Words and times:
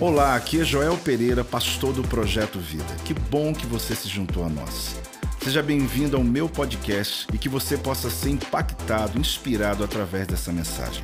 Olá, 0.00 0.34
aqui 0.34 0.60
é 0.60 0.64
Joel 0.64 0.96
Pereira, 0.98 1.44
pastor 1.44 1.92
do 1.92 2.02
Projeto 2.02 2.58
Vida. 2.58 2.96
Que 3.04 3.14
bom 3.14 3.54
que 3.54 3.66
você 3.66 3.94
se 3.94 4.08
juntou 4.08 4.44
a 4.44 4.48
nós. 4.48 4.96
Seja 5.42 5.62
bem-vindo 5.62 6.16
ao 6.16 6.24
meu 6.24 6.48
podcast 6.48 7.26
e 7.32 7.38
que 7.38 7.48
você 7.48 7.76
possa 7.76 8.10
ser 8.10 8.30
impactado, 8.30 9.18
inspirado 9.18 9.84
através 9.84 10.26
dessa 10.26 10.52
mensagem. 10.52 11.02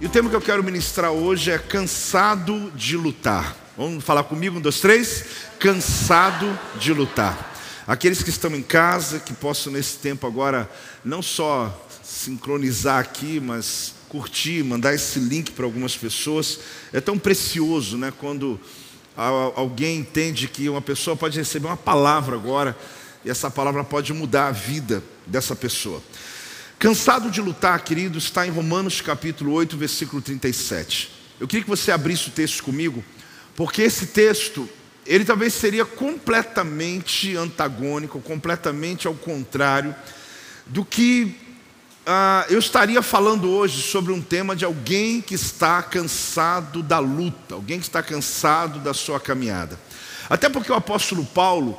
E 0.00 0.06
o 0.06 0.08
tema 0.08 0.30
que 0.30 0.36
eu 0.36 0.40
quero 0.40 0.64
ministrar 0.64 1.10
hoje 1.10 1.50
é 1.50 1.58
cansado 1.58 2.70
de 2.74 2.96
lutar. 2.96 3.56
Vamos 3.76 4.02
falar 4.02 4.24
comigo? 4.24 4.58
Um, 4.58 4.60
dois, 4.60 4.80
três. 4.80 5.24
Cansado 5.58 6.58
de 6.78 6.92
lutar. 6.92 7.52
Aqueles 7.86 8.22
que 8.22 8.30
estão 8.30 8.54
em 8.54 8.62
casa, 8.62 9.18
que 9.18 9.32
possam 9.32 9.72
nesse 9.72 9.98
tempo 9.98 10.26
agora 10.26 10.70
não 11.04 11.20
só 11.20 11.86
sincronizar 12.02 12.98
aqui, 12.98 13.40
mas 13.40 13.94
curtir, 14.12 14.62
mandar 14.62 14.92
esse 14.92 15.18
link 15.18 15.52
para 15.52 15.64
algumas 15.64 15.96
pessoas. 15.96 16.60
É 16.92 17.00
tão 17.00 17.18
precioso, 17.18 17.96
né? 17.96 18.12
Quando 18.18 18.60
alguém 19.16 20.00
entende 20.00 20.46
que 20.48 20.68
uma 20.68 20.82
pessoa 20.82 21.16
pode 21.16 21.38
receber 21.38 21.66
uma 21.66 21.78
palavra 21.78 22.36
agora 22.36 22.76
e 23.24 23.30
essa 23.30 23.50
palavra 23.50 23.82
pode 23.82 24.12
mudar 24.12 24.48
a 24.48 24.52
vida 24.52 25.02
dessa 25.26 25.56
pessoa. 25.56 26.02
Cansado 26.78 27.30
de 27.30 27.40
lutar, 27.40 27.82
querido, 27.84 28.18
está 28.18 28.46
em 28.46 28.50
Romanos 28.50 29.00
capítulo 29.00 29.52
8, 29.52 29.78
versículo 29.78 30.20
37. 30.20 31.10
Eu 31.40 31.48
queria 31.48 31.62
que 31.64 31.70
você 31.70 31.90
abrisse 31.90 32.28
o 32.28 32.32
texto 32.32 32.62
comigo, 32.62 33.02
porque 33.56 33.80
esse 33.80 34.08
texto, 34.08 34.68
ele 35.06 35.24
talvez 35.24 35.54
seria 35.54 35.86
completamente 35.86 37.34
antagônico, 37.34 38.20
completamente 38.20 39.06
ao 39.06 39.14
contrário 39.14 39.94
do 40.66 40.84
que 40.84 41.34
ah, 42.06 42.44
eu 42.48 42.58
estaria 42.58 43.00
falando 43.00 43.48
hoje 43.48 43.82
sobre 43.82 44.12
um 44.12 44.20
tema 44.20 44.56
de 44.56 44.64
alguém 44.64 45.20
que 45.20 45.34
está 45.34 45.82
cansado 45.82 46.82
da 46.82 46.98
luta, 46.98 47.54
alguém 47.54 47.78
que 47.78 47.86
está 47.86 48.02
cansado 48.02 48.80
da 48.80 48.92
sua 48.92 49.20
caminhada. 49.20 49.78
Até 50.28 50.48
porque 50.48 50.72
o 50.72 50.74
apóstolo 50.74 51.24
Paulo, 51.24 51.78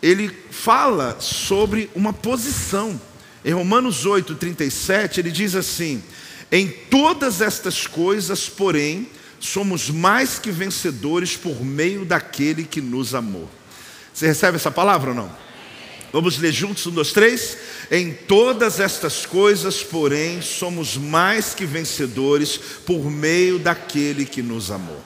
ele 0.00 0.28
fala 0.50 1.16
sobre 1.18 1.90
uma 1.94 2.12
posição. 2.12 3.00
Em 3.44 3.52
Romanos 3.52 4.06
8, 4.06 4.36
37, 4.36 5.20
ele 5.20 5.30
diz 5.30 5.54
assim: 5.54 6.02
Em 6.52 6.68
todas 6.68 7.40
estas 7.40 7.86
coisas, 7.86 8.48
porém, 8.48 9.08
somos 9.40 9.90
mais 9.90 10.38
que 10.38 10.50
vencedores 10.50 11.36
por 11.36 11.64
meio 11.64 12.04
daquele 12.04 12.64
que 12.64 12.80
nos 12.80 13.14
amou. 13.14 13.50
Você 14.12 14.26
recebe 14.26 14.56
essa 14.56 14.70
palavra 14.70 15.10
ou 15.10 15.16
não? 15.16 15.43
Vamos 16.14 16.38
ler 16.38 16.52
juntos, 16.52 16.86
um, 16.86 16.92
dois, 16.92 17.10
três. 17.10 17.58
Em 17.90 18.12
todas 18.12 18.78
estas 18.78 19.26
coisas, 19.26 19.82
porém, 19.82 20.40
somos 20.40 20.96
mais 20.96 21.56
que 21.56 21.66
vencedores 21.66 22.56
por 22.86 23.10
meio 23.10 23.58
daquele 23.58 24.24
que 24.24 24.40
nos 24.40 24.70
amou. 24.70 25.02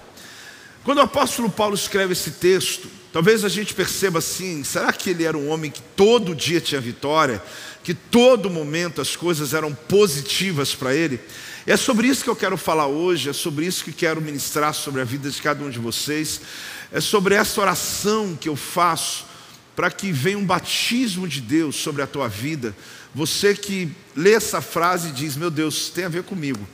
Quando 0.85 0.99
o 0.99 1.01
apóstolo 1.01 1.49
Paulo 1.49 1.75
escreve 1.75 2.13
esse 2.13 2.33
texto, 2.33 2.91
talvez 3.11 3.43
a 3.43 3.49
gente 3.49 3.73
perceba 3.73 4.19
assim: 4.19 4.63
será 4.63 4.93
que 4.93 5.09
ele 5.09 5.25
era 5.25 5.39
um 5.39 5.49
homem 5.49 5.71
que 5.71 5.81
todo 5.81 6.35
dia 6.35 6.61
tinha 6.61 6.79
vitória? 6.79 7.43
Que 7.83 7.95
todo 7.95 8.51
momento 8.51 9.01
as 9.01 9.17
coisas 9.17 9.55
eram 9.55 9.73
positivas 9.73 10.75
para 10.75 10.95
ele? 10.95 11.19
É 11.67 11.79
sobre 11.79 12.07
isso 12.07 12.23
que 12.23 12.29
eu 12.29 12.37
quero 12.37 12.59
falar 12.59 12.87
hoje, 12.87 13.31
é 13.31 13.33
sobre 13.33 13.65
isso 13.65 13.83
que 13.83 13.93
quero 13.93 14.21
ministrar 14.21 14.75
sobre 14.75 15.01
a 15.01 15.05
vida 15.05 15.31
de 15.31 15.41
cada 15.41 15.65
um 15.65 15.71
de 15.71 15.79
vocês, 15.79 16.43
é 16.93 17.01
sobre 17.01 17.35
essa 17.35 17.59
oração 17.63 18.37
que 18.39 18.51
eu 18.51 18.57
faço 18.57 19.28
para 19.79 19.93
que 19.93 20.11
venha 20.11 20.37
um 20.37 20.45
batismo 20.45 21.29
de 21.29 21.41
Deus 21.41 21.77
sobre 21.77 22.03
a 22.03 22.07
tua 22.09 22.27
vida. 22.27 22.75
Você 23.15 23.55
que 23.55 23.89
lê 24.17 24.33
essa 24.33 24.61
frase 24.61 25.11
e 25.11 25.13
diz: 25.13 25.37
Meu 25.37 25.53
Deus, 25.53 25.89
tem 25.89 26.05
a 26.05 26.09
ver 26.09 26.25
comigo. 26.25 26.67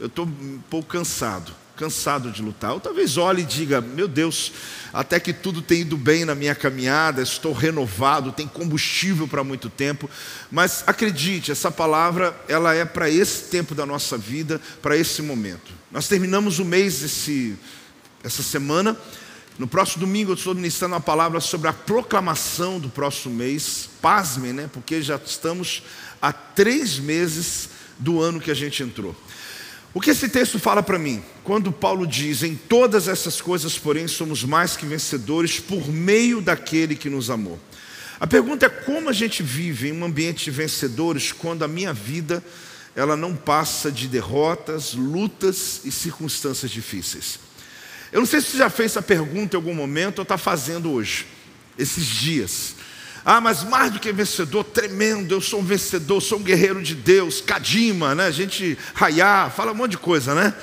Eu 0.00 0.08
estou 0.08 0.26
um 0.26 0.58
pouco 0.68 0.88
cansado, 0.88 1.52
cansado 1.76 2.32
de 2.32 2.42
lutar. 2.42 2.72
Ou 2.72 2.80
talvez 2.80 3.16
olhe 3.16 3.42
e 3.42 3.44
diga: 3.44 3.80
Meu 3.80 4.08
Deus, 4.08 4.50
até 4.92 5.20
que 5.20 5.32
tudo 5.32 5.62
tem 5.62 5.82
ido 5.82 5.96
bem 5.96 6.24
na 6.24 6.34
minha 6.34 6.52
caminhada, 6.52 7.22
estou 7.22 7.52
renovado, 7.52 8.32
tem 8.32 8.48
combustível 8.48 9.28
para 9.28 9.44
muito 9.44 9.70
tempo. 9.70 10.10
Mas 10.50 10.82
acredite, 10.84 11.52
essa 11.52 11.70
palavra 11.70 12.36
ela 12.48 12.74
é 12.74 12.84
para 12.84 13.08
esse 13.08 13.50
tempo 13.50 13.72
da 13.72 13.86
nossa 13.86 14.18
vida, 14.18 14.60
para 14.82 14.96
esse 14.96 15.22
momento. 15.22 15.72
Nós 15.92 16.08
terminamos 16.08 16.58
o 16.58 16.64
mês 16.64 17.04
esse, 17.04 17.56
essa 18.24 18.42
semana 18.42 18.96
no 19.58 19.66
próximo 19.66 20.06
domingo 20.06 20.30
eu 20.30 20.36
estou 20.36 20.54
ministrando 20.54 20.94
uma 20.94 21.00
palavra 21.00 21.40
sobre 21.40 21.66
a 21.66 21.72
proclamação 21.72 22.78
do 22.78 22.88
próximo 22.88 23.34
mês. 23.34 23.90
Pasmem, 24.00 24.52
né? 24.52 24.70
Porque 24.72 25.02
já 25.02 25.16
estamos 25.16 25.82
há 26.22 26.32
três 26.32 26.98
meses 27.00 27.68
do 27.98 28.20
ano 28.20 28.40
que 28.40 28.52
a 28.52 28.54
gente 28.54 28.84
entrou. 28.84 29.16
O 29.92 30.00
que 30.00 30.10
esse 30.10 30.28
texto 30.28 30.60
fala 30.60 30.80
para 30.80 30.96
mim? 30.96 31.20
Quando 31.42 31.72
Paulo 31.72 32.06
diz: 32.06 32.44
Em 32.44 32.54
todas 32.54 33.08
essas 33.08 33.40
coisas, 33.40 33.76
porém, 33.76 34.06
somos 34.06 34.44
mais 34.44 34.76
que 34.76 34.86
vencedores 34.86 35.58
por 35.58 35.88
meio 35.88 36.40
daquele 36.40 36.94
que 36.94 37.10
nos 37.10 37.28
amou. 37.28 37.58
A 38.20 38.28
pergunta 38.28 38.66
é 38.66 38.68
como 38.68 39.08
a 39.08 39.12
gente 39.12 39.42
vive 39.42 39.88
em 39.88 39.92
um 39.92 40.04
ambiente 40.04 40.44
de 40.44 40.50
vencedores 40.52 41.32
quando 41.32 41.64
a 41.64 41.68
minha 41.68 41.92
vida 41.92 42.44
ela 42.94 43.16
não 43.16 43.34
passa 43.34 43.90
de 43.90 44.06
derrotas, 44.06 44.94
lutas 44.94 45.80
e 45.84 45.90
circunstâncias 45.90 46.70
difíceis. 46.70 47.47
Eu 48.12 48.20
não 48.20 48.26
sei 48.26 48.40
se 48.40 48.52
você 48.52 48.58
já 48.58 48.70
fez 48.70 48.92
essa 48.92 49.02
pergunta 49.02 49.56
em 49.56 49.58
algum 49.58 49.74
momento 49.74 50.18
ou 50.18 50.22
está 50.22 50.38
fazendo 50.38 50.90
hoje, 50.90 51.26
esses 51.76 52.06
dias. 52.06 52.74
Ah, 53.24 53.40
mas 53.40 53.62
mais 53.64 53.92
do 53.92 54.00
que 54.00 54.10
vencedor, 54.10 54.64
tremendo, 54.64 55.34
eu 55.34 55.40
sou 55.40 55.60
um 55.60 55.64
vencedor, 55.64 56.20
sou 56.22 56.38
um 56.38 56.42
guerreiro 56.42 56.82
de 56.82 56.94
Deus, 56.94 57.42
Kadima, 57.42 58.14
né? 58.14 58.26
A 58.26 58.30
gente 58.30 58.78
raiar, 58.94 59.50
fala 59.50 59.72
um 59.72 59.74
monte 59.74 59.92
de 59.92 59.98
coisa, 59.98 60.34
né? 60.34 60.54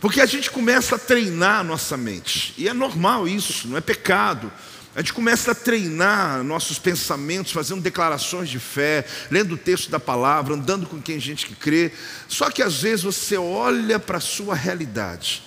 Porque 0.00 0.20
a 0.20 0.26
gente 0.26 0.50
começa 0.50 0.94
a 0.94 0.98
treinar 0.98 1.60
a 1.60 1.64
nossa 1.64 1.96
mente, 1.96 2.54
e 2.56 2.68
é 2.68 2.72
normal 2.72 3.28
isso, 3.28 3.68
não 3.68 3.76
é 3.76 3.80
pecado. 3.82 4.50
A 4.96 5.00
gente 5.00 5.12
começa 5.12 5.52
a 5.52 5.54
treinar 5.54 6.42
nossos 6.42 6.78
pensamentos, 6.78 7.52
fazendo 7.52 7.82
declarações 7.82 8.48
de 8.48 8.58
fé, 8.58 9.04
lendo 9.30 9.54
o 9.54 9.58
texto 9.58 9.90
da 9.90 10.00
palavra, 10.00 10.54
andando 10.54 10.86
com 10.86 11.02
quem 11.02 11.16
a 11.16 11.20
gente 11.20 11.46
crê. 11.56 11.92
Só 12.26 12.50
que 12.50 12.62
às 12.62 12.80
vezes 12.80 13.04
você 13.04 13.36
olha 13.36 13.98
para 13.98 14.18
a 14.18 14.20
sua 14.20 14.54
realidade 14.54 15.42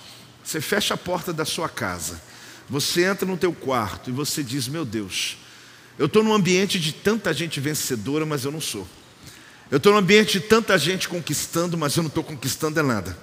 você 0.52 0.60
fecha 0.60 0.92
a 0.92 0.98
porta 0.98 1.32
da 1.32 1.46
sua 1.46 1.68
casa, 1.68 2.20
você 2.68 3.04
entra 3.04 3.26
no 3.26 3.38
teu 3.38 3.54
quarto 3.54 4.10
e 4.10 4.12
você 4.12 4.42
diz: 4.42 4.68
Meu 4.68 4.84
Deus, 4.84 5.38
eu 5.98 6.06
estou 6.06 6.22
num 6.22 6.34
ambiente 6.34 6.78
de 6.78 6.92
tanta 6.92 7.32
gente 7.32 7.58
vencedora, 7.58 8.26
mas 8.26 8.44
eu 8.44 8.52
não 8.52 8.60
sou. 8.60 8.86
Eu 9.70 9.78
estou 9.78 9.92
num 9.92 9.98
ambiente 9.98 10.38
de 10.38 10.40
tanta 10.40 10.76
gente 10.76 11.08
conquistando, 11.08 11.78
mas 11.78 11.96
eu 11.96 12.02
não 12.02 12.08
estou 12.08 12.22
conquistando 12.22 12.82
nada. 12.82 13.16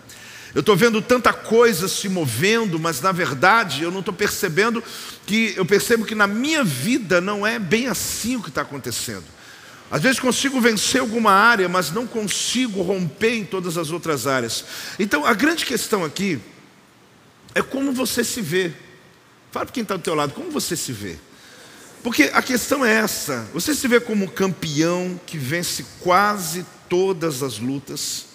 Eu 0.55 0.61
estou 0.61 0.75
vendo 0.75 0.99
tanta 0.99 1.31
coisa 1.31 1.87
se 1.87 2.09
movendo, 2.09 2.79
mas 2.79 2.99
na 2.99 3.11
verdade 3.11 3.83
eu 3.83 3.91
não 3.91 3.99
estou 3.99 4.13
percebendo 4.13 4.83
que 5.27 5.53
eu 5.55 5.63
percebo 5.63 6.05
que 6.05 6.15
na 6.15 6.25
minha 6.25 6.63
vida 6.63 7.21
não 7.21 7.45
é 7.45 7.59
bem 7.59 7.85
assim 7.85 8.37
o 8.37 8.41
que 8.41 8.49
está 8.49 8.61
acontecendo. 8.61 9.25
Às 9.91 10.01
vezes 10.01 10.19
consigo 10.19 10.59
vencer 10.59 11.01
alguma 11.01 11.31
área, 11.31 11.69
mas 11.69 11.91
não 11.91 12.07
consigo 12.07 12.81
romper 12.81 13.35
em 13.35 13.45
todas 13.45 13.77
as 13.77 13.91
outras 13.91 14.25
áreas. 14.25 14.65
Então 14.97 15.23
a 15.23 15.35
grande 15.35 15.67
questão 15.67 16.03
aqui 16.03 16.41
é 17.59 17.63
como 17.63 17.91
você 17.91 18.23
se 18.23 18.41
vê. 18.41 18.71
Fala 19.51 19.65
para 19.65 19.73
quem 19.73 19.83
está 19.83 19.95
do 19.97 20.03
teu 20.03 20.15
lado, 20.15 20.33
como 20.33 20.51
você 20.51 20.75
se 20.75 20.91
vê? 20.91 21.17
Porque 22.01 22.29
a 22.33 22.41
questão 22.41 22.85
é 22.85 22.93
essa: 22.93 23.47
você 23.53 23.75
se 23.75 23.87
vê 23.87 23.99
como 23.99 24.25
um 24.25 24.27
campeão 24.27 25.19
que 25.25 25.37
vence 25.37 25.85
quase 25.99 26.65
todas 26.87 27.43
as 27.43 27.59
lutas? 27.59 28.25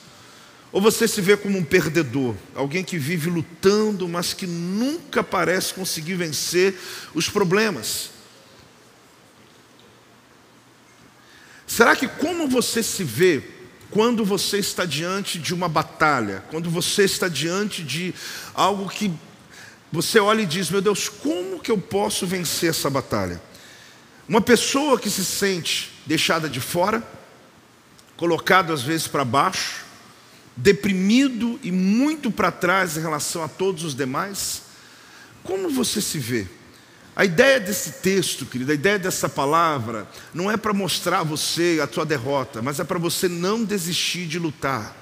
Ou 0.70 0.80
você 0.80 1.06
se 1.06 1.20
vê 1.20 1.36
como 1.36 1.56
um 1.56 1.64
perdedor, 1.64 2.34
alguém 2.54 2.82
que 2.82 2.98
vive 2.98 3.30
lutando, 3.30 4.08
mas 4.08 4.34
que 4.34 4.46
nunca 4.46 5.22
parece 5.22 5.72
conseguir 5.72 6.14
vencer 6.14 6.74
os 7.14 7.28
problemas? 7.28 8.10
Será 11.64 11.94
que 11.94 12.08
como 12.08 12.48
você 12.48 12.82
se 12.82 13.04
vê 13.04 13.53
quando 13.94 14.24
você 14.24 14.58
está 14.58 14.84
diante 14.84 15.38
de 15.38 15.54
uma 15.54 15.68
batalha, 15.68 16.42
quando 16.50 16.68
você 16.68 17.04
está 17.04 17.28
diante 17.28 17.80
de 17.84 18.12
algo 18.52 18.88
que 18.88 19.08
você 19.92 20.18
olha 20.18 20.42
e 20.42 20.46
diz: 20.46 20.68
Meu 20.68 20.82
Deus, 20.82 21.08
como 21.08 21.60
que 21.60 21.70
eu 21.70 21.78
posso 21.78 22.26
vencer 22.26 22.70
essa 22.70 22.90
batalha? 22.90 23.40
Uma 24.28 24.40
pessoa 24.40 24.98
que 24.98 25.08
se 25.08 25.24
sente 25.24 25.92
deixada 26.04 26.48
de 26.48 26.60
fora, 26.60 27.06
colocado 28.16 28.72
às 28.72 28.82
vezes 28.82 29.06
para 29.06 29.24
baixo, 29.24 29.84
deprimido 30.56 31.60
e 31.62 31.70
muito 31.70 32.32
para 32.32 32.50
trás 32.50 32.96
em 32.96 33.00
relação 33.00 33.44
a 33.44 33.48
todos 33.48 33.84
os 33.84 33.94
demais, 33.94 34.62
como 35.44 35.70
você 35.70 36.00
se 36.00 36.18
vê? 36.18 36.48
A 37.16 37.24
ideia 37.24 37.60
desse 37.60 37.92
texto, 38.02 38.44
querido, 38.44 38.72
a 38.72 38.74
ideia 38.74 38.98
dessa 38.98 39.28
palavra, 39.28 40.06
não 40.32 40.50
é 40.50 40.56
para 40.56 40.72
mostrar 40.72 41.20
a 41.20 41.24
você 41.24 41.78
a 41.82 41.86
tua 41.86 42.04
derrota, 42.04 42.60
mas 42.60 42.80
é 42.80 42.84
para 42.84 42.98
você 42.98 43.28
não 43.28 43.62
desistir 43.64 44.26
de 44.26 44.38
lutar. 44.38 44.96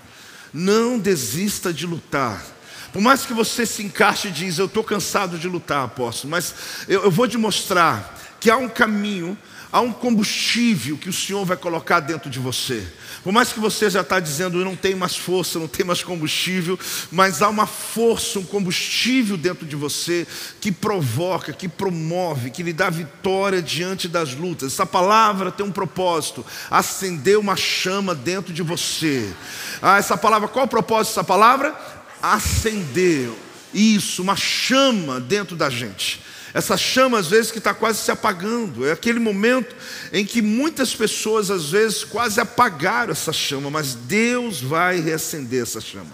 Não 0.53 0.99
desista 0.99 1.73
de 1.73 1.87
lutar. 1.87 2.44
Por 2.93 3.00
mais 3.00 3.25
que 3.25 3.32
você 3.32 3.64
se 3.64 3.82
encaixe 3.82 4.29
e 4.29 4.31
diz, 4.31 4.59
eu 4.59 4.67
estou 4.67 4.85
cansado 4.85 5.38
de 5.38 5.49
lutar, 5.49 5.85
apóstolo, 5.85 6.31
mas 6.31 6.55
eu, 6.87 7.05
eu 7.05 7.11
vou 7.11 7.26
te 7.26 7.38
mostrar 7.38 8.19
que 8.38 8.50
há 8.50 8.56
um 8.58 8.69
caminho 8.69 9.38
há 9.72 9.80
um 9.80 9.90
combustível 9.90 10.98
que 10.98 11.08
o 11.08 11.12
Senhor 11.12 11.46
vai 11.46 11.56
colocar 11.56 12.00
dentro 12.00 12.28
de 12.28 12.38
você. 12.38 12.86
Por 13.24 13.32
mais 13.32 13.52
que 13.52 13.58
você 13.58 13.88
já 13.88 14.02
está 14.02 14.20
dizendo, 14.20 14.60
eu 14.60 14.64
não 14.64 14.76
tenho 14.76 14.98
mais 14.98 15.16
força, 15.16 15.58
não 15.58 15.66
tenho 15.66 15.86
mais 15.86 16.04
combustível, 16.04 16.78
mas 17.10 17.40
há 17.40 17.48
uma 17.48 17.66
força, 17.66 18.38
um 18.38 18.44
combustível 18.44 19.38
dentro 19.38 19.64
de 19.64 19.74
você 19.74 20.26
que 20.60 20.70
provoca, 20.70 21.54
que 21.54 21.69
promove, 21.69 22.50
que 22.50 22.62
lhe 22.62 22.72
dá 22.72 22.90
vitória 22.90 23.62
diante 23.62 24.08
das 24.08 24.34
lutas. 24.34 24.74
Essa 24.74 24.84
palavra 24.84 25.50
tem 25.50 25.64
um 25.64 25.72
propósito: 25.72 26.44
acender 26.70 27.38
uma 27.38 27.56
chama 27.56 28.14
dentro 28.14 28.52
de 28.52 28.62
você. 28.62 29.32
Ah, 29.80 29.96
essa 29.96 30.19
palavra, 30.19 30.48
qual 30.48 30.66
o 30.66 30.69
propósito 30.69 31.14
dessa 31.14 31.24
palavra? 31.24 31.74
Acender. 32.20 33.30
Isso, 33.72 34.20
uma 34.20 34.36
chama 34.36 35.19
dentro 35.19 35.56
da 35.56 35.70
gente. 35.70 36.20
Essa 36.54 36.76
chama, 36.76 37.19
às 37.19 37.28
vezes, 37.28 37.50
que 37.50 37.58
está 37.58 37.72
quase 37.72 38.00
se 38.00 38.10
apagando. 38.10 38.87
É 38.87 38.93
aquele 38.93 39.19
momento 39.19 39.75
em 40.12 40.25
que 40.25 40.43
muitas 40.43 40.94
pessoas, 40.94 41.50
às 41.50 41.70
vezes, 41.70 42.04
quase 42.04 42.40
apagaram 42.40 43.12
essa 43.12 43.32
chama, 43.32 43.70
mas 43.70 43.94
Deus 43.94 44.60
vai 44.60 45.00
reacender 45.00 45.62
essa 45.62 45.81
chama. 45.81 46.10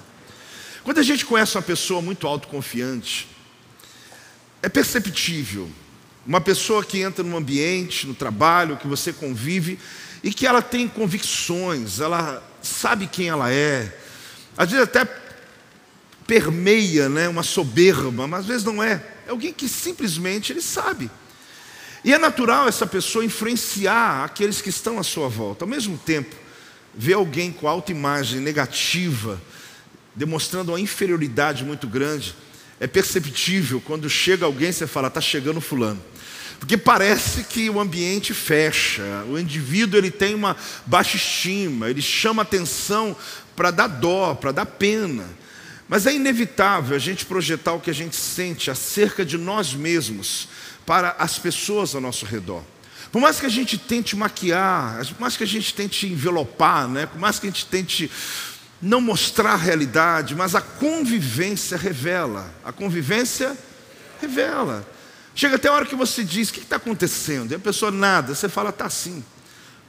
Quando 0.85 0.99
a 0.99 1.02
gente 1.02 1.25
conhece 1.26 1.56
uma 1.56 1.62
pessoa 1.62 2.00
muito 2.00 2.26
autoconfiante, 2.26 3.29
é 4.62 4.69
perceptível. 4.69 5.69
Uma 6.26 6.41
pessoa 6.41 6.84
que 6.84 7.00
entra 7.00 7.25
num 7.25 7.37
ambiente, 7.37 8.06
no 8.06 8.14
trabalho, 8.14 8.76
que 8.76 8.87
você 8.87 9.12
convive, 9.12 9.79
e 10.23 10.32
que 10.32 10.46
ela 10.46 10.62
tem 10.62 10.87
convicções, 10.88 12.00
ela 12.00 12.43
sabe 12.62 13.06
quem 13.06 13.29
ela 13.29 13.50
é, 13.52 13.96
às 14.56 14.70
vezes 14.70 14.84
até 14.84 15.06
permeia 16.26 17.08
né, 17.08 17.29
uma 17.29 17.43
soberba, 17.43 18.26
mas 18.26 18.41
às 18.41 18.46
vezes 18.46 18.64
não 18.64 18.82
é. 18.82 19.02
É 19.29 19.31
alguém 19.31 19.53
que 19.53 19.69
simplesmente 19.69 20.55
ele 20.55 20.63
sabe. 20.63 21.11
E 22.03 22.15
é 22.15 22.19
natural 22.19 22.67
essa 22.67 22.87
pessoa 22.87 23.23
influenciar 23.23 24.25
aqueles 24.25 24.63
que 24.63 24.71
estão 24.71 24.99
à 24.99 25.03
sua 25.03 25.29
volta. 25.29 25.67
Ao 25.67 25.69
mesmo 25.69 25.99
tempo, 25.99 26.35
ver 26.95 27.13
alguém 27.13 27.53
com 27.53 27.69
autoimagem 27.69 28.41
negativa, 28.41 29.39
demonstrando 30.15 30.73
uma 30.73 30.81
inferioridade 30.81 31.63
muito 31.63 31.87
grande, 31.87 32.35
é 32.81 32.87
perceptível 32.87 33.83
quando 33.83 34.09
chega 34.09 34.47
alguém 34.47 34.73
você 34.73 34.87
fala, 34.87 35.09
está 35.09 35.21
chegando 35.21 35.61
fulano. 35.61 36.03
Porque 36.59 36.79
parece 36.79 37.45
que 37.45 37.69
o 37.69 37.79
ambiente 37.79 38.33
fecha, 38.33 39.27
o 39.29 39.39
indivíduo 39.39 39.99
ele 40.01 40.11
tem 40.11 40.35
uma 40.35 40.57
baixa 40.87 41.19
estima, 41.19 41.91
ele 41.91 42.01
chama 42.01 42.41
atenção 42.41 43.15
para 43.55 43.71
dar 43.71 43.89
dó, 43.89 44.35
para 44.35 44.53
dar 44.53 44.65
pena. 44.65 45.29
Mas 45.88 46.06
é 46.06 46.14
inevitável 46.14 46.94
a 46.94 46.99
gente 46.99 47.25
projetar 47.25 47.73
o 47.73 47.81
que 47.81 47.90
a 47.90 47.94
gente 47.94 48.14
sente 48.14 48.70
acerca 48.70 49.25
de 49.25 49.38
nós 49.38 49.73
mesmos 49.73 50.49
para 50.85 51.17
as 51.19 51.38
pessoas 51.38 51.94
ao 51.94 52.00
nosso 52.00 52.26
redor. 52.26 52.62
Por 53.11 53.23
mais 53.23 53.40
que 53.40 53.46
a 53.46 53.50
gente 53.50 53.79
tente 53.79 54.14
maquiar, 54.14 55.05
por 55.06 55.20
mais 55.20 55.37
que 55.37 55.44
a 55.44 55.46
gente 55.46 55.73
tente 55.73 56.06
envelopar, 56.06 56.87
né? 56.87 57.06
por 57.06 57.19
mais 57.19 57.38
que 57.38 57.46
a 57.46 57.50
gente 57.50 57.64
tente 57.64 58.11
não 58.82 59.00
mostrar 59.00 59.52
a 59.52 59.56
realidade, 59.56 60.35
mas 60.35 60.55
a 60.55 60.61
convivência 60.61 61.76
revela. 61.76 62.52
A 62.62 62.70
convivência 62.70 63.56
revela. 64.20 64.87
Chega 65.34 65.56
até 65.56 65.69
a 65.69 65.73
hora 65.73 65.87
que 65.87 65.94
você 65.94 66.23
diz: 66.23 66.50
o 66.50 66.52
que 66.52 66.61
está 66.61 66.76
acontecendo? 66.76 67.52
E 67.52 67.55
a 67.55 67.58
pessoa 67.58 67.91
nada, 67.91 68.34
você 68.34 68.49
fala: 68.49 68.70
está 68.70 68.87
assim. 68.87 69.25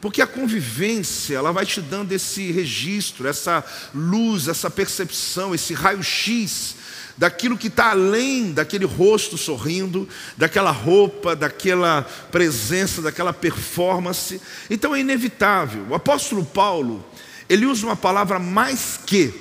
Porque 0.02 0.22
a 0.22 0.28
convivência, 0.28 1.36
ela 1.36 1.52
vai 1.52 1.66
te 1.66 1.82
dando 1.82 2.14
esse 2.14 2.52
registro, 2.52 3.28
essa 3.28 3.64
luz, 3.94 4.48
essa 4.48 4.70
percepção, 4.70 5.54
esse 5.54 5.74
raio-x 5.74 6.76
daquilo 7.18 7.58
que 7.58 7.68
está 7.68 7.92
além 7.92 8.54
daquele 8.54 8.86
rosto 8.86 9.38
sorrindo, 9.38 10.08
daquela 10.38 10.72
roupa, 10.72 11.36
daquela 11.36 12.04
presença, 12.32 13.02
daquela 13.02 13.34
performance. 13.34 14.42
Então 14.70 14.96
é 14.96 15.02
inevitável. 15.02 15.86
O 15.90 15.96
apóstolo 15.96 16.46
Paulo, 16.46 17.06
ele 17.50 17.66
usa 17.66 17.86
uma 17.86 17.98
palavra 17.98 18.40
mais 18.40 18.98
que. 19.06 19.34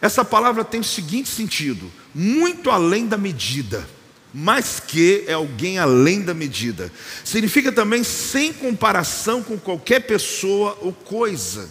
Essa 0.00 0.24
palavra 0.24 0.64
tem 0.64 0.80
o 0.80 0.84
seguinte 0.84 1.28
sentido: 1.28 1.92
muito 2.14 2.70
além 2.70 3.06
da 3.06 3.18
medida 3.18 3.95
mas 4.38 4.78
que 4.78 5.24
é 5.26 5.32
alguém 5.32 5.78
além 5.78 6.20
da 6.20 6.34
medida. 6.34 6.92
Significa 7.24 7.72
também 7.72 8.04
sem 8.04 8.52
comparação 8.52 9.42
com 9.42 9.58
qualquer 9.58 10.00
pessoa 10.00 10.76
ou 10.82 10.92
coisa. 10.92 11.70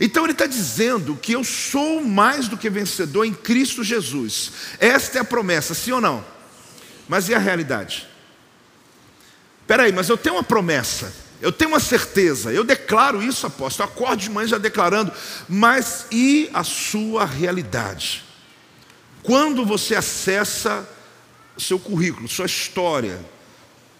Então 0.00 0.24
ele 0.24 0.32
está 0.32 0.46
dizendo 0.46 1.14
que 1.14 1.32
eu 1.32 1.44
sou 1.44 2.02
mais 2.02 2.48
do 2.48 2.56
que 2.56 2.70
vencedor 2.70 3.26
em 3.26 3.34
Cristo 3.34 3.84
Jesus. 3.84 4.50
Esta 4.80 5.18
é 5.18 5.20
a 5.20 5.24
promessa, 5.24 5.74
sim 5.74 5.92
ou 5.92 6.00
não? 6.00 6.24
Mas 7.06 7.28
e 7.28 7.34
a 7.34 7.38
realidade? 7.38 8.08
Espera 9.60 9.82
aí, 9.82 9.92
mas 9.92 10.08
eu 10.08 10.16
tenho 10.16 10.36
uma 10.36 10.42
promessa, 10.42 11.12
eu 11.42 11.52
tenho 11.52 11.72
uma 11.72 11.80
certeza, 11.80 12.50
eu 12.50 12.64
declaro 12.64 13.22
isso, 13.22 13.46
apóstolo, 13.46 13.90
eu 13.90 13.92
acordo 13.92 14.22
de 14.22 14.30
manhã 14.30 14.48
já 14.48 14.58
declarando, 14.58 15.12
mas 15.46 16.06
e 16.10 16.48
a 16.54 16.64
sua 16.64 17.26
realidade? 17.26 18.24
Quando 19.22 19.66
você 19.66 19.94
acessa 19.94 20.95
seu 21.58 21.78
currículo, 21.78 22.28
sua 22.28 22.46
história, 22.46 23.18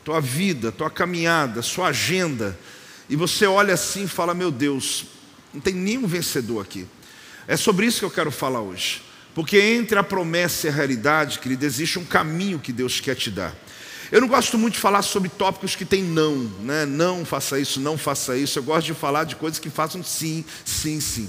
tua 0.05 0.21
vida, 0.21 0.71
tua 0.71 0.91
caminhada, 0.91 1.63
sua 1.63 1.89
agenda, 1.89 2.59
e 3.09 3.17
você 3.17 3.47
olha 3.47 3.75
assim 3.75 4.05
e 4.05 4.09
fala: 4.09 4.35
Meu 4.35 4.51
Deus, 4.51 5.07
não 5.53 5.61
tem 5.61 5.75
nenhum 5.75 6.07
vencedor 6.07 6.61
aqui. 6.61 6.87
É 7.49 7.57
sobre 7.57 7.87
isso 7.87 8.01
que 8.01 8.05
eu 8.05 8.11
quero 8.11 8.31
falar 8.31 8.61
hoje. 8.61 9.03
Porque 9.35 9.61
entre 9.61 9.99
a 9.99 10.03
promessa 10.03 10.67
e 10.67 10.71
a 10.71 10.73
realidade, 10.73 11.39
querido, 11.39 11.65
existe 11.65 11.99
um 11.99 12.05
caminho 12.05 12.59
que 12.59 12.73
Deus 12.73 13.01
quer 13.01 13.15
te 13.15 13.31
dar. 13.31 13.55
Eu 14.11 14.21
não 14.21 14.29
gosto 14.29 14.57
muito 14.57 14.75
de 14.75 14.81
falar 14.81 15.03
sobre 15.03 15.29
tópicos 15.29 15.75
que 15.75 15.85
tem 15.85 16.03
não, 16.03 16.37
né? 16.61 16.87
Não 16.87 17.25
faça 17.25 17.59
isso, 17.59 17.81
não 17.81 17.99
faça 17.99 18.37
isso. 18.37 18.59
Eu 18.59 18.63
gosto 18.63 18.87
de 18.87 18.95
falar 18.95 19.25
de 19.25 19.37
coisas 19.37 19.59
que 19.59 19.69
façam 19.69 20.03
sim, 20.03 20.45
sim, 20.65 21.01
sim. 21.01 21.29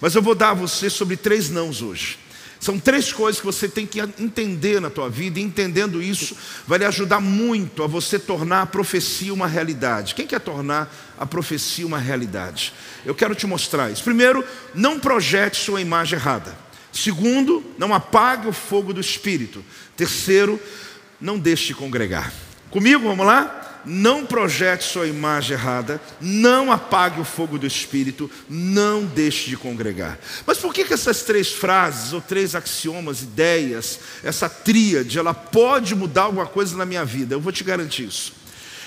Mas 0.00 0.14
eu 0.14 0.22
vou 0.22 0.34
dar 0.34 0.50
a 0.50 0.54
você 0.54 0.90
sobre 0.90 1.16
três 1.16 1.48
nãos 1.48 1.82
hoje. 1.82 2.18
São 2.60 2.78
três 2.78 3.12
coisas 3.12 3.40
que 3.40 3.46
você 3.46 3.68
tem 3.68 3.86
que 3.86 4.00
entender 4.00 4.80
na 4.80 4.90
tua 4.90 5.08
vida, 5.08 5.38
e 5.38 5.42
entendendo 5.42 6.02
isso, 6.02 6.36
vai 6.66 6.78
lhe 6.78 6.84
ajudar 6.84 7.20
muito 7.20 7.84
a 7.84 7.86
você 7.86 8.18
tornar 8.18 8.62
a 8.62 8.66
profecia 8.66 9.32
uma 9.32 9.46
realidade. 9.46 10.14
Quem 10.14 10.26
quer 10.26 10.40
tornar 10.40 10.92
a 11.18 11.24
profecia 11.24 11.86
uma 11.86 11.98
realidade? 11.98 12.72
Eu 13.04 13.14
quero 13.14 13.34
te 13.34 13.46
mostrar 13.46 13.90
isso. 13.90 14.02
Primeiro, 14.02 14.44
não 14.74 14.98
projete 14.98 15.56
sua 15.56 15.80
imagem 15.80 16.18
errada. 16.18 16.56
Segundo, 16.92 17.64
não 17.78 17.94
apague 17.94 18.48
o 18.48 18.52
fogo 18.52 18.92
do 18.92 19.00
espírito. 19.00 19.64
Terceiro, 19.96 20.60
não 21.20 21.38
deixe 21.38 21.68
de 21.68 21.74
congregar. 21.74 22.32
Comigo, 22.70 23.08
vamos 23.08 23.26
lá? 23.26 23.67
Não 23.84 24.26
projete 24.26 24.84
sua 24.84 25.06
imagem 25.06 25.56
errada, 25.56 26.00
não 26.20 26.70
apague 26.70 27.20
o 27.20 27.24
fogo 27.24 27.58
do 27.58 27.66
Espírito, 27.66 28.30
não 28.48 29.04
deixe 29.04 29.50
de 29.50 29.56
congregar. 29.56 30.18
Mas 30.46 30.58
por 30.58 30.72
que, 30.72 30.84
que 30.84 30.94
essas 30.94 31.22
três 31.22 31.52
frases, 31.52 32.12
ou 32.12 32.20
três 32.20 32.54
axiomas, 32.54 33.22
ideias, 33.22 34.00
essa 34.22 34.48
tríade, 34.48 35.18
ela 35.18 35.34
pode 35.34 35.94
mudar 35.94 36.22
alguma 36.22 36.46
coisa 36.46 36.76
na 36.76 36.86
minha 36.86 37.04
vida? 37.04 37.34
Eu 37.34 37.40
vou 37.40 37.52
te 37.52 37.64
garantir 37.64 38.04
isso. 38.04 38.38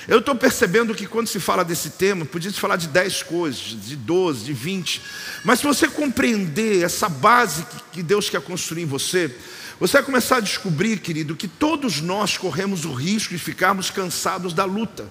Eu 0.08 0.20
estou 0.20 0.36
percebendo 0.36 0.96
que 0.96 1.06
quando 1.06 1.27
se 1.27 1.39
fala 1.39 1.63
desse 1.63 1.92
tema, 1.92 2.25
podia 2.25 2.50
se 2.50 2.60
falar 2.60 2.75
de 2.75 2.88
dez 2.88 3.22
coisas, 3.22 3.62
de 3.62 3.96
doze, 3.96 4.46
de 4.46 4.54
vinte, 4.54 5.01
mas 5.44 5.60
se 5.60 5.65
você 5.65 5.88
compreender 5.88 6.84
essa 6.84 7.08
base 7.08 7.65
que 7.92 8.01
Deus 8.01 8.30
quer 8.30 8.42
construir 8.42 8.82
em 8.84 8.88
você, 8.88 9.34
você 9.82 9.94
vai 9.94 10.04
começar 10.04 10.38
a 10.38 10.42
descobrir, 10.42 11.00
querido, 11.00 11.36
que 11.36 11.48
todos 11.48 12.02
nós 12.02 12.38
corremos 12.38 12.86
o 12.86 12.94
risco 12.94 13.34
de 13.34 13.40
ficarmos 13.40 13.90
cansados 13.90 14.54
da 14.54 14.64
luta, 14.64 15.10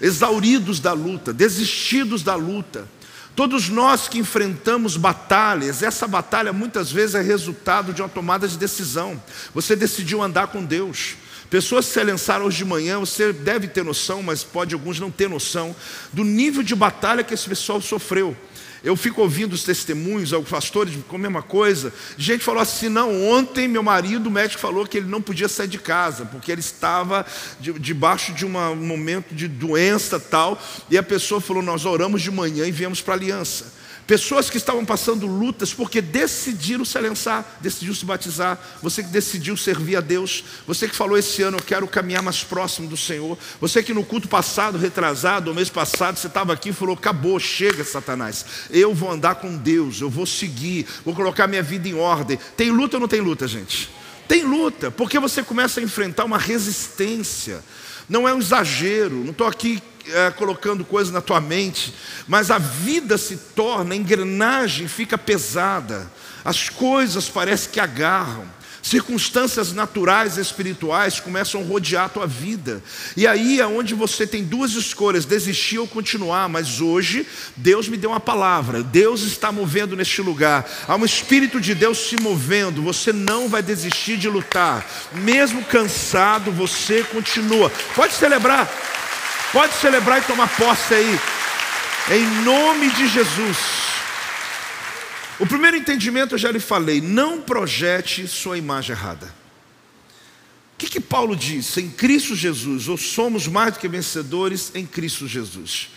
exauridos 0.00 0.80
da 0.80 0.94
luta, 0.94 1.34
desistidos 1.34 2.22
da 2.22 2.34
luta. 2.34 2.88
Todos 3.34 3.68
nós 3.68 4.08
que 4.08 4.16
enfrentamos 4.16 4.96
batalhas, 4.96 5.82
essa 5.82 6.08
batalha 6.08 6.50
muitas 6.50 6.90
vezes 6.90 7.14
é 7.14 7.20
resultado 7.20 7.92
de 7.92 8.00
uma 8.00 8.08
tomada 8.08 8.48
de 8.48 8.56
decisão. 8.56 9.22
Você 9.54 9.76
decidiu 9.76 10.22
andar 10.22 10.46
com 10.46 10.64
Deus. 10.64 11.16
Pessoas 11.50 11.84
se 11.84 12.02
lançaram 12.02 12.46
hoje 12.46 12.56
de 12.56 12.64
manhã, 12.64 12.98
você 12.98 13.34
deve 13.34 13.68
ter 13.68 13.84
noção, 13.84 14.22
mas 14.22 14.42
pode 14.42 14.72
alguns 14.72 14.98
não 14.98 15.10
ter 15.10 15.28
noção, 15.28 15.76
do 16.10 16.24
nível 16.24 16.62
de 16.62 16.74
batalha 16.74 17.22
que 17.22 17.34
esse 17.34 17.46
pessoal 17.46 17.82
sofreu. 17.82 18.34
Eu 18.86 18.94
fico 18.94 19.20
ouvindo 19.20 19.52
os 19.52 19.64
testemunhos, 19.64 20.32
alguns 20.32 20.48
pastores 20.48 20.94
com 21.08 21.16
a 21.16 21.18
mesma 21.18 21.42
coisa. 21.42 21.92
Gente 22.16 22.44
falou 22.44 22.62
assim: 22.62 22.88
não, 22.88 23.28
ontem 23.28 23.66
meu 23.66 23.82
marido, 23.82 24.28
o 24.28 24.30
médico 24.30 24.60
falou 24.60 24.86
que 24.86 24.96
ele 24.96 25.08
não 25.08 25.20
podia 25.20 25.48
sair 25.48 25.66
de 25.66 25.76
casa, 25.76 26.24
porque 26.24 26.52
ele 26.52 26.60
estava 26.60 27.26
debaixo 27.58 28.32
de 28.32 28.46
uma, 28.46 28.70
um 28.70 28.86
momento 28.86 29.34
de 29.34 29.48
doença 29.48 30.20
tal. 30.20 30.62
E 30.88 30.96
a 30.96 31.02
pessoa 31.02 31.40
falou: 31.40 31.64
nós 31.64 31.84
oramos 31.84 32.22
de 32.22 32.30
manhã 32.30 32.64
e 32.64 32.70
viemos 32.70 33.00
para 33.00 33.14
a 33.14 33.16
aliança. 33.16 33.75
Pessoas 34.06 34.48
que 34.48 34.56
estavam 34.56 34.84
passando 34.84 35.26
lutas 35.26 35.74
porque 35.74 36.00
decidiram 36.00 36.84
se 36.84 36.96
lançar, 37.00 37.58
decidiu 37.60 37.92
se 37.92 38.04
batizar. 38.04 38.56
Você 38.80 39.02
que 39.02 39.08
decidiu 39.08 39.56
servir 39.56 39.96
a 39.96 40.00
Deus. 40.00 40.44
Você 40.64 40.88
que 40.88 40.94
falou 40.94 41.18
esse 41.18 41.42
ano, 41.42 41.58
eu 41.58 41.62
quero 41.62 41.88
caminhar 41.88 42.22
mais 42.22 42.44
próximo 42.44 42.88
do 42.88 42.96
Senhor. 42.96 43.36
Você 43.60 43.82
que 43.82 43.92
no 43.92 44.04
culto 44.04 44.28
passado, 44.28 44.78
retrasado, 44.78 45.48
ou 45.50 45.56
mês 45.56 45.68
passado, 45.68 46.18
você 46.18 46.28
estava 46.28 46.52
aqui 46.52 46.68
e 46.68 46.72
falou: 46.72 46.94
acabou, 46.94 47.40
chega, 47.40 47.82
Satanás. 47.82 48.44
Eu 48.70 48.94
vou 48.94 49.10
andar 49.10 49.36
com 49.36 49.56
Deus, 49.56 50.00
eu 50.00 50.08
vou 50.08 50.24
seguir, 50.24 50.86
vou 51.04 51.12
colocar 51.14 51.48
minha 51.48 51.62
vida 51.62 51.88
em 51.88 51.94
ordem. 51.94 52.38
Tem 52.56 52.70
luta 52.70 52.96
ou 52.96 53.00
não 53.00 53.08
tem 53.08 53.20
luta, 53.20 53.48
gente? 53.48 53.90
Tem 54.28 54.44
luta, 54.44 54.90
porque 54.90 55.18
você 55.18 55.42
começa 55.42 55.80
a 55.80 55.82
enfrentar 55.82 56.24
uma 56.24 56.38
resistência. 56.38 57.62
Não 58.08 58.28
é 58.28 58.34
um 58.34 58.38
exagero, 58.38 59.16
não 59.16 59.32
estou 59.32 59.46
aqui 59.46 59.82
é, 60.08 60.30
colocando 60.30 60.84
coisas 60.84 61.12
na 61.12 61.20
tua 61.20 61.40
mente, 61.40 61.92
mas 62.28 62.50
a 62.50 62.58
vida 62.58 63.18
se 63.18 63.36
torna, 63.36 63.94
a 63.94 63.96
engrenagem 63.96 64.86
fica 64.86 65.18
pesada, 65.18 66.10
as 66.44 66.68
coisas 66.68 67.28
parecem 67.28 67.70
que 67.72 67.80
agarram. 67.80 68.44
Circunstâncias 68.86 69.72
naturais 69.72 70.36
e 70.36 70.40
espirituais 70.40 71.18
começam 71.18 71.60
a 71.60 71.64
rodear 71.64 72.04
a 72.04 72.08
tua 72.08 72.24
vida. 72.24 72.80
E 73.16 73.26
aí 73.26 73.58
é 73.58 73.66
onde 73.66 73.96
você 73.96 74.24
tem 74.24 74.44
duas 74.44 74.74
escolhas: 74.74 75.24
desistir 75.24 75.78
ou 75.78 75.88
continuar. 75.88 76.48
Mas 76.48 76.80
hoje, 76.80 77.26
Deus 77.56 77.88
me 77.88 77.96
deu 77.96 78.10
uma 78.10 78.20
palavra. 78.20 78.84
Deus 78.84 79.22
está 79.22 79.50
movendo 79.50 79.96
neste 79.96 80.22
lugar. 80.22 80.64
Há 80.86 80.94
um 80.94 81.04
Espírito 81.04 81.60
de 81.60 81.74
Deus 81.74 81.98
se 81.98 82.14
movendo. 82.22 82.80
Você 82.80 83.12
não 83.12 83.48
vai 83.48 83.60
desistir 83.60 84.16
de 84.18 84.28
lutar. 84.28 84.88
Mesmo 85.14 85.64
cansado, 85.64 86.52
você 86.52 87.02
continua. 87.02 87.72
Pode 87.96 88.14
celebrar. 88.14 88.70
Pode 89.52 89.74
celebrar 89.74 90.20
e 90.20 90.26
tomar 90.26 90.46
posse 90.56 90.94
aí. 90.94 91.20
Em 92.12 92.44
nome 92.44 92.88
de 92.90 93.08
Jesus. 93.08 93.95
O 95.38 95.46
primeiro 95.46 95.76
entendimento 95.76 96.34
eu 96.34 96.38
já 96.38 96.50
lhe 96.50 96.60
falei: 96.60 97.00
não 97.00 97.40
projete 97.40 98.26
sua 98.26 98.56
imagem 98.56 98.96
errada. 98.96 99.26
O 100.74 100.78
que, 100.78 100.88
que 100.88 101.00
Paulo 101.00 101.34
diz? 101.34 101.76
Em 101.78 101.88
Cristo 101.88 102.34
Jesus, 102.34 102.88
ou 102.88 102.96
somos 102.96 103.46
mais 103.46 103.74
do 103.74 103.80
que 103.80 103.88
vencedores 103.88 104.72
em 104.74 104.84
Cristo 104.84 105.26
Jesus. 105.26 105.90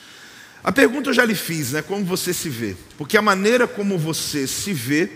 A 0.63 0.72
pergunta 0.72 1.10
eu 1.10 1.13
já 1.13 1.25
lhe 1.25 1.36
fiz, 1.36 1.72
né? 1.72 1.81
Como 1.81 2.03
você 2.03 2.34
se 2.34 2.50
vê? 2.50 2.75
Porque 2.98 3.17
a 3.17 3.22
maneira 3.22 3.67
como 3.67 3.98
você 3.98 4.46
se 4.46 4.74
vê, 4.74 5.10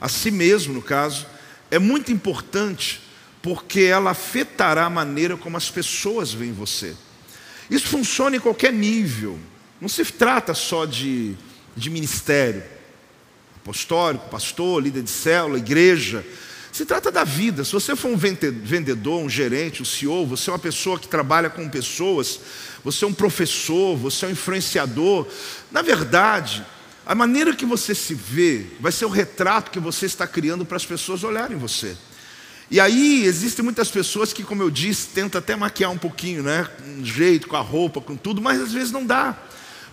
a 0.00 0.08
si 0.08 0.30
mesmo 0.30 0.74
no 0.74 0.82
caso, 0.82 1.26
é 1.70 1.78
muito 1.78 2.12
importante, 2.12 3.00
porque 3.40 3.82
ela 3.82 4.10
afetará 4.10 4.86
a 4.86 4.90
maneira 4.90 5.36
como 5.36 5.56
as 5.56 5.70
pessoas 5.70 6.32
veem 6.32 6.52
você. 6.52 6.94
Isso 7.68 7.86
funciona 7.86 8.36
em 8.36 8.40
qualquer 8.40 8.72
nível. 8.72 9.38
Não 9.80 9.88
se 9.88 10.04
trata 10.04 10.54
só 10.54 10.84
de, 10.84 11.36
de 11.76 11.88
ministério 11.88 12.62
apostólico, 13.62 14.28
pastor, 14.28 14.82
líder 14.82 15.02
de 15.02 15.10
célula, 15.10 15.58
igreja. 15.58 16.24
Se 16.72 16.86
trata 16.86 17.10
da 17.10 17.24
vida. 17.24 17.64
Se 17.64 17.72
você 17.72 17.96
for 17.96 18.10
um 18.10 18.16
vendedor, 18.16 19.20
um 19.20 19.28
gerente, 19.28 19.82
um 19.82 19.84
CEO, 19.84 20.26
você 20.26 20.50
é 20.50 20.52
uma 20.52 20.58
pessoa 20.58 20.98
que 20.98 21.08
trabalha 21.08 21.50
com 21.50 21.68
pessoas, 21.68 22.40
você 22.84 23.04
é 23.04 23.08
um 23.08 23.12
professor, 23.12 23.96
você 23.96 24.24
é 24.24 24.28
um 24.28 24.32
influenciador. 24.32 25.26
Na 25.70 25.82
verdade, 25.82 26.64
a 27.04 27.14
maneira 27.14 27.54
que 27.54 27.66
você 27.66 27.94
se 27.94 28.14
vê 28.14 28.66
vai 28.78 28.92
ser 28.92 29.04
o 29.04 29.08
retrato 29.08 29.70
que 29.70 29.80
você 29.80 30.06
está 30.06 30.26
criando 30.26 30.64
para 30.64 30.76
as 30.76 30.86
pessoas 30.86 31.24
olharem 31.24 31.58
você. 31.58 31.96
E 32.70 32.78
aí 32.78 33.24
existem 33.24 33.64
muitas 33.64 33.90
pessoas 33.90 34.32
que, 34.32 34.44
como 34.44 34.62
eu 34.62 34.70
disse, 34.70 35.08
tentam 35.08 35.40
até 35.40 35.56
maquiar 35.56 35.90
um 35.90 35.98
pouquinho, 35.98 36.44
né? 36.44 36.68
Um 36.86 37.04
jeito, 37.04 37.48
com 37.48 37.56
a 37.56 37.60
roupa, 37.60 38.00
com 38.00 38.16
tudo, 38.16 38.40
mas 38.40 38.60
às 38.60 38.72
vezes 38.72 38.92
não 38.92 39.04
dá. 39.04 39.36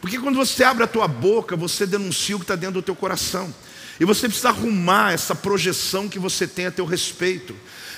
Porque 0.01 0.19
quando 0.19 0.35
você 0.35 0.63
abre 0.63 0.83
a 0.83 0.87
tua 0.87 1.07
boca, 1.07 1.55
você 1.55 1.85
denuncia 1.85 2.35
o 2.35 2.39
que 2.39 2.43
está 2.43 2.55
dentro 2.55 2.75
do 2.75 2.81
teu 2.81 2.95
coração. 2.95 3.53
E 3.99 4.05
você 4.05 4.27
precisa 4.27 4.49
arrumar 4.49 5.13
essa 5.13 5.33
projeção 5.33 6.07
que 6.07 6.19
você 6.19 6.47
tem 6.47 6.67
a 6.67 6.71
teu 6.71 6.85
respeito. 6.85 7.55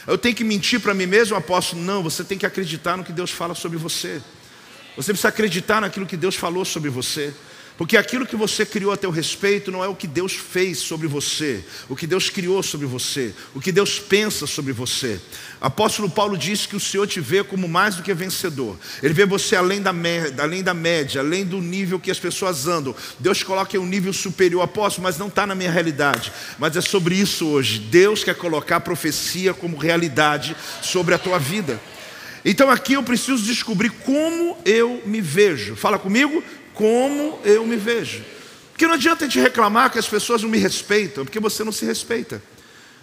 Eu 0.08 0.18
tenho 0.18 0.34
que 0.34 0.44
mentir 0.44 0.79
para 0.79 0.94
mim 0.94 1.06
mesmo, 1.06 1.36
apóstolo? 1.36 1.82
Não, 1.82 2.01
você 2.01 2.24
tem 2.24 2.38
que 2.38 2.46
acreditar 2.46 2.96
no 2.96 3.03
que 3.03 3.12
Deus 3.12 3.32
fala 3.32 3.53
sobre 3.53 3.77
você. 3.77 4.22
Você 4.96 5.12
precisa 5.12 5.27
acreditar 5.27 5.82
naquilo 5.82 6.06
que 6.06 6.18
Deus 6.18 6.36
falou 6.36 6.63
sobre 6.63 6.89
você. 6.89 7.34
Porque 7.79 7.95
aquilo 7.95 8.27
que 8.27 8.36
você 8.36 8.65
criou 8.65 8.91
a 8.91 8.98
teu 8.98 9.09
respeito 9.09 9.71
não 9.71 9.81
é 9.81 9.88
o 9.88 9.95
que 9.95 10.05
Deus 10.05 10.33
fez 10.33 10.79
sobre 10.79 11.07
você, 11.07 11.63
o 11.88 11.95
que 11.95 12.05
Deus 12.05 12.29
criou 12.29 12.62
sobre 12.62 12.86
você, 12.86 13.33
o 13.55 13.62
que 13.62 13.71
Deus 13.71 13.98
pensa 13.98 14.45
sobre 14.45 14.74
você. 14.74 15.17
Apóstolo 15.62 16.09
Paulo 16.09 16.38
disse 16.38 16.67
que 16.67 16.75
o 16.75 16.79
Senhor 16.79 17.07
te 17.07 17.21
vê 17.21 17.41
como 17.41 17.69
mais 17.69 17.95
do 17.95 18.03
que 18.03 18.13
vencedor. 18.13 18.77
Ele 19.01 19.13
vê 19.13 19.25
você 19.25 19.55
além 19.55 19.81
da, 19.81 19.93
além 20.39 20.62
da 20.62 20.74
média, 20.74 21.21
além 21.21 21.45
do 21.45 21.62
nível 21.62 22.01
que 22.01 22.12
as 22.12 22.19
pessoas 22.19 22.67
andam. 22.67 22.93
Deus 23.17 23.43
coloca 23.43 23.77
em 23.77 23.79
um 23.79 23.86
nível 23.86 24.12
superior, 24.12 24.62
apóstolo, 24.62 25.03
mas 25.03 25.17
não 25.17 25.29
está 25.29 25.48
na 25.48 25.55
minha 25.55 25.71
realidade. 25.71 26.33
Mas 26.57 26.75
é 26.75 26.81
sobre 26.81 27.15
isso 27.15 27.48
hoje. 27.48 27.79
Deus 27.79 28.25
quer 28.25 28.36
colocar 28.36 28.75
a 28.75 28.81
profecia 28.81 29.53
como 29.53 29.77
realidade 29.77 30.53
sobre 30.81 31.15
a 31.15 31.17
tua 31.17 31.39
vida. 31.39 31.79
Então 32.43 32.69
aqui 32.69 32.93
eu 32.93 33.03
preciso 33.03 33.43
descobrir 33.43 33.89
como 33.89 34.57
eu 34.65 35.01
me 35.05 35.19
vejo. 35.19 35.75
Fala 35.75 36.00
comigo, 36.00 36.43
como 36.79 37.38
eu 37.43 37.65
me 37.65 37.75
vejo. 37.75 38.24
Porque 38.71 38.88
não 38.88 38.93
adianta 38.93 39.25
a 39.25 39.27
gente 39.27 39.38
reclamar 39.38 39.91
que 39.91 40.00
as 40.00 40.07
pessoas 40.07 40.41
não 40.41 40.50
me 40.50 40.57
respeitam, 40.57 41.25
porque 41.25 41.38
você 41.38 41.62
não 41.62 41.74
se 41.74 41.83
respeita. 41.83 42.41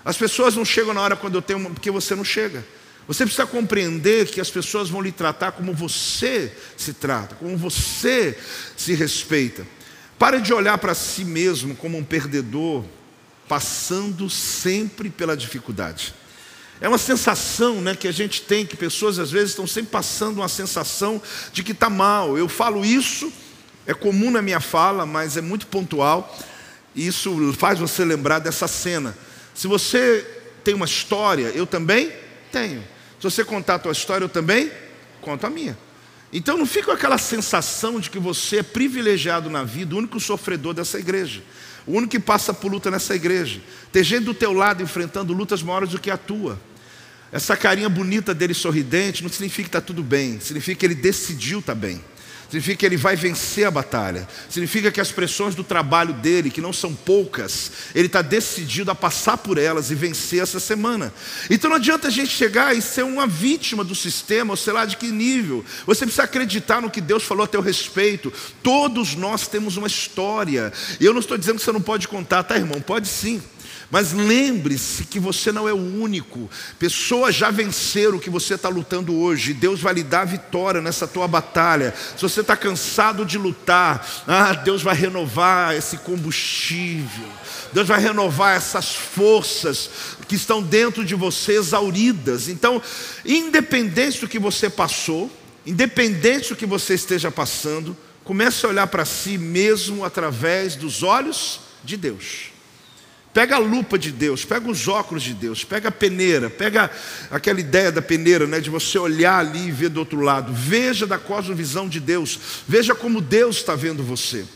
As 0.02 0.16
pessoas 0.16 0.56
não 0.56 0.64
chegam 0.64 0.95
na 0.95 1.02
hora 1.02 1.14
quando 1.14 1.35
eu 1.35 1.42
tenho, 1.42 1.62
porque 1.68 1.90
você 1.90 2.14
não 2.14 2.25
chega. 2.25 2.64
Você 3.06 3.25
precisa 3.25 3.47
compreender 3.47 4.28
que 4.28 4.40
as 4.40 4.49
pessoas 4.49 4.88
vão 4.88 5.02
lhe 5.02 5.12
tratar 5.12 5.52
como 5.52 5.75
você 5.75 6.50
se 6.75 6.95
trata, 6.95 7.35
como 7.35 7.54
você 7.54 8.38
se 8.78 8.95
respeita. 8.95 9.66
Pare 10.18 10.40
de 10.40 10.54
olhar 10.54 10.78
para 10.78 10.95
si 10.95 11.23
mesmo 11.23 11.76
como 11.76 11.99
um 11.99 12.04
perdedor, 12.04 12.83
passando 13.47 14.30
sempre 14.30 15.11
pela 15.11 15.37
dificuldade. 15.37 16.14
É 16.80 16.88
uma 16.88 16.97
sensação 16.97 17.83
né, 17.83 17.95
que 17.95 18.09
a 18.09 18.12
gente 18.12 18.40
tem, 18.40 18.64
que 18.64 18.75
pessoas 18.75 19.18
às 19.18 19.30
vezes 19.30 19.50
estão 19.50 19.66
sempre 19.66 19.90
passando 19.90 20.38
uma 20.38 20.49
sensação 20.49 21.21
de 21.52 21.62
que 21.62 21.73
está 21.73 21.90
mal. 21.90 22.38
Eu 22.38 22.49
falo 22.49 22.83
isso 22.83 23.30
é 23.87 23.95
comum 23.95 24.31
na 24.31 24.43
minha 24.43 24.61
fala, 24.61 25.07
mas 25.07 25.37
é 25.37 25.40
muito 25.40 25.66
pontual. 25.69 26.37
E 26.95 27.07
isso 27.07 27.52
faz 27.57 27.78
você 27.78 28.05
lembrar 28.05 28.40
dessa 28.40 28.66
cena. 28.66 29.16
Se 29.55 29.69
você 29.69 30.26
tem 30.64 30.75
uma 30.75 30.87
história, 30.87 31.52
eu 31.55 31.66
também 31.66 32.12
tenho. 32.50 32.81
Se 33.21 33.23
você 33.23 33.45
contar 33.45 33.76
a 33.76 33.78
tua 33.78 33.93
história, 33.93 34.25
eu 34.25 34.28
também 34.28 34.71
conto 35.21 35.47
a 35.47 35.50
minha. 35.50 35.78
Então 36.33 36.57
não 36.57 36.66
fica 36.66 36.93
aquela 36.93 37.16
sensação 37.16 38.00
de 38.00 38.11
que 38.11 38.19
você 38.19 38.59
é 38.59 38.62
privilegiado 38.62 39.49
na 39.49 39.62
vida, 39.62 39.95
o 39.95 39.99
único 39.99 40.19
sofredor 40.19 40.75
dessa 40.75 40.99
igreja, 40.99 41.43
o 41.87 41.93
único 41.93 42.11
que 42.11 42.19
passa 42.19 42.52
por 42.52 42.71
luta 42.71 42.90
nessa 42.90 43.14
igreja. 43.14 43.61
Ter 43.93 44.02
gente 44.02 44.25
do 44.25 44.35
teu 44.35 44.52
lado 44.52 44.83
enfrentando 44.83 45.33
lutas 45.33 45.62
maiores 45.62 45.90
do 45.90 46.00
que 46.00 46.11
a 46.11 46.16
tua. 46.16 46.61
Essa 47.31 47.57
carinha 47.57 47.88
bonita 47.88 48.35
dele 48.35 48.55
sorridente 48.55 49.23
não 49.23 49.31
significa 49.31 49.62
que 49.62 49.69
está 49.69 49.81
tudo 49.81 50.02
bem, 50.02 50.40
significa 50.40 50.81
que 50.81 50.87
ele 50.87 50.95
decidiu 50.95 51.61
estar 51.61 51.75
tá 51.75 51.81
bem 51.81 52.02
significa 52.49 52.76
que 52.76 52.87
ele 52.87 52.97
vai 52.97 53.17
vencer 53.17 53.67
a 53.67 53.71
batalha, 53.71 54.26
significa 54.49 54.91
que 54.91 55.00
as 55.00 55.11
pressões 55.11 55.55
do 55.55 55.65
trabalho 55.65 56.12
dele, 56.15 56.50
que 56.50 56.61
não 56.61 56.73
são 56.73 56.95
poucas, 56.95 57.73
ele 57.95 58.07
está 58.07 58.23
decidido 58.23 58.91
a 58.91 58.95
passar 58.95 59.37
por 59.37 59.59
elas 59.59 59.91
e 59.91 59.95
vencer 59.95 60.43
essa 60.43 60.61
semana. 60.61 61.12
Então 61.50 61.71
não 61.71 61.76
adianta 61.76 62.09
a 62.09 62.11
gente 62.11 62.31
chegar 62.31 62.76
e 62.76 62.83
ser 62.83 63.03
uma 63.03 63.26
vítima 63.26 63.83
do 63.83 63.95
sistema, 63.95 64.53
ou 64.53 64.57
sei 64.57 64.73
lá 64.73 64.85
de 64.85 64.97
que 64.97 65.09
nível. 65.09 65.65
Você 65.87 66.05
precisa 66.05 66.25
acreditar 66.25 66.81
no 66.81 66.91
que 66.91 67.00
Deus 67.00 67.25
falou 67.25 67.45
a 67.45 67.49
teu 67.49 67.61
respeito. 67.61 68.33
Todos 68.62 69.15
nós 69.15 69.49
temos 69.49 69.76
uma 69.76 69.87
história, 69.87 70.73
e 71.00 71.05
eu 71.05 71.12
não 71.12 71.21
estou 71.21 71.37
dizendo 71.37 71.59
que 71.59 71.65
você 71.65 71.73
não 71.73 71.81
pode 71.81 72.09
contar, 72.09 72.43
tá, 72.43 72.57
irmão? 72.57 72.81
Pode 72.81 73.09
sim. 73.09 73.43
Mas 73.90 74.12
lembre-se 74.12 75.05
que 75.05 75.21
você 75.21 75.52
não 75.52 75.69
é 75.69 75.73
o 75.73 76.00
único. 76.00 76.50
Pessoas 76.78 77.35
já 77.35 77.50
venceram 77.50 78.16
o 78.16 78.21
que 78.21 78.28
você 78.28 78.55
está 78.55 78.69
lutando 78.69 79.14
hoje. 79.14 79.55
Deus 79.55 79.81
vai 79.81 79.95
lhe 79.95 80.02
dar 80.02 80.25
vitória 80.25 80.81
nessa 80.81 81.07
tua 81.07 81.28
batalha. 81.28 81.95
Se 82.16 82.23
você 82.23 82.40
está 82.40 82.57
cansado 82.57 83.25
de 83.25 83.38
lutar, 83.38 84.25
ah, 84.26 84.55
Deus 84.55 84.83
vai 84.83 84.95
renovar 84.95 85.75
esse 85.75 85.99
combustível. 85.99 87.28
Deus 87.73 87.87
vai 87.87 88.00
renovar 88.00 88.57
essas 88.57 88.95
forças 88.95 89.90
que 90.26 90.35
estão 90.35 90.61
dentro 90.61 91.05
de 91.05 91.14
você 91.14 91.52
exauridas. 91.52 92.49
Então, 92.49 92.83
independente 93.25 94.21
do 94.21 94.28
que 94.28 94.38
você 94.38 94.69
passou, 94.69 95.31
independente 95.64 96.49
do 96.49 96.57
que 96.57 96.66
você 96.66 96.95
esteja 96.95 97.31
passando, 97.31 97.97
comece 98.25 98.66
a 98.66 98.69
olhar 98.69 98.87
para 98.88 99.05
si 99.05 99.38
mesmo 99.38 100.05
através 100.05 100.75
dos 100.75 101.05
olhos 101.05 101.61
de 101.85 101.97
Deus. 101.97 102.56
Pega 103.37 103.57
a 103.57 103.59
lupa 103.59 103.99
de 103.99 104.11
Deus, 104.11 104.47
pega 104.47 104.66
os 104.66 104.88
óculos 104.88 105.23
de 105.23 105.35
Deus, 105.35 105.62
pega 105.62 105.90
a 105.90 105.93
peneira, 105.93 106.49
pega 106.49 106.90
aquela 107.31 107.61
ideia 107.61 107.93
da 107.93 108.00
peneira, 108.00 108.47
né, 108.47 108.61
de 108.61 108.71
você 108.71 108.99
olhar 108.99 109.40
ali 109.40 109.69
e 109.69 109.71
ver 109.71 109.90
do 109.90 110.00
outro 110.00 110.23
lado. 110.23 110.55
Veja 110.55 111.07
da 111.07 111.19
cosmovisão 111.19 111.87
de 111.87 112.00
Deus, 112.00 112.40
veja 112.66 112.95
como 112.95 113.21
Deus 113.21 113.57
está 113.57 113.75
vendo 113.75 114.02
você. 114.02 114.47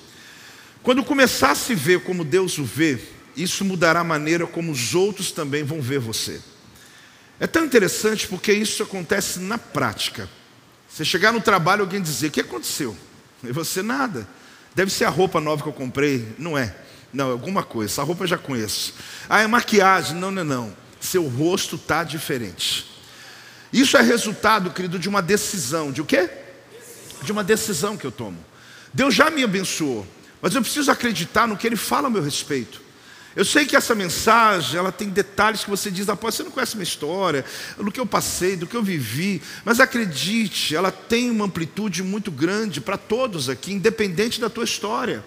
Quando 0.82 1.04
começar 1.04 1.50
a 1.50 1.54
se 1.54 1.74
ver 1.74 2.00
como 2.00 2.24
Deus 2.24 2.56
o 2.56 2.64
vê, 2.64 2.98
isso 3.36 3.66
mudará 3.66 4.00
a 4.00 4.04
maneira 4.04 4.46
como 4.46 4.72
os 4.72 4.94
outros 4.94 5.30
também 5.30 5.62
vão 5.62 5.82
ver 5.82 5.98
você. 5.98 6.40
É 7.38 7.46
tão 7.46 7.66
interessante 7.66 8.26
porque 8.28 8.50
isso 8.50 8.82
acontece 8.82 9.40
na 9.40 9.58
prática. 9.58 10.26
Você 10.88 11.04
chegar 11.04 11.34
no 11.34 11.42
trabalho 11.42 11.80
e 11.80 11.82
alguém 11.82 12.00
dizer: 12.00 12.28
O 12.28 12.30
que 12.30 12.40
aconteceu? 12.40 12.96
E 13.44 13.52
você, 13.52 13.82
nada. 13.82 14.26
Deve 14.74 14.90
ser 14.90 15.04
a 15.04 15.10
roupa 15.10 15.38
nova 15.38 15.62
que 15.62 15.68
eu 15.68 15.72
comprei. 15.74 16.26
Não 16.38 16.56
é. 16.56 16.74
Não, 17.12 17.28
é 17.28 17.32
alguma 17.32 17.62
coisa. 17.62 17.92
Essa 17.92 18.02
roupa 18.02 18.24
eu 18.24 18.28
já 18.28 18.38
conheço. 18.38 18.94
Ah, 19.28 19.40
é 19.40 19.46
maquiagem. 19.46 20.16
Não, 20.16 20.30
não, 20.30 20.44
não. 20.44 20.76
Seu 21.00 21.26
rosto 21.26 21.76
está 21.76 22.04
diferente. 22.04 22.86
Isso 23.72 23.96
é 23.96 24.02
resultado, 24.02 24.70
querido, 24.70 24.98
de 24.98 25.08
uma 25.08 25.22
decisão. 25.22 25.92
De 25.92 26.00
o 26.00 26.04
quê? 26.04 26.28
De 27.22 27.32
uma 27.32 27.44
decisão 27.44 27.96
que 27.96 28.04
eu 28.04 28.12
tomo. 28.12 28.38
Deus 28.92 29.14
já 29.14 29.30
me 29.30 29.42
abençoou. 29.42 30.06
Mas 30.40 30.54
eu 30.54 30.62
preciso 30.62 30.90
acreditar 30.90 31.46
no 31.46 31.56
que 31.56 31.66
Ele 31.66 31.76
fala 31.76 32.08
a 32.08 32.10
meu 32.10 32.22
respeito. 32.22 32.80
Eu 33.36 33.44
sei 33.44 33.64
que 33.64 33.76
essa 33.76 33.94
mensagem, 33.94 34.76
ela 34.76 34.90
tem 34.90 35.08
detalhes 35.08 35.62
que 35.62 35.70
você 35.70 35.88
diz, 35.88 36.08
após 36.08 36.34
você 36.34 36.42
não 36.42 36.50
conhece 36.50 36.76
minha 36.76 36.82
história, 36.82 37.44
do 37.78 37.92
que 37.92 38.00
eu 38.00 38.06
passei, 38.06 38.56
do 38.56 38.66
que 38.66 38.76
eu 38.76 38.82
vivi, 38.82 39.40
mas 39.64 39.78
acredite, 39.78 40.74
ela 40.74 40.90
tem 40.90 41.30
uma 41.30 41.44
amplitude 41.44 42.02
muito 42.02 42.30
grande 42.32 42.80
para 42.80 42.96
todos 42.96 43.48
aqui, 43.48 43.72
independente 43.72 44.40
da 44.40 44.50
tua 44.50 44.64
história. 44.64 45.22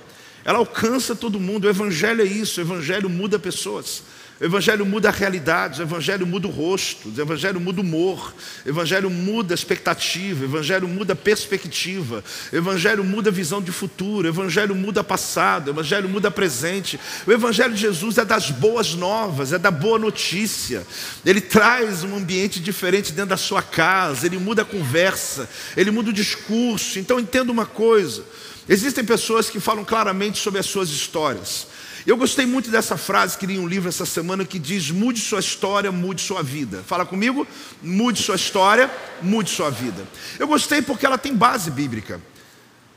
Ela 0.45 0.59
alcança 0.59 1.15
todo 1.15 1.39
mundo. 1.39 1.65
O 1.65 1.69
evangelho 1.69 2.21
é 2.21 2.25
isso, 2.25 2.59
o 2.59 2.63
evangelho 2.63 3.09
muda 3.09 3.39
pessoas. 3.39 4.03
O 4.43 4.45
Evangelho 4.45 4.85
muda 4.85 5.09
a 5.09 5.11
realidade, 5.11 5.79
o 5.79 5.83
Evangelho 5.83 6.25
muda 6.25 6.47
o 6.47 6.51
rosto, 6.51 7.07
o 7.15 7.21
Evangelho 7.21 7.61
muda 7.61 7.79
o 7.79 7.83
humor, 7.83 8.33
o 8.65 8.69
Evangelho 8.69 9.09
muda 9.09 9.53
a 9.53 9.55
expectativa, 9.55 10.41
o 10.41 10.45
Evangelho 10.45 10.87
muda 10.87 11.13
a 11.13 11.15
perspectiva, 11.15 12.23
o 12.51 12.55
Evangelho 12.55 13.03
muda 13.03 13.29
a 13.29 13.33
visão 13.33 13.61
de 13.61 13.71
futuro, 13.71 14.27
o 14.27 14.29
Evangelho 14.29 14.73
muda 14.75 15.01
passado, 15.03 15.67
o 15.67 15.71
Evangelho 15.71 16.09
muda 16.09 16.31
presente. 16.31 16.99
O 17.27 17.31
Evangelho 17.31 17.73
de 17.73 17.81
Jesus 17.81 18.17
é 18.17 18.25
das 18.25 18.49
boas 18.49 18.95
novas, 18.95 19.53
é 19.53 19.59
da 19.59 19.71
boa 19.71 19.99
notícia. 19.99 20.85
Ele 21.23 21.39
traz 21.39 22.03
um 22.03 22.13
ambiente 22.17 22.59
diferente 22.59 23.13
dentro 23.13 23.29
da 23.29 23.37
sua 23.37 23.61
casa, 23.61 24.25
ele 24.25 24.39
muda 24.39 24.63
a 24.63 24.65
conversa, 24.65 25.47
ele 25.77 25.89
muda 25.89 26.09
o 26.09 26.13
discurso. 26.13 26.97
Então 26.97 27.19
entenda 27.19 27.51
uma 27.51 27.67
coisa: 27.67 28.25
existem 28.67 29.03
pessoas 29.03 29.49
que 29.49 29.59
falam 29.59 29.83
claramente 29.83 30.39
sobre 30.39 30.59
as 30.59 30.65
suas 30.65 30.89
histórias. 30.89 31.67
Eu 32.05 32.17
gostei 32.17 32.45
muito 32.45 32.69
dessa 32.69 32.97
frase 32.97 33.37
que 33.37 33.45
li 33.45 33.55
em 33.55 33.59
um 33.59 33.67
livro 33.67 33.87
essa 33.87 34.05
semana 34.05 34.43
que 34.43 34.59
diz: 34.59 34.91
mude 34.91 35.21
sua 35.21 35.39
história, 35.39 35.91
mude 35.91 36.21
sua 36.21 36.43
vida. 36.43 36.83
Fala 36.85 37.05
comigo? 37.05 37.47
Mude 37.81 38.21
sua 38.21 38.35
história, 38.35 38.91
mude 39.21 39.49
sua 39.49 39.69
vida. 39.69 40.05
Eu 40.37 40.47
gostei 40.47 40.81
porque 40.81 41.05
ela 41.05 41.17
tem 41.17 41.33
base 41.33 41.71
bíblica. 41.71 42.21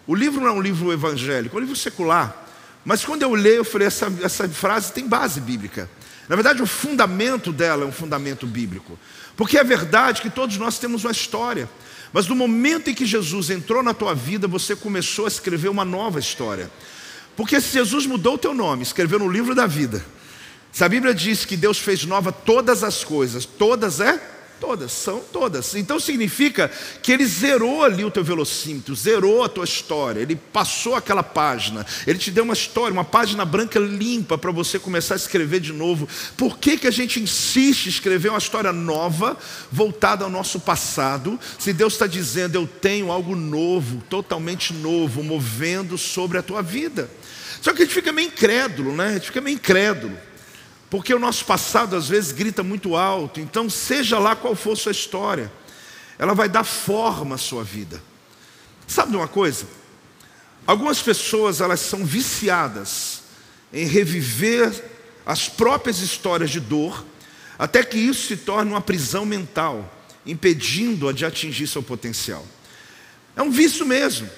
O 0.07 0.15
livro 0.15 0.41
não 0.41 0.49
é 0.49 0.53
um 0.53 0.61
livro 0.61 0.93
evangélico, 0.93 1.57
é 1.57 1.59
um 1.59 1.61
livro 1.61 1.77
secular. 1.77 2.45
Mas 2.85 3.05
quando 3.05 3.23
eu 3.23 3.33
leio, 3.35 3.57
eu 3.57 3.65
falei: 3.65 3.87
essa, 3.87 4.13
essa 4.23 4.49
frase 4.49 4.93
tem 4.93 5.07
base 5.07 5.41
bíblica. 5.41 5.89
Na 6.29 6.35
verdade, 6.35 6.61
o 6.61 6.67
fundamento 6.67 7.53
dela 7.53 7.85
é 7.85 7.87
um 7.87 7.93
fundamento 7.93 8.47
bíblico. 8.47 8.99
Porque 9.37 9.57
é 9.57 9.63
verdade 9.63 10.21
que 10.21 10.31
todos 10.31 10.57
nós 10.57 10.79
temos 10.79 11.05
uma 11.05 11.13
história. 11.13 11.69
Mas 12.17 12.27
no 12.29 12.35
momento 12.35 12.89
em 12.89 12.95
que 12.95 13.05
Jesus 13.05 13.51
entrou 13.51 13.83
na 13.83 13.93
tua 13.93 14.15
vida, 14.15 14.49
você 14.49 14.75
começou 14.75 15.27
a 15.27 15.29
escrever 15.29 15.69
uma 15.69 15.85
nova 15.85 16.19
história. 16.19 16.71
Porque 17.37 17.61
se 17.61 17.75
Jesus 17.75 18.07
mudou 18.07 18.37
o 18.37 18.39
teu 18.39 18.55
nome, 18.55 18.83
escreveu 18.83 19.19
no 19.19 19.31
livro 19.31 19.55
da 19.55 19.67
vida, 19.67 20.03
se 20.73 20.83
a 20.83 20.89
Bíblia 20.89 21.13
diz 21.13 21.45
que 21.45 21.59
Deus 21.59 21.77
fez 21.77 22.07
nova 22.07 22.33
todas 22.33 22.83
as 22.83 23.05
coisas, 23.05 23.45
todas 23.45 24.01
é? 24.01 24.19
Todas, 24.59 24.91
são 24.91 25.21
todas. 25.21 25.75
Então 25.75 26.01
significa 26.01 26.71
que 27.03 27.13
ele 27.13 27.27
zerou 27.27 27.85
ali 27.85 28.05
o 28.05 28.11
teu 28.11 28.25
velocímetro, 28.25 28.95
zerou 28.95 29.45
a 29.45 29.49
tua 29.49 29.65
história, 29.65 30.21
ele 30.21 30.35
passou 30.35 30.95
aquela 30.95 31.23
página, 31.23 31.85
ele 32.07 32.19
te 32.19 32.31
deu 32.31 32.43
uma 32.43 32.55
história, 32.55 32.93
uma 32.93 33.05
página 33.05 33.45
branca 33.45 33.79
limpa 33.79 34.39
para 34.39 34.51
você 34.51 34.79
começar 34.79 35.15
a 35.15 35.17
escrever 35.17 35.61
de 35.61 35.75
novo. 35.75 36.09
Por 36.39 36.59
que, 36.59 36.79
que 36.79 36.87
a 36.87 36.91
gente 36.91 37.21
insiste 37.21 37.87
em 37.87 37.91
escrever 37.91 38.31
uma 38.31 38.39
história 38.39 38.73
nova, 38.73 39.37
voltada 39.71 40.25
ao 40.25 40.31
nosso 40.31 40.59
passado, 40.59 41.39
se 41.59 41.75
Deus 41.75 41.93
está 41.93 42.07
dizendo, 42.07 42.55
eu 42.55 42.67
tenho 42.67 43.13
algo 43.13 43.37
novo, 43.37 44.03
totalmente 44.09 44.73
novo, 44.73 45.23
movendo 45.23 45.99
sobre 45.99 46.39
a 46.39 46.43
tua 46.43 46.63
vida? 46.63 47.11
Só 47.61 47.75
que 47.75 47.83
a 47.83 47.85
gente 47.85 47.95
fica 47.95 48.13
meio 48.13 48.29
incrédulo, 48.29 48.95
né? 48.95 49.09
A 49.09 49.13
gente 49.15 49.27
fica 49.27 49.41
meio 49.41 49.57
incrédulo. 49.57 50.17
Porque 50.89 51.13
o 51.13 51.19
nosso 51.19 51.45
passado 51.45 51.97
às 51.97 52.09
vezes 52.09 52.33
grita 52.33 52.63
muito 52.63 52.97
alto. 52.97 53.41
Então, 53.41 53.69
seja 53.69 54.19
lá 54.19 54.37
qual 54.37 54.55
for 54.55 54.73
a 54.73 54.77
sua 54.77 54.93
história, 54.93 55.53
ela 56.19 56.35
vai 56.35 56.49
dar 56.49 56.65
forma 56.65 57.35
à 57.35 57.39
sua 57.39 57.65
vida. 57.65 58.03
Sabe 58.87 59.11
de 59.11 59.17
uma 59.17 59.29
coisa? 59.29 59.67
Algumas 60.67 61.03
pessoas 61.03 61.61
elas 61.61 61.81
são 61.81 62.05
viciadas 62.05 63.23
em 63.73 63.85
reviver 63.85 64.73
as 65.25 65.49
próprias 65.49 65.99
histórias 65.99 66.51
de 66.51 66.61
dor, 66.61 67.05
até 67.59 67.83
que 67.83 67.99
isso 67.99 68.29
se 68.29 68.37
torne 68.37 68.71
uma 68.71 68.81
prisão 68.81 69.27
mental, 69.27 69.93
impedindo-a 70.25 71.13
de 71.13 71.25
atingir 71.25 71.67
seu 71.67 71.83
potencial. 71.83 72.47
É 73.35 73.43
um 73.43 73.51
vício 73.51 73.85
mesmo. 73.85 74.29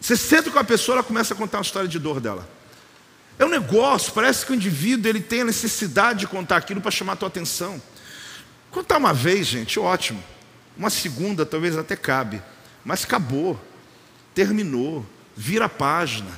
Você 0.00 0.16
senta 0.16 0.50
com 0.50 0.58
a 0.58 0.64
pessoa, 0.64 0.96
ela 0.96 1.04
começa 1.04 1.34
a 1.34 1.36
contar 1.36 1.58
uma 1.58 1.62
história 1.64 1.88
de 1.88 1.98
dor 1.98 2.20
dela. 2.20 2.48
É 3.40 3.44
um 3.46 3.48
negócio, 3.48 4.12
parece 4.12 4.44
que 4.44 4.52
o 4.52 4.54
indivíduo 4.54 5.08
ele 5.08 5.18
tem 5.18 5.40
a 5.40 5.46
necessidade 5.46 6.20
de 6.20 6.26
contar 6.26 6.58
aquilo 6.58 6.78
para 6.78 6.90
chamar 6.90 7.14
a 7.14 7.16
tua 7.16 7.28
atenção. 7.28 7.80
Contar 8.70 8.98
uma 8.98 9.14
vez, 9.14 9.46
gente, 9.46 9.80
ótimo. 9.80 10.22
Uma 10.76 10.90
segunda 10.90 11.46
talvez 11.46 11.78
até 11.78 11.96
cabe. 11.96 12.42
Mas 12.84 13.02
acabou. 13.02 13.58
Terminou. 14.34 15.06
Vira 15.34 15.64
a 15.64 15.68
página. 15.70 16.30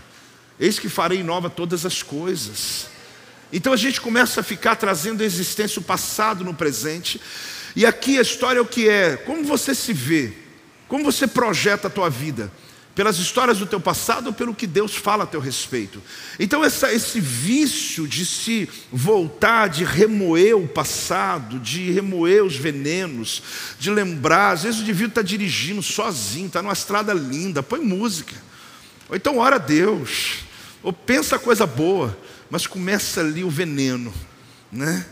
Eis 0.61 0.79
que 0.79 0.89
farei 0.89 1.25
nova 1.25 1.51
todas 1.51 1.85
as 1.85 2.05
coisas. 2.05 2.87
Então 3.53 3.73
a 3.73 3.77
gente 3.77 4.01
começa 4.01 4.41
a 4.41 4.45
ficar 4.45 4.77
trazendo 4.77 5.25
a 5.25 5.27
existência 5.27 5.81
o 5.81 5.85
passado 5.85 6.45
no 6.45 6.55
presente. 6.55 7.21
E 7.75 7.85
aqui 7.85 8.17
a 8.17 8.23
história 8.23 8.61
é 8.61 8.63
o 8.63 8.67
que 8.67 8.89
é. 8.89 9.17
Como 9.17 9.43
você 9.43 9.75
se 9.75 9.93
vê? 9.93 10.35
Como 10.87 11.03
você 11.03 11.27
projeta 11.27 11.89
a 11.89 11.91
tua 11.91 12.09
vida? 12.09 12.53
Pelas 12.95 13.19
histórias 13.19 13.59
do 13.59 13.67
teu 13.67 13.81
passado 13.81 14.27
ou 14.27 14.33
pelo 14.33 14.55
que 14.55 14.67
Deus 14.67 14.95
fala 14.95 15.25
a 15.25 15.27
teu 15.27 15.41
respeito. 15.41 16.03
Então, 16.39 16.65
essa, 16.65 16.93
esse 16.93 17.21
vício 17.21 18.07
de 18.07 18.27
se 18.27 18.69
voltar, 18.91 19.69
de 19.69 19.85
remoer 19.85 20.57
o 20.57 20.69
passado, 20.69 21.59
de 21.59 21.91
remoer 21.91 22.45
os 22.45 22.57
venenos, 22.57 23.43
de 23.79 23.91
lembrar, 23.91 24.53
às 24.53 24.65
vezes 24.65 24.81
o 24.81 24.83
indivíduo 24.83 25.09
está 25.09 25.23
dirigindo 25.23 25.83
sozinho, 25.83 26.47
está 26.47 26.61
numa 26.61 26.73
estrada 26.73 27.15
linda, 27.15 27.63
põe 27.63 27.81
música, 27.81 28.35
ou 29.09 29.17
então 29.17 29.39
ora 29.39 29.57
a 29.57 29.59
Deus, 29.59 30.41
ou 30.83 30.93
pensa 30.93 31.39
coisa 31.39 31.67
boa, 31.67 32.17
mas 32.51 32.67
começa 32.67 33.21
ali 33.21 33.43
o 33.43 33.51
veneno, 33.51 34.13
né? 34.71 35.07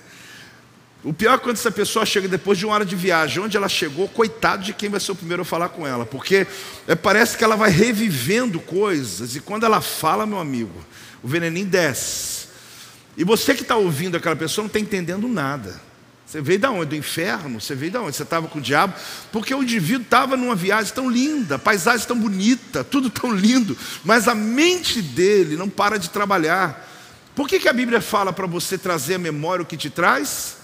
O 1.02 1.14
pior 1.14 1.34
é 1.34 1.38
quando 1.38 1.56
essa 1.56 1.70
pessoa 1.70 2.04
chega 2.04 2.28
depois 2.28 2.58
de 2.58 2.66
uma 2.66 2.74
hora 2.74 2.84
de 2.84 2.94
viagem, 2.94 3.42
onde 3.42 3.56
ela 3.56 3.68
chegou, 3.68 4.06
coitado 4.06 4.62
de 4.62 4.74
quem 4.74 4.90
vai 4.90 5.00
ser 5.00 5.12
o 5.12 5.14
primeiro 5.14 5.42
a 5.42 5.46
falar 5.46 5.70
com 5.70 5.86
ela, 5.86 6.04
porque 6.04 6.46
é, 6.86 6.94
parece 6.94 7.38
que 7.38 7.44
ela 7.44 7.56
vai 7.56 7.70
revivendo 7.70 8.60
coisas, 8.60 9.34
e 9.34 9.40
quando 9.40 9.64
ela 9.64 9.80
fala, 9.80 10.26
meu 10.26 10.38
amigo, 10.38 10.74
o 11.22 11.28
veneninho 11.28 11.66
desce. 11.66 12.48
E 13.16 13.24
você 13.24 13.54
que 13.54 13.62
está 13.62 13.76
ouvindo 13.76 14.16
aquela 14.16 14.36
pessoa 14.36 14.62
não 14.62 14.66
está 14.66 14.78
entendendo 14.78 15.26
nada. 15.26 15.80
Você 16.26 16.40
veio 16.40 16.60
da 16.60 16.70
onde? 16.70 16.90
Do 16.90 16.96
inferno? 16.96 17.60
Você 17.60 17.74
veio 17.74 17.90
da 17.90 18.02
onde? 18.02 18.14
Você 18.14 18.22
estava 18.22 18.46
com 18.46 18.58
o 18.60 18.62
diabo? 18.62 18.94
Porque 19.32 19.52
o 19.52 19.62
indivíduo 19.62 20.02
estava 20.02 20.36
numa 20.36 20.54
viagem 20.54 20.94
tão 20.94 21.10
linda, 21.10 21.58
paisagem 21.58 22.06
tão 22.06 22.16
bonita, 22.16 22.84
tudo 22.84 23.10
tão 23.10 23.34
lindo, 23.34 23.76
mas 24.04 24.28
a 24.28 24.34
mente 24.34 25.02
dele 25.02 25.56
não 25.56 25.68
para 25.68 25.98
de 25.98 26.08
trabalhar. 26.10 26.88
Por 27.34 27.48
que, 27.48 27.58
que 27.58 27.68
a 27.68 27.72
Bíblia 27.72 28.00
fala 28.00 28.32
para 28.32 28.46
você 28.46 28.78
trazer 28.78 29.14
a 29.14 29.18
memória 29.18 29.62
o 29.62 29.66
que 29.66 29.76
te 29.76 29.90
traz? 29.90 30.59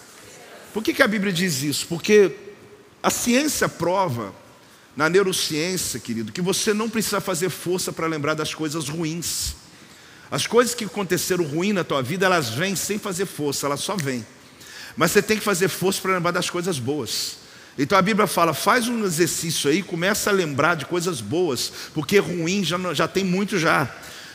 Por 0.77 0.83
que, 0.83 0.93
que 0.93 1.03
a 1.03 1.09
Bíblia 1.09 1.33
diz 1.33 1.63
isso? 1.63 1.87
Porque 1.87 2.33
a 3.03 3.09
ciência 3.09 3.67
prova, 3.67 4.35
na 4.95 5.09
neurociência, 5.09 5.99
querido, 5.99 6.31
que 6.31 6.43
você 6.43 6.75
não 6.75 6.91
precisa 6.91 7.19
fazer 7.19 7.49
força 7.49 7.91
para 7.95 8.07
lembrar 8.07 8.35
das 8.35 8.53
coisas 8.53 8.87
ruins. 8.87 9.55
As 10.31 10.47
coisas 10.47 10.75
que 10.75 10.85
aconteceram 10.85 11.47
ruim 11.47 11.73
na 11.73 11.83
tua 11.83 12.03
vida, 12.03 12.27
elas 12.27 12.51
vêm 12.51 12.77
sem 12.77 12.99
fazer 12.99 13.25
força, 13.25 13.65
elas 13.65 13.81
só 13.81 13.97
vêm. 13.97 14.27
Mas 14.99 15.13
você 15.13 15.23
tem 15.23 15.39
que 15.39 15.43
fazer 15.43 15.69
força 15.69 16.03
para 16.03 16.13
lembrar 16.13 16.33
das 16.33 16.51
coisas 16.51 16.79
boas. 16.79 17.39
Então 17.79 17.97
a 17.97 18.03
Bíblia 18.03 18.27
fala: 18.27 18.53
faz 18.53 18.87
um 18.87 19.03
exercício 19.03 19.71
aí, 19.71 19.83
começa 19.83 20.29
a 20.29 20.33
lembrar 20.35 20.75
de 20.75 20.85
coisas 20.85 21.23
boas, 21.23 21.73
porque 21.95 22.19
ruim 22.19 22.63
já, 22.63 22.77
já 22.93 23.09
tem 23.09 23.25
muito 23.25 23.59
já. 23.59 23.91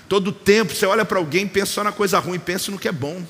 Todo 0.10 0.32
tempo 0.32 0.74
você 0.74 0.88
olha 0.88 1.06
para 1.06 1.20
alguém, 1.20 1.48
pensa 1.48 1.74
só 1.74 1.84
na 1.84 1.92
coisa 1.92 2.18
ruim, 2.18 2.40
pensa 2.40 2.72
no 2.72 2.80
que 2.80 2.88
é 2.88 2.92
bom. 2.92 3.24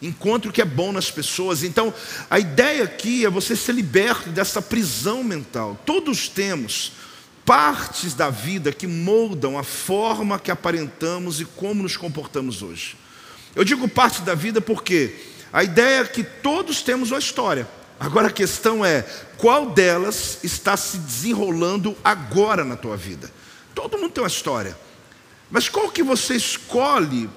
Encontre 0.00 0.48
o 0.50 0.52
que 0.52 0.60
é 0.60 0.64
bom 0.64 0.92
nas 0.92 1.10
pessoas. 1.10 1.62
Então, 1.62 1.92
a 2.30 2.38
ideia 2.38 2.84
aqui 2.84 3.24
é 3.24 3.30
você 3.30 3.56
ser 3.56 3.72
liberto 3.72 4.30
dessa 4.30 4.60
prisão 4.60 5.24
mental. 5.24 5.78
Todos 5.86 6.28
temos 6.28 6.92
partes 7.44 8.12
da 8.12 8.28
vida 8.28 8.72
que 8.72 8.86
moldam 8.86 9.56
a 9.56 9.62
forma 9.62 10.38
que 10.38 10.50
aparentamos 10.50 11.40
e 11.40 11.44
como 11.44 11.82
nos 11.82 11.96
comportamos 11.96 12.60
hoje. 12.60 12.96
Eu 13.54 13.64
digo 13.64 13.88
parte 13.88 14.20
da 14.22 14.34
vida 14.34 14.60
porque 14.60 15.14
a 15.52 15.62
ideia 15.62 16.00
é 16.00 16.04
que 16.04 16.22
todos 16.22 16.82
temos 16.82 17.10
uma 17.10 17.20
história. 17.20 17.66
Agora 17.98 18.28
a 18.28 18.32
questão 18.32 18.84
é 18.84 19.02
qual 19.38 19.70
delas 19.70 20.40
está 20.42 20.76
se 20.76 20.98
desenrolando 20.98 21.96
agora 22.04 22.64
na 22.64 22.76
tua 22.76 22.96
vida. 22.96 23.32
Todo 23.74 23.96
mundo 23.96 24.10
tem 24.10 24.22
uma 24.22 24.28
história. 24.28 24.76
Mas 25.50 25.68
qual 25.68 25.90
que 25.90 26.02
você 26.02 26.34
escolhe 26.34 27.30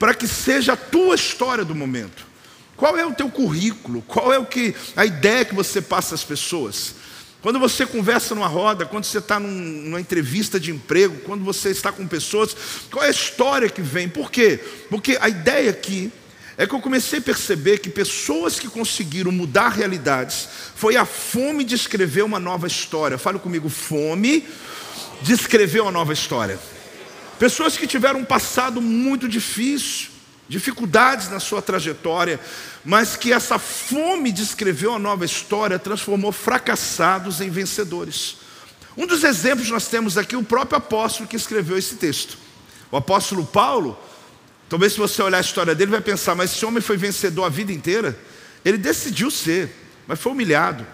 para 0.00 0.14
que 0.14 0.26
seja 0.26 0.72
a 0.72 0.76
tua 0.76 1.14
história 1.14 1.62
do 1.62 1.74
momento. 1.74 2.26
Qual 2.74 2.96
é 2.96 3.04
o 3.04 3.12
teu 3.12 3.28
currículo? 3.30 4.00
Qual 4.00 4.32
é 4.32 4.38
o 4.38 4.46
que 4.46 4.74
a 4.96 5.04
ideia 5.04 5.44
que 5.44 5.54
você 5.54 5.82
passa 5.82 6.14
às 6.14 6.24
pessoas? 6.24 6.94
Quando 7.42 7.58
você 7.58 7.84
conversa 7.84 8.34
numa 8.34 8.46
roda, 8.46 8.86
quando 8.86 9.04
você 9.04 9.18
está 9.18 9.38
num, 9.38 9.50
numa 9.50 10.00
entrevista 10.00 10.58
de 10.58 10.70
emprego, 10.70 11.18
quando 11.18 11.44
você 11.44 11.68
está 11.68 11.92
com 11.92 12.06
pessoas, 12.08 12.56
qual 12.90 13.04
é 13.04 13.08
a 13.08 13.10
história 13.10 13.68
que 13.68 13.82
vem? 13.82 14.08
Por 14.08 14.30
quê? 14.30 14.58
Porque 14.88 15.18
a 15.20 15.28
ideia 15.28 15.68
aqui 15.68 16.10
é 16.56 16.66
que 16.66 16.74
eu 16.74 16.80
comecei 16.80 17.18
a 17.18 17.22
perceber 17.22 17.78
que 17.78 17.90
pessoas 17.90 18.58
que 18.58 18.68
conseguiram 18.68 19.30
mudar 19.30 19.68
realidades 19.68 20.48
foi 20.74 20.96
a 20.96 21.04
fome 21.04 21.62
de 21.62 21.74
escrever 21.74 22.22
uma 22.22 22.40
nova 22.40 22.66
história. 22.66 23.18
Fale 23.18 23.38
comigo, 23.38 23.68
fome 23.68 24.48
de 25.20 25.34
escrever 25.34 25.82
uma 25.82 25.92
nova 25.92 26.14
história. 26.14 26.58
Pessoas 27.40 27.74
que 27.74 27.86
tiveram 27.86 28.20
um 28.20 28.24
passado 28.24 28.82
muito 28.82 29.26
difícil, 29.26 30.10
dificuldades 30.46 31.30
na 31.30 31.40
sua 31.40 31.62
trajetória, 31.62 32.38
mas 32.84 33.16
que 33.16 33.32
essa 33.32 33.58
fome 33.58 34.30
de 34.30 34.42
escrever 34.42 34.88
uma 34.88 34.98
nova 34.98 35.24
história 35.24 35.78
transformou 35.78 36.32
fracassados 36.32 37.40
em 37.40 37.48
vencedores. 37.48 38.36
Um 38.94 39.06
dos 39.06 39.24
exemplos 39.24 39.70
nós 39.70 39.88
temos 39.88 40.18
aqui 40.18 40.36
o 40.36 40.42
próprio 40.42 40.76
apóstolo 40.76 41.26
que 41.26 41.34
escreveu 41.34 41.78
esse 41.78 41.94
texto. 41.94 42.36
O 42.92 42.98
apóstolo 42.98 43.46
Paulo, 43.46 43.98
talvez 44.68 44.92
se 44.92 44.98
você 44.98 45.22
olhar 45.22 45.38
a 45.38 45.40
história 45.40 45.74
dele, 45.74 45.92
vai 45.92 46.02
pensar, 46.02 46.34
mas 46.34 46.52
esse 46.52 46.66
homem 46.66 46.82
foi 46.82 46.98
vencedor 46.98 47.44
a 47.44 47.48
vida 47.48 47.72
inteira? 47.72 48.18
Ele 48.62 48.76
decidiu 48.76 49.30
ser, 49.30 49.74
mas 50.06 50.20
foi 50.20 50.32
humilhado. 50.32 50.86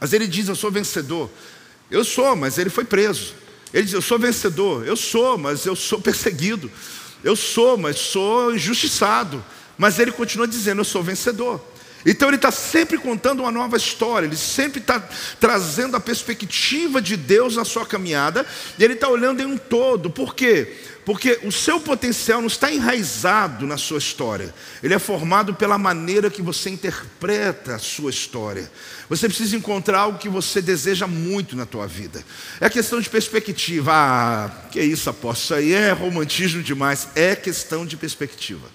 Mas 0.00 0.14
ele 0.14 0.26
diz: 0.26 0.48
Eu 0.48 0.56
sou 0.56 0.70
vencedor. 0.70 1.30
Eu 1.90 2.02
sou, 2.02 2.34
mas 2.34 2.56
ele 2.56 2.70
foi 2.70 2.86
preso. 2.86 3.34
Ele 3.72 3.84
diz: 3.84 3.92
Eu 3.92 4.02
sou 4.02 4.18
vencedor. 4.18 4.86
Eu 4.86 4.96
sou, 4.96 5.36
mas 5.36 5.66
eu 5.66 5.76
sou 5.76 6.00
perseguido. 6.00 6.70
Eu 7.22 7.36
sou, 7.36 7.76
mas 7.76 7.96
sou 7.98 8.54
injustiçado. 8.54 9.44
Mas 9.76 9.98
ele 9.98 10.12
continua 10.12 10.46
dizendo: 10.46 10.80
Eu 10.80 10.84
sou 10.84 11.02
vencedor. 11.02 11.60
Então 12.06 12.28
ele 12.28 12.36
está 12.36 12.52
sempre 12.52 12.96
contando 12.96 13.40
uma 13.40 13.50
nova 13.50 13.76
história, 13.76 14.26
ele 14.26 14.36
sempre 14.36 14.78
está 14.78 15.00
trazendo 15.40 15.96
a 15.96 16.00
perspectiva 16.00 17.02
de 17.02 17.16
Deus 17.16 17.56
na 17.56 17.64
sua 17.64 17.84
caminhada, 17.84 18.46
e 18.78 18.84
ele 18.84 18.94
está 18.94 19.08
olhando 19.08 19.42
em 19.42 19.46
um 19.46 19.58
todo. 19.58 20.08
Por 20.08 20.32
quê? 20.32 20.72
Porque 21.04 21.40
o 21.42 21.50
seu 21.50 21.80
potencial 21.80 22.40
não 22.40 22.46
está 22.46 22.72
enraizado 22.72 23.66
na 23.66 23.76
sua 23.76 23.98
história, 23.98 24.54
ele 24.82 24.94
é 24.94 24.98
formado 25.00 25.52
pela 25.54 25.76
maneira 25.76 26.30
que 26.30 26.40
você 26.40 26.70
interpreta 26.70 27.74
a 27.74 27.78
sua 27.78 28.10
história. 28.10 28.70
Você 29.08 29.28
precisa 29.28 29.56
encontrar 29.56 30.00
algo 30.00 30.18
que 30.18 30.28
você 30.28 30.62
deseja 30.62 31.08
muito 31.08 31.56
na 31.56 31.66
tua 31.66 31.86
vida. 31.88 32.24
É 32.60 32.68
questão 32.68 33.00
de 33.00 33.08
perspectiva. 33.10 33.92
Ah, 33.92 34.50
que 34.70 34.80
isso, 34.80 35.08
apóstolo, 35.10 35.60
isso 35.60 35.72
aí 35.72 35.72
é 35.72 35.92
romantismo 35.92 36.62
demais. 36.62 37.08
É 37.14 37.36
questão 37.36 37.86
de 37.86 37.96
perspectiva. 37.96 38.68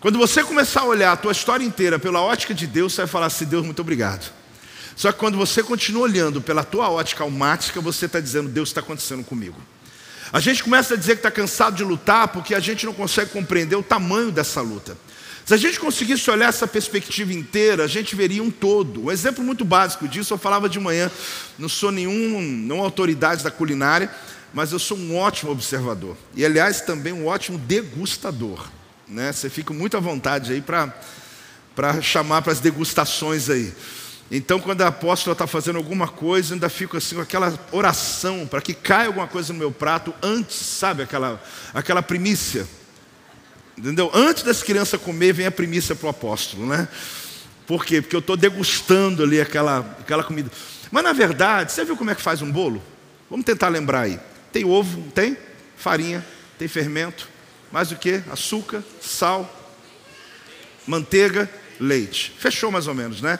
Quando 0.00 0.16
você 0.16 0.44
começar 0.44 0.82
a 0.82 0.84
olhar 0.84 1.10
a 1.10 1.16
tua 1.16 1.32
história 1.32 1.64
inteira 1.64 1.98
pela 1.98 2.20
ótica 2.20 2.54
de 2.54 2.68
Deus, 2.68 2.92
você 2.92 3.00
vai 3.02 3.08
falar 3.08 3.26
assim: 3.26 3.44
Deus, 3.44 3.64
muito 3.64 3.82
obrigado. 3.82 4.32
Só 4.94 5.10
que 5.10 5.18
quando 5.18 5.36
você 5.36 5.60
continua 5.60 6.02
olhando 6.02 6.40
pela 6.40 6.62
tua 6.62 6.88
ótica 6.88 7.24
almática, 7.24 7.80
você 7.80 8.06
está 8.06 8.20
dizendo: 8.20 8.48
Deus 8.48 8.68
está 8.68 8.80
acontecendo 8.80 9.24
comigo. 9.24 9.56
A 10.32 10.38
gente 10.38 10.62
começa 10.62 10.94
a 10.94 10.96
dizer 10.96 11.14
que 11.14 11.20
está 11.20 11.32
cansado 11.32 11.74
de 11.74 11.82
lutar 11.82 12.28
porque 12.28 12.54
a 12.54 12.60
gente 12.60 12.86
não 12.86 12.92
consegue 12.94 13.30
compreender 13.32 13.74
o 13.74 13.82
tamanho 13.82 14.30
dessa 14.30 14.60
luta. 14.60 14.96
Se 15.44 15.54
a 15.54 15.56
gente 15.56 15.80
conseguisse 15.80 16.30
olhar 16.30 16.50
essa 16.50 16.66
perspectiva 16.66 17.32
inteira, 17.32 17.82
a 17.82 17.86
gente 17.88 18.14
veria 18.14 18.42
um 18.42 18.50
todo. 18.50 19.06
Um 19.06 19.10
exemplo 19.10 19.42
muito 19.42 19.64
básico 19.64 20.06
disso, 20.06 20.32
eu 20.32 20.38
falava 20.38 20.68
de 20.68 20.78
manhã, 20.78 21.10
não 21.58 21.68
sou 21.68 21.90
nenhum, 21.90 22.40
não 22.40 22.80
autoridade 22.80 23.42
da 23.42 23.50
culinária, 23.50 24.10
mas 24.52 24.70
eu 24.70 24.78
sou 24.78 24.96
um 24.96 25.16
ótimo 25.16 25.50
observador. 25.50 26.16
E 26.36 26.44
aliás, 26.44 26.82
também 26.82 27.12
um 27.12 27.26
ótimo 27.26 27.58
degustador. 27.58 28.77
Né? 29.08 29.32
Você 29.32 29.48
fica 29.48 29.72
muito 29.72 29.96
à 29.96 30.00
vontade 30.00 30.52
aí 30.52 30.60
para 30.60 30.92
chamar 32.02 32.42
para 32.42 32.52
as 32.52 32.60
degustações 32.60 33.48
aí. 33.48 33.72
Então, 34.30 34.60
quando 34.60 34.82
a 34.82 34.88
apóstola 34.88 35.32
está 35.32 35.46
fazendo 35.46 35.76
alguma 35.76 36.06
coisa, 36.06 36.54
ainda 36.54 36.68
fico 36.68 36.98
assim 36.98 37.14
com 37.14 37.22
aquela 37.22 37.58
oração 37.72 38.46
para 38.46 38.60
que 38.60 38.74
caia 38.74 39.06
alguma 39.06 39.26
coisa 39.26 39.52
no 39.54 39.58
meu 39.58 39.72
prato 39.72 40.14
antes, 40.22 40.56
sabe, 40.56 41.02
aquela, 41.02 41.42
aquela 41.72 42.02
primícia. 42.02 42.68
Entendeu? 43.76 44.10
Antes 44.12 44.42
das 44.42 44.62
crianças 44.62 45.00
comer, 45.00 45.32
vem 45.32 45.46
a 45.46 45.50
primícia 45.50 45.94
para 45.94 46.08
o 46.08 46.10
apóstolo, 46.10 46.66
né? 46.66 46.88
Por 47.66 47.84
quê? 47.84 48.02
Porque 48.02 48.16
eu 48.16 48.20
estou 48.20 48.36
degustando 48.36 49.22
ali 49.22 49.40
aquela, 49.40 49.78
aquela 50.00 50.22
comida. 50.22 50.50
Mas 50.90 51.04
na 51.04 51.12
verdade, 51.12 51.72
você 51.72 51.84
viu 51.84 51.96
como 51.96 52.10
é 52.10 52.14
que 52.14 52.22
faz 52.22 52.42
um 52.42 52.50
bolo? 52.50 52.82
Vamos 53.30 53.46
tentar 53.46 53.68
lembrar 53.68 54.02
aí. 54.02 54.20
Tem 54.52 54.64
ovo, 54.64 55.10
tem? 55.12 55.36
Farinha, 55.76 56.26
tem 56.58 56.66
fermento, 56.66 57.28
mais 57.70 57.92
o 57.92 57.96
que? 57.96 58.22
Açúcar, 58.30 58.82
sal, 59.00 59.48
manteiga, 60.86 61.48
leite. 61.78 62.34
Fechou 62.38 62.70
mais 62.70 62.86
ou 62.86 62.94
menos, 62.94 63.20
né? 63.20 63.38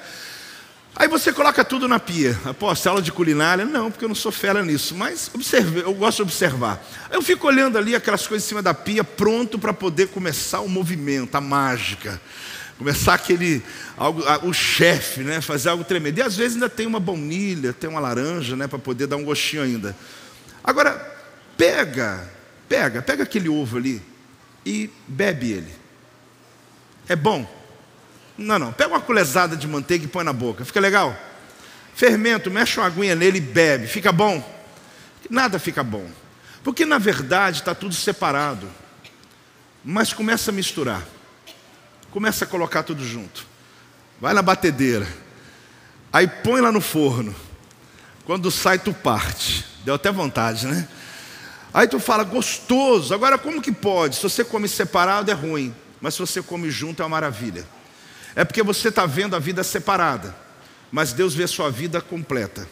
Aí 0.95 1.07
você 1.07 1.33
coloca 1.33 1.65
tudo 1.65 1.87
na 1.87 2.01
pia. 2.01 2.39
Após 2.45 2.85
aula 2.87 3.01
de 3.01 3.13
culinária? 3.13 3.65
Não, 3.65 3.91
porque 3.91 4.05
eu 4.05 4.09
não 4.09 4.17
sou 4.17 4.33
fera 4.33 4.63
nisso, 4.65 4.95
mas 4.95 5.31
observe, 5.33 5.81
eu 5.81 5.95
gosto 5.95 6.17
de 6.17 6.23
observar. 6.23 6.85
Eu 7.11 7.23
fico 7.23 7.47
olhando 7.47 7.79
ali 7.79 7.95
aquelas 7.95 8.27
coisas 8.27 8.45
em 8.45 8.49
cima 8.49 8.61
da 8.61 8.75
pia, 8.75 9.05
pronto 9.05 9.59
para 9.59 9.73
poder 9.73 10.09
começar 10.09 10.61
o 10.61 10.69
movimento, 10.69 11.37
a 11.37 11.41
mágica. 11.41 12.21
Começar 12.77 13.15
aquele, 13.15 13.63
algo, 13.97 14.23
o 14.43 14.53
chefe, 14.53 15.21
né? 15.21 15.41
Fazer 15.41 15.69
algo 15.69 15.85
tremendo. 15.85 16.19
E 16.19 16.23
às 16.23 16.37
vezes 16.37 16.55
ainda 16.55 16.69
tem 16.69 16.87
uma 16.87 17.01
baunilha, 17.01 17.73
tem 17.73 17.89
uma 17.89 18.01
laranja, 18.01 18.57
né? 18.57 18.67
Para 18.67 18.79
poder 18.79 19.07
dar 19.07 19.17
um 19.17 19.25
gostinho 19.25 19.63
ainda. 19.63 19.97
Agora, 20.63 20.95
pega, 21.57 22.29
pega, 22.69 23.03
pega 23.03 23.23
aquele 23.23 23.49
ovo 23.49 23.79
ali 23.79 24.03
e 24.69 24.91
bebe 25.09 25.51
ele. 25.51 25.75
É 27.09 27.17
bom? 27.17 27.49
Não, 28.37 28.59
não. 28.59 28.71
Pega 28.71 28.91
uma 28.91 29.01
colherzada 29.01 29.57
de 29.57 29.67
manteiga 29.67 30.05
e 30.05 30.09
põe 30.09 30.23
na 30.23 30.33
boca. 30.33 30.63
Fica 30.63 30.79
legal? 30.79 31.17
Fermento, 31.95 32.51
mexe 32.51 32.79
uma 32.79 32.87
aguinha 32.87 33.15
nele 33.15 33.39
e 33.39 33.41
bebe. 33.41 33.87
Fica 33.87 34.13
bom? 34.13 34.47
Nada 35.31 35.59
fica 35.59 35.83
bom. 35.83 36.07
Porque 36.63 36.85
na 36.85 36.99
verdade 36.99 37.61
está 37.61 37.75
tudo 37.75 37.95
separado. 37.95 38.69
Mas 39.83 40.13
começa 40.13 40.51
a 40.51 40.55
misturar. 40.55 41.03
Começa 42.11 42.45
a 42.45 42.49
colocar 42.49 42.83
tudo 42.83 43.03
junto. 43.03 43.47
Vai 44.21 44.35
na 44.35 44.43
batedeira. 44.43 45.09
Aí 46.13 46.29
põe 46.29 46.61
lá 46.61 46.71
no 46.71 46.83
forno. 46.83 47.35
Quando 48.27 48.51
sai, 48.51 48.79
tu 48.79 48.93
parte. 48.93 49.65
Deu 49.83 49.95
até 49.95 50.13
vontade, 50.13 50.67
né? 50.67 50.87
Aí 51.73 51.87
tu 51.87 52.01
fala, 52.01 52.25
gostoso. 52.25 53.13
Agora, 53.13 53.39
como 53.39 53.63
que 53.63 53.73
pode? 53.73 54.17
Se 54.17 54.23
você 54.23 54.45
come 54.45 54.69
separado 54.69 55.31
é 55.31 55.35
ruim. 55.35 55.75
Mas 56.01 56.15
se 56.15 56.21
você 56.21 56.43
come 56.43 56.71
junto 56.71 57.03
é 57.03 57.05
uma 57.05 57.11
maravilha. 57.11 57.67
É 58.35 58.45
porque 58.45 58.63
você 58.63 58.89
está 58.89 59.05
vendo 59.05 59.35
a 59.35 59.39
vida 59.39 59.65
separada, 59.65 60.35
mas 60.93 61.13
Deus 61.13 61.35
vê 61.35 61.45
a 61.45 61.49
sua 61.49 61.71
vida 61.71 62.01
completa. 62.01 62.69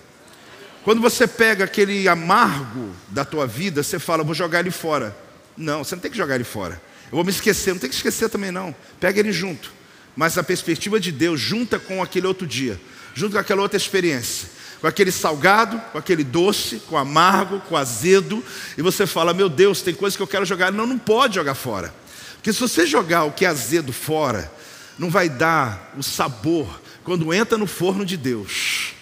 Quando 0.85 1.01
você 1.01 1.27
pega 1.27 1.65
aquele 1.65 2.07
amargo 2.07 2.95
da 3.09 3.25
tua 3.25 3.47
vida, 3.47 3.83
você 3.83 3.99
fala, 3.99 4.23
vou 4.23 4.35
jogar 4.35 4.61
ele 4.61 4.71
fora. 4.71 5.17
Não, 5.57 5.83
você 5.83 5.97
não 5.97 6.03
tem 6.03 6.11
que 6.11 6.17
jogar 6.17 6.37
ele 6.37 6.45
fora. 6.45 6.81
Eu 7.07 7.17
vou 7.17 7.25
me 7.25 7.31
esquecer, 7.31 7.73
não 7.73 7.81
tem 7.81 7.91
que 7.91 7.97
esquecer 7.97 8.29
também 8.29 8.53
não. 8.53 8.75
Pega 9.01 9.19
ele 9.19 9.33
junto. 9.33 9.73
Mas 10.15 10.39
a 10.39 10.43
perspectiva 10.45 11.01
de 11.01 11.11
Deus 11.11 11.41
junta 11.41 11.79
com 11.79 12.01
aquele 12.03 12.27
outro 12.27 12.47
dia, 12.47 12.81
junto 13.15 13.33
com 13.33 13.39
aquela 13.39 13.63
outra 13.63 13.77
experiência, 13.77 14.49
com 14.81 14.87
aquele 14.87 15.11
salgado, 15.11 15.81
com 15.93 15.99
aquele 15.99 16.25
doce, 16.25 16.81
com 16.89 16.97
amargo, 16.97 17.61
com 17.61 17.77
azedo, 17.77 18.45
e 18.77 18.83
você 18.83 19.07
fala: 19.07 19.35
Meu 19.35 19.49
Deus, 19.49 19.83
tem 19.83 19.95
coisa 19.95 20.17
que 20.17 20.23
eu 20.23 20.27
quero 20.27 20.45
jogar. 20.45 20.73
Não, 20.73 20.87
não 20.87 20.99
pode 20.99 21.35
jogar 21.37 21.55
fora. 21.55 21.95
Porque 22.35 22.53
se 22.53 22.61
você 22.61 22.87
jogar 22.87 23.25
o 23.25 23.33
que 23.33 23.45
é 23.45 23.49
azedo 23.49 23.93
fora, 23.93 24.53
não 24.99 25.11
vai 25.11 25.29
dar 25.29 25.93
o 25.97 26.03
sabor 26.03 26.81
quando 27.03 27.33
entra 27.33 27.59
no 27.59 27.67
forno 27.67 28.05
de 28.05 28.17
Deus 28.17 28.95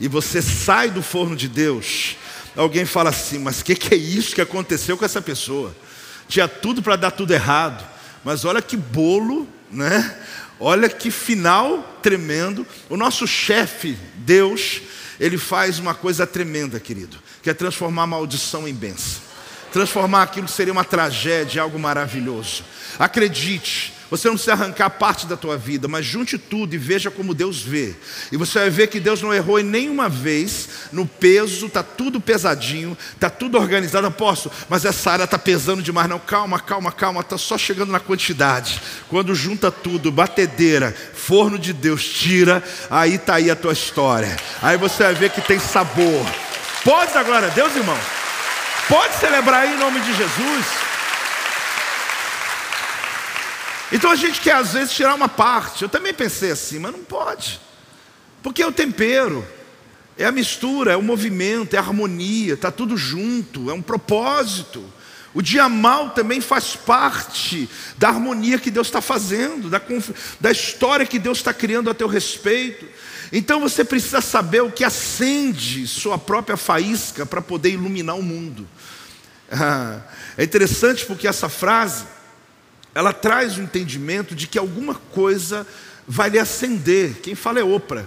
e 0.00 0.06
você 0.08 0.40
sai 0.40 0.90
do 0.90 1.02
forno 1.02 1.36
de 1.36 1.48
Deus. 1.48 2.16
Alguém 2.56 2.84
fala 2.84 3.10
assim, 3.10 3.38
mas 3.38 3.60
o 3.60 3.64
que, 3.64 3.74
que 3.74 3.94
é 3.94 3.96
isso 3.96 4.34
que 4.34 4.40
aconteceu 4.40 4.96
com 4.96 5.04
essa 5.04 5.20
pessoa? 5.20 5.74
Tinha 6.28 6.48
tudo 6.48 6.82
para 6.82 6.96
dar 6.96 7.10
tudo 7.10 7.32
errado, 7.32 7.86
mas 8.24 8.44
olha 8.44 8.60
que 8.60 8.76
bolo, 8.76 9.48
né? 9.70 10.18
Olha 10.60 10.88
que 10.88 11.10
final 11.10 11.98
tremendo. 12.02 12.66
O 12.88 12.96
nosso 12.96 13.26
chefe, 13.26 13.96
Deus, 14.16 14.80
ele 15.18 15.38
faz 15.38 15.78
uma 15.78 15.94
coisa 15.94 16.26
tremenda, 16.26 16.78
querido, 16.78 17.18
que 17.42 17.50
é 17.50 17.54
transformar 17.54 18.06
maldição 18.06 18.68
em 18.68 18.74
bênção. 18.74 19.22
Transformar 19.72 20.22
aquilo 20.22 20.46
que 20.46 20.52
seria 20.52 20.72
uma 20.72 20.84
tragédia, 20.84 21.60
algo 21.60 21.78
maravilhoso. 21.78 22.64
Acredite, 22.98 23.92
você 24.10 24.28
não 24.28 24.34
precisa 24.34 24.54
arrancar 24.54 24.90
parte 24.90 25.26
da 25.26 25.36
tua 25.36 25.56
vida, 25.56 25.86
mas 25.86 26.04
junte 26.04 26.38
tudo 26.38 26.74
e 26.74 26.78
veja 26.78 27.10
como 27.10 27.34
Deus 27.34 27.60
vê. 27.60 27.94
E 28.32 28.36
você 28.36 28.58
vai 28.58 28.70
ver 28.70 28.86
que 28.88 28.98
Deus 28.98 29.20
não 29.20 29.34
errou 29.34 29.60
em 29.60 29.64
nenhuma 29.64 30.08
vez 30.08 30.68
no 30.92 31.06
peso, 31.06 31.66
está 31.66 31.82
tudo 31.82 32.20
pesadinho, 32.20 32.96
está 33.14 33.28
tudo 33.28 33.58
organizado. 33.58 34.06
Apóstolo, 34.08 34.54
mas 34.68 34.84
essa 34.84 35.10
área 35.10 35.24
está 35.24 35.38
pesando 35.38 35.82
demais. 35.82 36.08
Não, 36.08 36.18
calma, 36.18 36.58
calma, 36.58 36.90
calma, 36.90 37.20
está 37.20 37.36
só 37.36 37.58
chegando 37.58 37.92
na 37.92 38.00
quantidade. 38.00 38.80
Quando 39.08 39.34
junta 39.34 39.70
tudo, 39.70 40.10
batedeira, 40.10 40.94
forno 41.14 41.58
de 41.58 41.72
Deus, 41.72 42.04
tira, 42.04 42.62
aí 42.90 43.16
está 43.16 43.34
aí 43.34 43.50
a 43.50 43.56
tua 43.56 43.72
história. 43.72 44.36
Aí 44.62 44.76
você 44.76 45.04
vai 45.04 45.14
ver 45.14 45.30
que 45.30 45.40
tem 45.40 45.58
sabor. 45.58 46.26
Pode 46.84 47.12
dar 47.12 47.24
glória 47.24 47.48
a 47.48 47.50
Deus, 47.50 47.74
irmão? 47.76 47.98
Pode 48.88 49.14
celebrar 49.16 49.64
aí 49.64 49.74
em 49.74 49.78
nome 49.78 50.00
de 50.00 50.14
Jesus. 50.14 50.66
Então 53.90 54.10
a 54.10 54.16
gente 54.16 54.40
quer 54.40 54.54
às 54.54 54.72
vezes 54.72 54.92
tirar 54.92 55.14
uma 55.14 55.28
parte. 55.28 55.82
Eu 55.82 55.88
também 55.88 56.12
pensei 56.12 56.50
assim, 56.50 56.78
mas 56.78 56.92
não 56.92 57.04
pode. 57.04 57.60
Porque 58.42 58.62
é 58.62 58.66
o 58.66 58.72
tempero, 58.72 59.46
é 60.16 60.24
a 60.24 60.32
mistura, 60.32 60.92
é 60.92 60.96
o 60.96 61.02
movimento, 61.02 61.74
é 61.74 61.78
a 61.78 61.82
harmonia, 61.82 62.54
está 62.54 62.70
tudo 62.70 62.96
junto, 62.96 63.70
é 63.70 63.72
um 63.72 63.82
propósito. 63.82 64.84
O 65.34 65.42
dia 65.42 65.68
mal 65.68 66.10
também 66.10 66.40
faz 66.40 66.74
parte 66.74 67.68
da 67.96 68.08
harmonia 68.08 68.58
que 68.58 68.70
Deus 68.70 68.88
está 68.88 69.00
fazendo, 69.00 69.68
da, 69.68 69.80
da 70.40 70.50
história 70.50 71.06
que 71.06 71.18
Deus 71.18 71.38
está 71.38 71.52
criando 71.52 71.90
a 71.90 71.94
teu 71.94 72.08
respeito. 72.08 72.86
Então 73.30 73.60
você 73.60 73.84
precisa 73.84 74.20
saber 74.20 74.62
o 74.62 74.72
que 74.72 74.84
acende 74.84 75.86
sua 75.86 76.18
própria 76.18 76.56
faísca 76.56 77.26
para 77.26 77.42
poder 77.42 77.70
iluminar 77.70 78.16
o 78.16 78.22
mundo. 78.22 78.68
É 80.36 80.44
interessante 80.44 81.04
porque 81.04 81.26
essa 81.26 81.48
frase 81.48 82.04
ela 82.98 83.12
traz 83.12 83.56
o 83.56 83.62
entendimento 83.62 84.34
de 84.34 84.48
que 84.48 84.58
alguma 84.58 84.92
coisa 84.92 85.64
vai 86.04 86.30
lhe 86.30 86.38
acender. 86.38 87.20
Quem 87.22 87.36
fala 87.36 87.60
é 87.60 87.62
Oprah. 87.62 88.04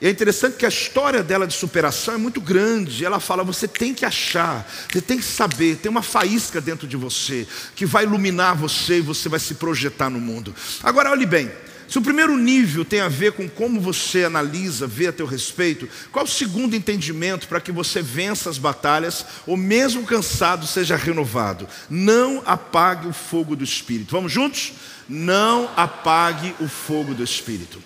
E 0.00 0.06
é 0.06 0.10
interessante 0.10 0.56
que 0.56 0.64
a 0.64 0.70
história 0.70 1.22
dela 1.22 1.46
de 1.46 1.52
superação 1.52 2.14
é 2.14 2.16
muito 2.16 2.40
grande. 2.40 3.04
Ela 3.04 3.20
fala: 3.20 3.44
você 3.44 3.68
tem 3.68 3.92
que 3.92 4.02
achar, 4.02 4.66
você 4.90 5.02
tem 5.02 5.18
que 5.18 5.24
saber, 5.24 5.76
tem 5.76 5.90
uma 5.90 6.00
faísca 6.00 6.58
dentro 6.58 6.88
de 6.88 6.96
você 6.96 7.46
que 7.76 7.84
vai 7.84 8.04
iluminar 8.04 8.56
você 8.56 8.96
e 8.96 9.02
você 9.02 9.28
vai 9.28 9.38
se 9.38 9.56
projetar 9.56 10.08
no 10.08 10.18
mundo. 10.18 10.54
Agora, 10.82 11.10
olhe 11.10 11.26
bem. 11.26 11.52
Se 11.90 11.98
o 11.98 12.02
primeiro 12.02 12.36
nível 12.36 12.84
tem 12.84 13.00
a 13.00 13.08
ver 13.08 13.32
com 13.32 13.48
como 13.48 13.80
você 13.80 14.22
analisa, 14.22 14.86
vê 14.86 15.08
a 15.08 15.12
teu 15.12 15.26
respeito, 15.26 15.88
qual 16.12 16.24
o 16.24 16.28
segundo 16.28 16.76
entendimento 16.76 17.48
para 17.48 17.60
que 17.60 17.72
você 17.72 18.00
vença 18.00 18.48
as 18.48 18.58
batalhas 18.58 19.26
ou 19.44 19.56
mesmo 19.56 20.06
cansado 20.06 20.68
seja 20.68 20.94
renovado? 20.94 21.66
Não 21.90 22.44
apague 22.46 23.08
o 23.08 23.12
fogo 23.12 23.56
do 23.56 23.64
Espírito. 23.64 24.12
Vamos 24.12 24.30
juntos? 24.30 24.72
Não 25.08 25.68
apague 25.76 26.54
o 26.60 26.68
fogo 26.68 27.12
do 27.12 27.24
Espírito. 27.24 27.82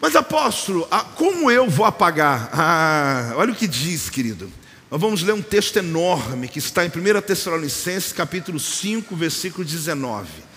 Mas 0.00 0.16
apóstolo, 0.16 0.88
como 1.14 1.50
eu 1.50 1.68
vou 1.68 1.84
apagar? 1.84 2.48
Ah, 2.54 3.34
olha 3.36 3.52
o 3.52 3.56
que 3.56 3.68
diz, 3.68 4.08
querido. 4.08 4.50
Nós 4.90 4.98
vamos 4.98 5.22
ler 5.22 5.34
um 5.34 5.42
texto 5.42 5.76
enorme 5.76 6.48
que 6.48 6.58
está 6.58 6.86
em 6.86 6.88
1 6.88 7.20
Tessalonicenses, 7.20 8.14
capítulo 8.14 8.58
5, 8.58 9.14
versículo 9.14 9.62
19. 9.62 10.53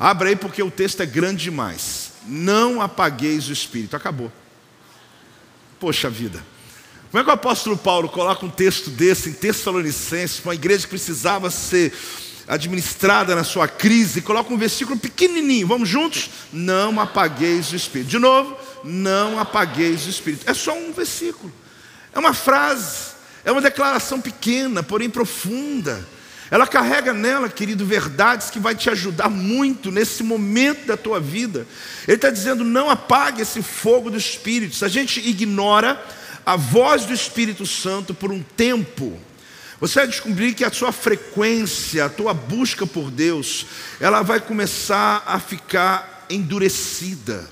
Abra 0.00 0.30
aí 0.30 0.36
porque 0.36 0.62
o 0.62 0.70
texto 0.70 1.02
é 1.02 1.06
grande 1.06 1.42
demais. 1.42 2.12
Não 2.26 2.80
apagueis 2.80 3.50
o 3.50 3.52
espírito. 3.52 3.94
Acabou. 3.94 4.32
Poxa 5.78 6.08
vida. 6.08 6.42
Como 7.10 7.20
é 7.20 7.24
que 7.24 7.28
o 7.28 7.34
apóstolo 7.34 7.76
Paulo 7.76 8.08
coloca 8.08 8.46
um 8.46 8.50
texto 8.50 8.88
desse 8.88 9.28
em 9.28 9.32
Tessalonicenses, 9.34 10.42
uma 10.42 10.54
igreja 10.54 10.84
que 10.84 10.88
precisava 10.88 11.50
ser 11.50 11.92
administrada 12.48 13.34
na 13.34 13.44
sua 13.44 13.68
crise, 13.68 14.22
coloca 14.22 14.52
um 14.52 14.56
versículo 14.56 14.98
pequenininho. 14.98 15.66
Vamos 15.66 15.88
juntos? 15.88 16.30
Não 16.50 16.98
apagueis 16.98 17.70
o 17.70 17.76
espírito. 17.76 18.08
De 18.08 18.18
novo, 18.18 18.56
não 18.82 19.38
apagueis 19.38 20.06
o 20.06 20.08
espírito. 20.08 20.48
É 20.48 20.54
só 20.54 20.72
um 20.72 20.92
versículo, 20.92 21.52
é 22.12 22.18
uma 22.18 22.32
frase, 22.32 23.10
é 23.44 23.52
uma 23.52 23.60
declaração 23.60 24.18
pequena, 24.18 24.82
porém 24.82 25.10
profunda. 25.10 26.08
Ela 26.50 26.66
carrega 26.66 27.12
nela, 27.12 27.48
querido, 27.48 27.86
verdades 27.86 28.50
que 28.50 28.58
vai 28.58 28.74
te 28.74 28.90
ajudar 28.90 29.28
muito 29.28 29.90
nesse 29.90 30.22
momento 30.22 30.86
da 30.86 30.96
tua 30.96 31.20
vida. 31.20 31.66
Ele 32.08 32.16
está 32.16 32.30
dizendo: 32.30 32.64
não 32.64 32.90
apague 32.90 33.42
esse 33.42 33.62
fogo 33.62 34.10
do 34.10 34.16
Espírito. 34.16 34.74
Se 34.74 34.84
a 34.84 34.88
gente 34.88 35.20
ignora 35.20 36.02
a 36.44 36.56
voz 36.56 37.04
do 37.04 37.12
Espírito 37.12 37.64
Santo 37.64 38.12
por 38.12 38.32
um 38.32 38.42
tempo, 38.42 39.18
você 39.78 40.00
vai 40.00 40.08
descobrir 40.08 40.54
que 40.54 40.64
a 40.64 40.72
sua 40.72 40.90
frequência, 40.90 42.04
a 42.04 42.08
tua 42.08 42.34
busca 42.34 42.86
por 42.86 43.10
Deus, 43.10 43.66
ela 44.00 44.22
vai 44.22 44.40
começar 44.40 45.22
a 45.26 45.38
ficar 45.38 46.26
endurecida 46.28 47.48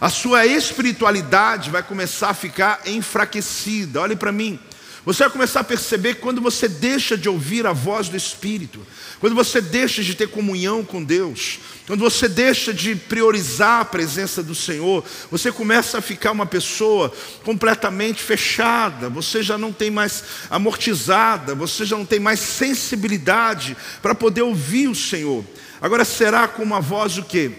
a 0.00 0.08
sua 0.08 0.46
espiritualidade 0.46 1.68
vai 1.68 1.82
começar 1.82 2.30
a 2.30 2.34
ficar 2.34 2.80
enfraquecida. 2.86 4.00
Olhe 4.00 4.16
para 4.16 4.32
mim. 4.32 4.58
Você 5.04 5.22
vai 5.22 5.32
começar 5.32 5.60
a 5.60 5.64
perceber 5.64 6.14
que 6.14 6.20
quando 6.20 6.42
você 6.42 6.68
deixa 6.68 7.16
de 7.16 7.26
ouvir 7.26 7.66
a 7.66 7.72
voz 7.72 8.10
do 8.10 8.16
Espírito, 8.18 8.86
quando 9.18 9.34
você 9.34 9.58
deixa 9.58 10.02
de 10.02 10.14
ter 10.14 10.28
comunhão 10.28 10.84
com 10.84 11.02
Deus, 11.02 11.58
quando 11.86 12.00
você 12.00 12.28
deixa 12.28 12.72
de 12.74 12.94
priorizar 12.94 13.80
a 13.80 13.84
presença 13.84 14.42
do 14.42 14.54
Senhor, 14.54 15.02
você 15.30 15.50
começa 15.50 15.98
a 15.98 16.02
ficar 16.02 16.32
uma 16.32 16.44
pessoa 16.44 17.10
completamente 17.42 18.22
fechada, 18.22 19.08
você 19.08 19.42
já 19.42 19.56
não 19.56 19.72
tem 19.72 19.90
mais 19.90 20.22
amortizada, 20.50 21.54
você 21.54 21.86
já 21.86 21.96
não 21.96 22.04
tem 22.04 22.20
mais 22.20 22.40
sensibilidade 22.40 23.74
para 24.02 24.14
poder 24.14 24.42
ouvir 24.42 24.88
o 24.88 24.94
Senhor. 24.94 25.42
Agora 25.80 26.04
será 26.04 26.46
com 26.46 26.62
uma 26.62 26.80
voz 26.80 27.16
o 27.16 27.22
quê? 27.22 27.52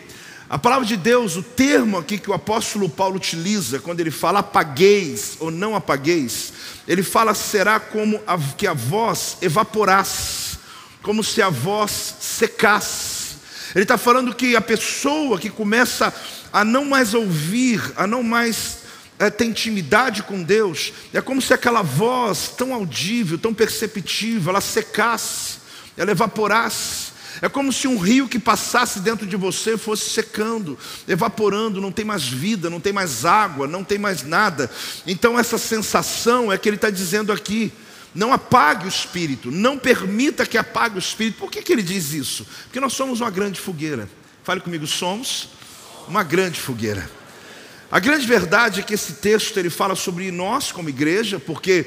A 0.52 0.60
palavra 0.60 0.86
de 0.86 0.98
Deus, 0.98 1.38
o 1.38 1.42
termo 1.42 1.98
aqui 1.98 2.18
que 2.18 2.30
o 2.30 2.34
apóstolo 2.34 2.90
Paulo 2.90 3.16
utiliza, 3.16 3.80
quando 3.80 4.02
ele 4.02 4.12
fala 4.12 4.40
apagueis 4.40 5.38
ou 5.40 5.50
não 5.50 5.78
apagueis, 5.78 6.52
ele 6.86 7.04
fala 7.04 7.34
será 7.34 7.80
como 7.80 8.20
a, 8.28 8.38
que 8.58 8.68
a 8.68 8.74
voz 8.74 9.38
evaporasse, 9.42 10.58
como 11.02 11.24
se 11.24 11.42
a 11.42 11.48
voz 11.48 12.18
secasse. 12.20 13.38
Ele 13.74 13.86
está 13.86 13.98
falando 13.98 14.36
que 14.36 14.54
a 14.54 14.60
pessoa 14.60 15.40
que 15.40 15.50
começa 15.50 16.14
a 16.52 16.66
não 16.66 16.84
mais 16.84 17.14
ouvir, 17.14 17.82
a 17.96 18.06
não 18.06 18.22
mais 18.22 18.80
é, 19.20 19.30
ter 19.30 19.46
intimidade 19.46 20.22
com 20.22 20.44
Deus, 20.44 20.92
é 21.14 21.22
como 21.22 21.42
se 21.42 21.54
aquela 21.54 21.82
voz 21.82 22.50
tão 22.58 22.74
audível, 22.74 23.38
tão 23.38 23.54
perceptível, 23.54 24.50
ela 24.50 24.60
secasse, 24.60 25.60
ela 25.96 26.12
evaporasse. 26.12 27.11
É 27.42 27.50
como 27.50 27.74
se 27.74 27.88
um 27.88 27.98
rio 27.98 28.28
que 28.28 28.38
passasse 28.38 29.00
dentro 29.00 29.26
de 29.26 29.36
você 29.36 29.76
fosse 29.76 30.10
secando, 30.12 30.78
evaporando, 31.08 31.82
não 31.82 31.92
tem 31.92 32.06
mais 32.06 32.24
vida, 32.24 32.70
não 32.70 32.80
tem 32.80 32.94
mais 32.94 33.26
água, 33.26 33.68
não 33.68 33.84
tem 33.84 33.98
mais 33.98 34.24
nada. 34.24 34.70
Então, 35.08 35.40
essa 35.40 35.58
sensação 35.58 36.52
é 36.52 36.58
que 36.58 36.70
ele 36.70 36.76
está 36.76 36.92
dizendo 36.92 37.32
aqui: 37.32 37.74
não 38.14 38.32
apague 38.32 38.86
o 38.86 38.90
espírito, 38.90 39.50
não 39.50 39.76
permita 39.76 40.46
que 40.46 40.58
apague 40.58 40.98
o 40.98 41.00
espírito. 41.00 41.40
Por 41.40 41.50
que, 41.50 41.64
que 41.64 41.74
ele 41.74 41.82
diz 41.82 42.14
isso? 42.14 42.46
Porque 42.66 42.80
nós 42.80 42.94
somos 42.94 43.22
uma 43.22 43.32
grande 43.32 43.60
fogueira. 43.60 44.08
Fale 44.44 44.62
comigo, 44.62 44.86
somos 44.86 45.50
uma 46.08 46.24
grande 46.24 46.60
fogueira. 46.60 47.10
A 47.92 48.00
grande 48.00 48.26
verdade 48.26 48.80
é 48.80 48.84
que 48.84 48.94
esse 48.94 49.14
texto 49.14 49.58
ele 49.58 49.70
fala 49.70 49.96
sobre 49.96 50.32
nós 50.32 50.72
como 50.72 50.90
igreja, 50.90 51.40
porque 51.40 51.86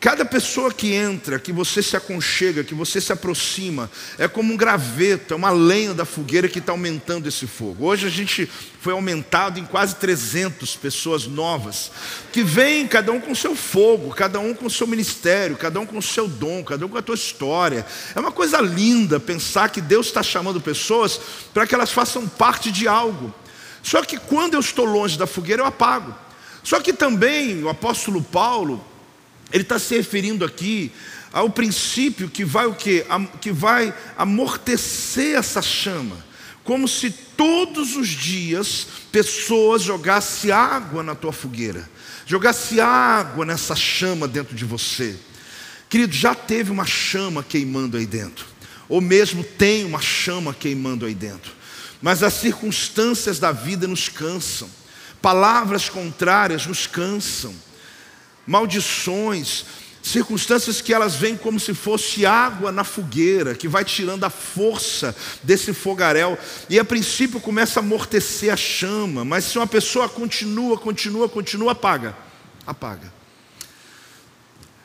Cada 0.00 0.24
pessoa 0.24 0.72
que 0.72 0.94
entra, 0.94 1.40
que 1.40 1.50
você 1.50 1.82
se 1.82 1.96
aconchega, 1.96 2.62
que 2.62 2.72
você 2.72 3.00
se 3.00 3.12
aproxima, 3.12 3.90
é 4.16 4.28
como 4.28 4.54
um 4.54 4.56
graveto, 4.56 5.34
é 5.34 5.36
uma 5.36 5.50
lenha 5.50 5.92
da 5.92 6.04
fogueira 6.04 6.48
que 6.48 6.60
está 6.60 6.70
aumentando 6.70 7.26
esse 7.26 7.48
fogo. 7.48 7.86
Hoje 7.86 8.06
a 8.06 8.10
gente 8.10 8.48
foi 8.80 8.92
aumentado 8.92 9.58
em 9.58 9.64
quase 9.64 9.96
300 9.96 10.76
pessoas 10.76 11.26
novas, 11.26 11.90
que 12.32 12.44
vêm 12.44 12.86
cada 12.86 13.10
um 13.10 13.18
com 13.20 13.34
seu 13.34 13.56
fogo, 13.56 14.14
cada 14.14 14.38
um 14.38 14.54
com 14.54 14.70
seu 14.70 14.86
ministério, 14.86 15.56
cada 15.56 15.80
um 15.80 15.86
com 15.86 16.00
seu 16.00 16.28
dom, 16.28 16.62
cada 16.62 16.86
um 16.86 16.88
com 16.88 16.98
a 16.98 17.02
sua 17.02 17.16
história. 17.16 17.84
É 18.14 18.20
uma 18.20 18.30
coisa 18.30 18.60
linda 18.60 19.18
pensar 19.18 19.68
que 19.68 19.80
Deus 19.80 20.06
está 20.06 20.22
chamando 20.22 20.60
pessoas 20.60 21.20
para 21.52 21.66
que 21.66 21.74
elas 21.74 21.90
façam 21.90 22.28
parte 22.28 22.70
de 22.70 22.86
algo. 22.86 23.34
Só 23.82 24.00
que 24.02 24.16
quando 24.16 24.54
eu 24.54 24.60
estou 24.60 24.84
longe 24.84 25.18
da 25.18 25.26
fogueira, 25.26 25.62
eu 25.62 25.66
apago. 25.66 26.14
Só 26.62 26.78
que 26.78 26.92
também 26.92 27.64
o 27.64 27.68
apóstolo 27.68 28.22
Paulo, 28.22 28.84
ele 29.52 29.62
está 29.62 29.78
se 29.78 29.96
referindo 29.96 30.44
aqui 30.44 30.92
ao 31.32 31.50
princípio 31.50 32.28
que 32.28 32.44
vai 32.44 32.66
o 32.66 32.74
quê? 32.74 33.04
Que 33.40 33.52
vai 33.52 33.94
amortecer 34.16 35.36
essa 35.38 35.62
chama. 35.62 36.16
Como 36.64 36.86
se 36.86 37.10
todos 37.10 37.96
os 37.96 38.08
dias 38.08 38.86
pessoas 39.10 39.82
jogassem 39.82 40.50
água 40.50 41.02
na 41.02 41.14
tua 41.14 41.32
fogueira, 41.32 41.88
jogasse 42.26 42.78
água 42.78 43.46
nessa 43.46 43.74
chama 43.74 44.28
dentro 44.28 44.54
de 44.54 44.64
você. 44.66 45.16
Querido, 45.88 46.14
já 46.14 46.34
teve 46.34 46.70
uma 46.70 46.84
chama 46.84 47.42
queimando 47.42 47.96
aí 47.96 48.04
dentro, 48.04 48.44
ou 48.86 49.00
mesmo 49.00 49.42
tem 49.42 49.86
uma 49.86 50.02
chama 50.02 50.52
queimando 50.52 51.06
aí 51.06 51.14
dentro, 51.14 51.52
mas 52.02 52.22
as 52.22 52.34
circunstâncias 52.34 53.38
da 53.38 53.50
vida 53.50 53.86
nos 53.86 54.10
cansam, 54.10 54.68
palavras 55.22 55.88
contrárias 55.88 56.66
nos 56.66 56.86
cansam 56.86 57.54
maldições, 58.48 59.66
circunstâncias 60.02 60.80
que 60.80 60.94
elas 60.94 61.14
vêm 61.14 61.36
como 61.36 61.60
se 61.60 61.74
fosse 61.74 62.24
água 62.24 62.72
na 62.72 62.82
fogueira, 62.82 63.54
que 63.54 63.68
vai 63.68 63.84
tirando 63.84 64.24
a 64.24 64.30
força 64.30 65.14
desse 65.42 65.74
fogaréu, 65.74 66.36
e 66.70 66.78
a 66.78 66.84
princípio 66.84 67.40
começa 67.40 67.78
a 67.78 67.82
amortecer 67.82 68.50
a 68.50 68.56
chama, 68.56 69.22
mas 69.22 69.44
se 69.44 69.58
uma 69.58 69.66
pessoa 69.66 70.08
continua, 70.08 70.78
continua, 70.78 71.28
continua, 71.28 71.72
apaga, 71.72 72.16
apaga. 72.66 73.12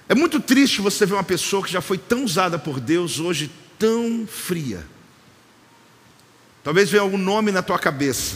É 0.10 0.14
muito 0.14 0.42
triste 0.42 0.82
você 0.82 1.06
ver 1.06 1.14
uma 1.14 1.24
pessoa 1.24 1.64
que 1.64 1.72
já 1.72 1.80
foi 1.80 1.98
tão 1.98 2.26
usada 2.26 2.60
por 2.60 2.82
Deus 2.82 3.18
hoje 3.18 3.50
tão 3.80 4.28
fria. 4.28 4.86
Talvez 6.66 6.90
venha 6.90 7.02
algum 7.02 7.18
nome 7.18 7.50
na 7.50 7.62
tua 7.62 7.80
cabeça, 7.80 8.36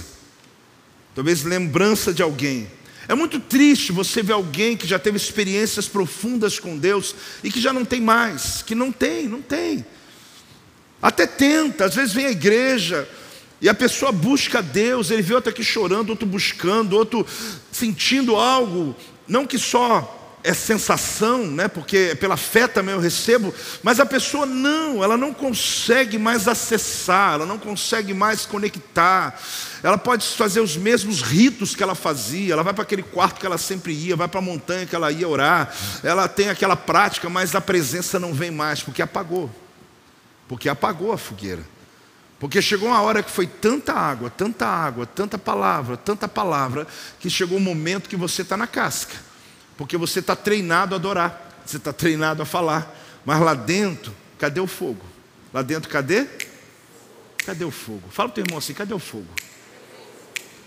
talvez 1.13 1.44
lembrança 1.44 2.13
de 2.13 2.24
alguém. 2.24 2.77
É 3.08 3.15
muito 3.15 3.39
triste 3.39 3.91
você 3.91 4.22
ver 4.22 4.34
alguém 4.34 4.76
que 4.76 4.86
já 4.86 5.00
teve 5.00 5.17
experiências 5.17 5.88
profundas 5.88 6.60
com 6.60 6.78
Deus 6.78 7.15
e 7.43 7.50
que 7.50 7.62
já 7.62 7.72
não 7.72 7.86
tem 7.86 8.02
mais, 8.02 8.62
que 8.62 8.76
não 8.76 8.91
tem, 8.91 9.28
não 9.28 9.41
tem. 9.41 9.86
Até 11.02 11.26
tenta, 11.26 11.86
às 11.86 11.96
vezes 11.96 12.13
vem 12.13 12.26
à 12.26 12.32
igreja 12.32 13.08
e 13.62 13.70
a 13.70 13.74
pessoa 13.74 14.12
busca 14.12 14.62
Deus, 14.62 15.10
ele 15.10 15.22
vê 15.22 15.34
outro 15.34 15.50
aqui 15.50 15.63
chorando, 15.63 16.10
outro 16.10 16.28
buscando, 16.28 16.93
outro 16.93 17.26
sentindo 17.72 18.36
algo, 18.36 18.96
não 19.28 19.48
que 19.48 19.58
só 19.58 20.16
é 20.43 20.54
sensação, 20.54 21.45
né? 21.47 21.67
Porque 21.67 22.15
pela 22.19 22.38
fé 22.38 22.67
também 22.67 22.93
eu 22.93 23.02
recebo, 23.02 23.54
mas 23.82 24.00
a 24.00 24.06
pessoa 24.06 24.45
não, 24.45 25.04
ela 25.04 25.17
não 25.17 25.34
consegue 25.34 26.17
mais 26.17 26.47
acessar, 26.47 27.34
ela 27.34 27.45
não 27.45 27.58
consegue 27.58 28.13
mais 28.13 28.45
conectar. 28.45 29.39
Ela 29.84 29.97
pode 29.97 30.26
fazer 30.36 30.62
os 30.62 30.78
mesmos 30.78 31.21
ritos 31.21 31.76
que 31.76 31.84
ela 31.84 31.95
fazia, 31.95 32.54
ela 32.54 32.63
vai 32.63 32.73
para 32.73 32.84
aquele 32.84 33.04
quarto 33.04 33.39
que 33.39 33.45
ela 33.45 33.58
sempre 33.58 33.93
ia, 33.93 34.15
vai 34.15 34.28
para 34.28 34.39
a 34.39 34.43
montanha 34.43 34.86
que 34.86 34.95
ela 34.95 35.12
ia 35.12 35.28
orar. 35.28 35.73
Ela 36.04 36.28
tem 36.28 36.50
aquela 36.50 36.76
prática, 36.76 37.30
mas 37.30 37.56
a 37.56 37.62
presença 37.62 38.19
não 38.19 38.34
vem 38.34 38.52
mais 38.52 38.82
porque 38.82 39.02
apagou. 39.02 39.50
Porque 40.47 40.69
apagou 40.69 41.12
a 41.12 41.17
fogueira. 41.17 41.63
Porque 42.39 42.62
chegou 42.62 42.89
uma 42.89 43.02
hora 43.02 43.23
que 43.23 43.32
foi 43.32 43.47
tanta 43.47 43.93
água, 43.93 44.30
tanta 44.30 44.65
água, 44.65 45.06
tanta 45.08 45.38
palavra, 45.38 45.97
tanta 45.97 46.28
palavra, 46.28 46.86
que 47.19 47.30
chegou 47.30 47.58
um 47.58 47.62
momento 47.62 48.08
que 48.08 48.15
você 48.15 48.43
está 48.43 48.56
na 48.56 48.67
casca. 48.67 49.27
Porque 49.78 49.96
você 49.96 50.20
está 50.20 50.36
treinado 50.36 50.96
a 50.96 50.98
adorar, 50.98 51.62
você 51.66 51.78
está 51.78 51.94
treinado 51.94 52.42
a 52.42 52.46
falar. 52.46 52.96
Mas 53.26 53.40
lá 53.40 53.54
dentro, 53.54 54.13
cadê 54.40 54.60
o 54.60 54.68
fogo? 54.68 55.06
Lá 55.54 55.62
dentro, 55.62 55.90
cadê? 55.90 56.28
Cadê 57.46 57.63
o 57.63 57.72
fogo? 57.72 58.04
Fala 58.10 58.30
para 58.30 58.34
o 58.34 58.36
teu 58.36 58.46
irmão 58.46 58.58
assim: 58.58 58.74
cadê 58.74 58.94
o 58.94 59.00
fogo? 59.00 59.28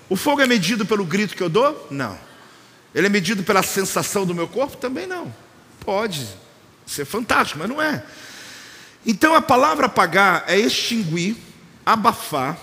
O 0.08 0.16
fogo 0.16 0.40
é 0.40 0.46
medido 0.46 0.86
pelo 0.86 1.04
grito 1.04 1.36
que 1.36 1.42
eu 1.42 1.48
dou? 1.48 1.86
Não. 1.90 2.18
Ele 2.94 3.06
é 3.06 3.10
medido 3.10 3.42
pela 3.42 3.62
sensação 3.62 4.24
do 4.24 4.34
meu 4.34 4.48
corpo? 4.48 4.76
Também 4.76 5.06
não. 5.06 5.32
Pode 5.80 6.26
ser 6.86 7.04
fantástico, 7.04 7.58
mas 7.58 7.68
não 7.68 7.80
é. 7.80 8.04
Então 9.06 9.34
a 9.34 9.40
palavra 9.40 9.86
apagar 9.86 10.44
é 10.46 10.58
extinguir 10.58 11.36
abafar, 11.84 12.58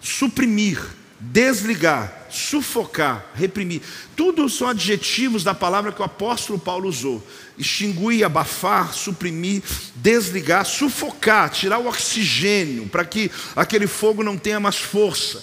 suprimir, 0.00 0.80
desligar, 1.20 2.26
sufocar, 2.30 3.26
reprimir. 3.34 3.82
Tudo 4.14 4.48
são 4.48 4.68
adjetivos 4.68 5.42
da 5.42 5.54
palavra 5.54 5.90
que 5.92 6.00
o 6.00 6.04
apóstolo 6.04 6.58
Paulo 6.58 6.88
usou. 6.88 7.26
Extinguir, 7.56 8.24
abafar, 8.24 8.92
suprimir, 8.92 9.62
desligar, 9.96 10.64
sufocar, 10.64 11.50
tirar 11.50 11.78
o 11.78 11.88
oxigênio 11.88 12.86
para 12.86 13.04
que 13.04 13.30
aquele 13.56 13.86
fogo 13.86 14.22
não 14.22 14.38
tenha 14.38 14.60
mais 14.60 14.76
força. 14.76 15.42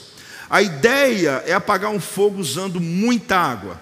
A 0.50 0.62
ideia 0.62 1.44
é 1.46 1.54
apagar 1.54 1.92
um 1.92 2.00
fogo 2.00 2.40
usando 2.40 2.80
muita 2.80 3.36
água, 3.36 3.82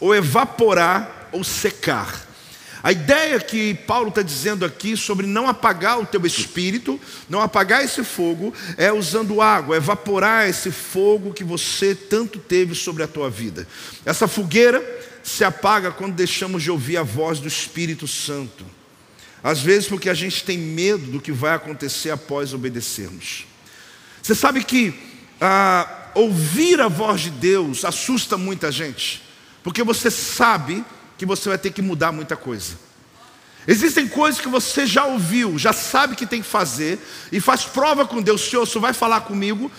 ou 0.00 0.14
evaporar 0.14 1.28
ou 1.32 1.44
secar. 1.44 2.31
A 2.82 2.90
ideia 2.90 3.38
que 3.38 3.74
Paulo 3.74 4.08
está 4.08 4.22
dizendo 4.22 4.64
aqui 4.64 4.96
sobre 4.96 5.24
não 5.24 5.46
apagar 5.46 6.00
o 6.00 6.06
teu 6.06 6.26
espírito, 6.26 7.00
não 7.28 7.40
apagar 7.40 7.84
esse 7.84 8.02
fogo, 8.02 8.52
é 8.76 8.92
usando 8.92 9.40
água, 9.40 9.76
evaporar 9.76 10.48
esse 10.48 10.72
fogo 10.72 11.32
que 11.32 11.44
você 11.44 11.94
tanto 11.94 12.40
teve 12.40 12.74
sobre 12.74 13.04
a 13.04 13.08
tua 13.08 13.30
vida. 13.30 13.68
Essa 14.04 14.26
fogueira 14.26 14.82
se 15.22 15.44
apaga 15.44 15.92
quando 15.92 16.14
deixamos 16.14 16.62
de 16.62 16.72
ouvir 16.72 16.96
a 16.96 17.04
voz 17.04 17.38
do 17.38 17.46
Espírito 17.46 18.08
Santo. 18.08 18.66
Às 19.44 19.60
vezes 19.60 19.88
porque 19.88 20.08
a 20.10 20.14
gente 20.14 20.42
tem 20.42 20.58
medo 20.58 21.06
do 21.06 21.20
que 21.20 21.30
vai 21.30 21.54
acontecer 21.54 22.10
após 22.10 22.52
obedecermos. 22.52 23.46
Você 24.20 24.34
sabe 24.34 24.64
que 24.64 24.92
ah, 25.40 26.10
ouvir 26.14 26.80
a 26.80 26.88
voz 26.88 27.22
de 27.22 27.30
Deus 27.30 27.84
assusta 27.84 28.36
muita 28.36 28.72
gente, 28.72 29.22
porque 29.62 29.84
você 29.84 30.10
sabe 30.10 30.84
que 31.22 31.26
você 31.26 31.48
vai 31.48 31.56
ter 31.56 31.70
que 31.70 31.80
mudar 31.80 32.10
muita 32.10 32.36
coisa. 32.36 32.72
Existem 33.64 34.08
coisas 34.08 34.40
que 34.40 34.48
você 34.48 34.84
já 34.84 35.04
ouviu, 35.04 35.56
já 35.56 35.72
sabe 35.72 36.16
que 36.16 36.26
tem 36.26 36.42
que 36.42 36.48
fazer, 36.48 36.98
e 37.30 37.40
faz 37.40 37.64
prova 37.64 38.04
com 38.04 38.20
Deus, 38.20 38.40
Senhor, 38.40 38.66
você 38.66 38.76
vai 38.80 38.92
falar 38.92 39.20
comigo. 39.20 39.70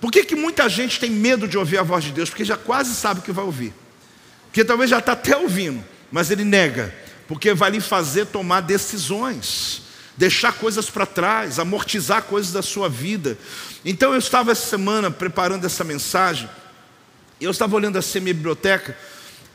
Por 0.00 0.10
que, 0.10 0.24
que 0.24 0.34
muita 0.34 0.68
gente 0.68 0.98
tem 0.98 1.08
medo 1.08 1.46
de 1.46 1.56
ouvir 1.56 1.78
a 1.78 1.84
voz 1.84 2.02
de 2.02 2.10
Deus? 2.10 2.30
Porque 2.30 2.44
já 2.44 2.56
quase 2.56 2.96
sabe 2.96 3.20
o 3.20 3.22
que 3.22 3.30
vai 3.30 3.44
ouvir. 3.44 3.72
Porque 4.46 4.64
talvez 4.64 4.90
já 4.90 4.98
está 4.98 5.12
até 5.12 5.36
ouvindo, 5.36 5.84
mas 6.10 6.32
ele 6.32 6.42
nega, 6.42 6.92
porque 7.28 7.54
vai 7.54 7.70
lhe 7.70 7.80
fazer 7.80 8.26
tomar 8.26 8.62
decisões, 8.62 9.82
deixar 10.16 10.50
coisas 10.50 10.90
para 10.90 11.06
trás, 11.06 11.60
amortizar 11.60 12.22
coisas 12.22 12.52
da 12.52 12.62
sua 12.62 12.88
vida. 12.88 13.38
Então 13.84 14.12
eu 14.14 14.18
estava 14.18 14.50
essa 14.50 14.66
semana 14.66 15.12
preparando 15.12 15.64
essa 15.64 15.84
mensagem, 15.84 16.50
eu 17.40 17.52
estava 17.52 17.76
olhando 17.76 17.98
assim 17.98 18.18
a 18.18 18.22
minha 18.22 18.34
biblioteca, 18.34 18.98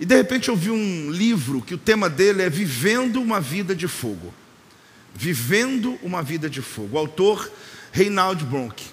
e 0.03 0.05
de 0.05 0.17
repente 0.17 0.49
eu 0.49 0.55
vi 0.57 0.69
um 0.69 1.09
livro 1.09 1.61
que 1.61 1.73
o 1.73 1.77
tema 1.77 2.09
dele 2.09 2.41
é 2.41 2.49
Vivendo 2.49 3.21
uma 3.21 3.39
Vida 3.39 3.73
de 3.73 3.87
Fogo. 3.87 4.33
Vivendo 5.15 5.97
uma 6.03 6.21
Vida 6.21 6.49
de 6.49 6.61
Fogo. 6.61 6.97
O 6.97 6.99
autor, 6.99 7.49
Reinald 7.89 8.43
Bonk. 8.43 8.83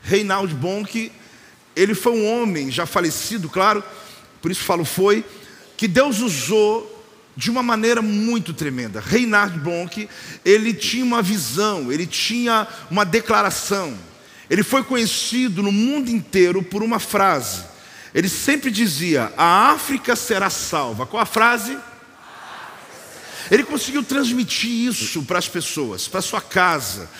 Reinald 0.00 0.54
Bonk, 0.54 1.12
ele 1.76 1.94
foi 1.94 2.12
um 2.12 2.26
homem 2.26 2.70
já 2.70 2.86
falecido, 2.86 3.50
claro, 3.50 3.84
por 4.40 4.50
isso 4.50 4.62
falo 4.62 4.82
foi, 4.82 5.26
que 5.76 5.86
Deus 5.86 6.20
usou 6.20 7.04
de 7.36 7.50
uma 7.50 7.62
maneira 7.62 8.00
muito 8.00 8.54
tremenda. 8.54 8.98
Reinhard 8.98 9.58
Bonk, 9.58 10.08
ele 10.42 10.72
tinha 10.72 11.04
uma 11.04 11.20
visão, 11.20 11.92
ele 11.92 12.06
tinha 12.06 12.66
uma 12.90 13.04
declaração. 13.04 13.94
Ele 14.48 14.62
foi 14.62 14.82
conhecido 14.84 15.62
no 15.62 15.70
mundo 15.70 16.08
inteiro 16.08 16.62
por 16.62 16.82
uma 16.82 16.98
frase 16.98 17.68
ele 18.14 18.28
sempre 18.28 18.70
dizia: 18.70 19.32
A 19.36 19.70
África 19.70 20.16
será 20.16 20.50
salva. 20.50 21.06
Qual 21.06 21.22
a 21.22 21.26
frase? 21.26 21.76
Ele 23.50 23.64
conseguiu 23.64 24.02
transmitir 24.02 24.70
isso 24.70 25.22
para 25.22 25.38
as 25.38 25.48
pessoas, 25.48 26.06
para 26.06 26.22
sua 26.22 26.40
casa, 26.40 27.10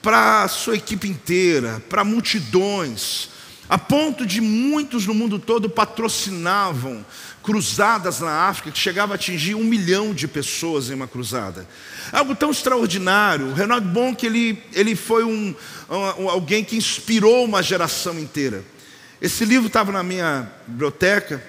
para 0.00 0.46
sua 0.46 0.76
equipe 0.76 1.08
inteira, 1.08 1.82
para 1.88 2.04
multidões, 2.04 3.30
a 3.68 3.78
ponto 3.78 4.24
de 4.24 4.40
muitos 4.40 5.06
no 5.06 5.14
mundo 5.14 5.38
todo 5.38 5.68
patrocinavam 5.68 7.04
cruzadas 7.42 8.20
na 8.20 8.48
África 8.48 8.70
que 8.70 8.78
chegava 8.78 9.14
a 9.14 9.16
atingir 9.16 9.54
um 9.54 9.64
milhão 9.64 10.14
de 10.14 10.28
pessoas 10.28 10.90
em 10.90 10.94
uma 10.94 11.08
cruzada. 11.08 11.66
Algo 12.12 12.34
tão 12.34 12.50
extraordinário. 12.50 13.46
O 13.46 13.54
Renato 13.54 13.86
Bonk 13.86 14.24
ele, 14.24 14.62
ele 14.72 14.94
foi 14.94 15.24
um, 15.24 15.54
um, 15.90 16.28
alguém 16.28 16.62
que 16.62 16.76
inspirou 16.76 17.44
uma 17.44 17.62
geração 17.62 18.18
inteira. 18.18 18.64
Esse 19.22 19.44
livro 19.44 19.68
estava 19.68 19.92
na 19.92 20.02
minha 20.02 20.50
biblioteca, 20.66 21.40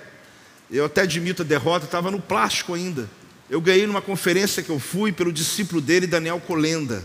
eu 0.70 0.86
até 0.86 1.02
admito 1.02 1.42
a 1.42 1.46
derrota, 1.46 1.86
estava 1.86 2.12
no 2.12 2.22
plástico 2.22 2.76
ainda. 2.76 3.10
Eu 3.50 3.60
ganhei 3.60 3.88
numa 3.88 4.00
conferência 4.00 4.62
que 4.62 4.70
eu 4.70 4.78
fui 4.80 5.12
pelo 5.12 5.34
discípulo 5.34 5.82
dele, 5.82 6.06
Daniel 6.06 6.40
Colenda. 6.40 7.04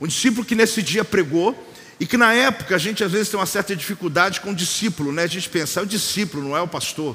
Um 0.00 0.06
discípulo 0.06 0.46
que 0.46 0.54
nesse 0.54 0.80
dia 0.80 1.04
pregou 1.04 1.54
e 2.00 2.06
que 2.06 2.16
na 2.16 2.32
época 2.32 2.74
a 2.74 2.78
gente 2.78 3.04
às 3.04 3.12
vezes 3.12 3.28
tem 3.28 3.38
uma 3.38 3.44
certa 3.44 3.76
dificuldade 3.76 4.40
com 4.40 4.52
o 4.52 4.54
discípulo, 4.54 5.12
né? 5.12 5.24
A 5.24 5.26
gente 5.26 5.46
pensa, 5.46 5.80
é 5.80 5.82
o 5.82 5.86
discípulo, 5.86 6.42
não 6.42 6.56
é 6.56 6.62
o 6.62 6.68
pastor. 6.68 7.14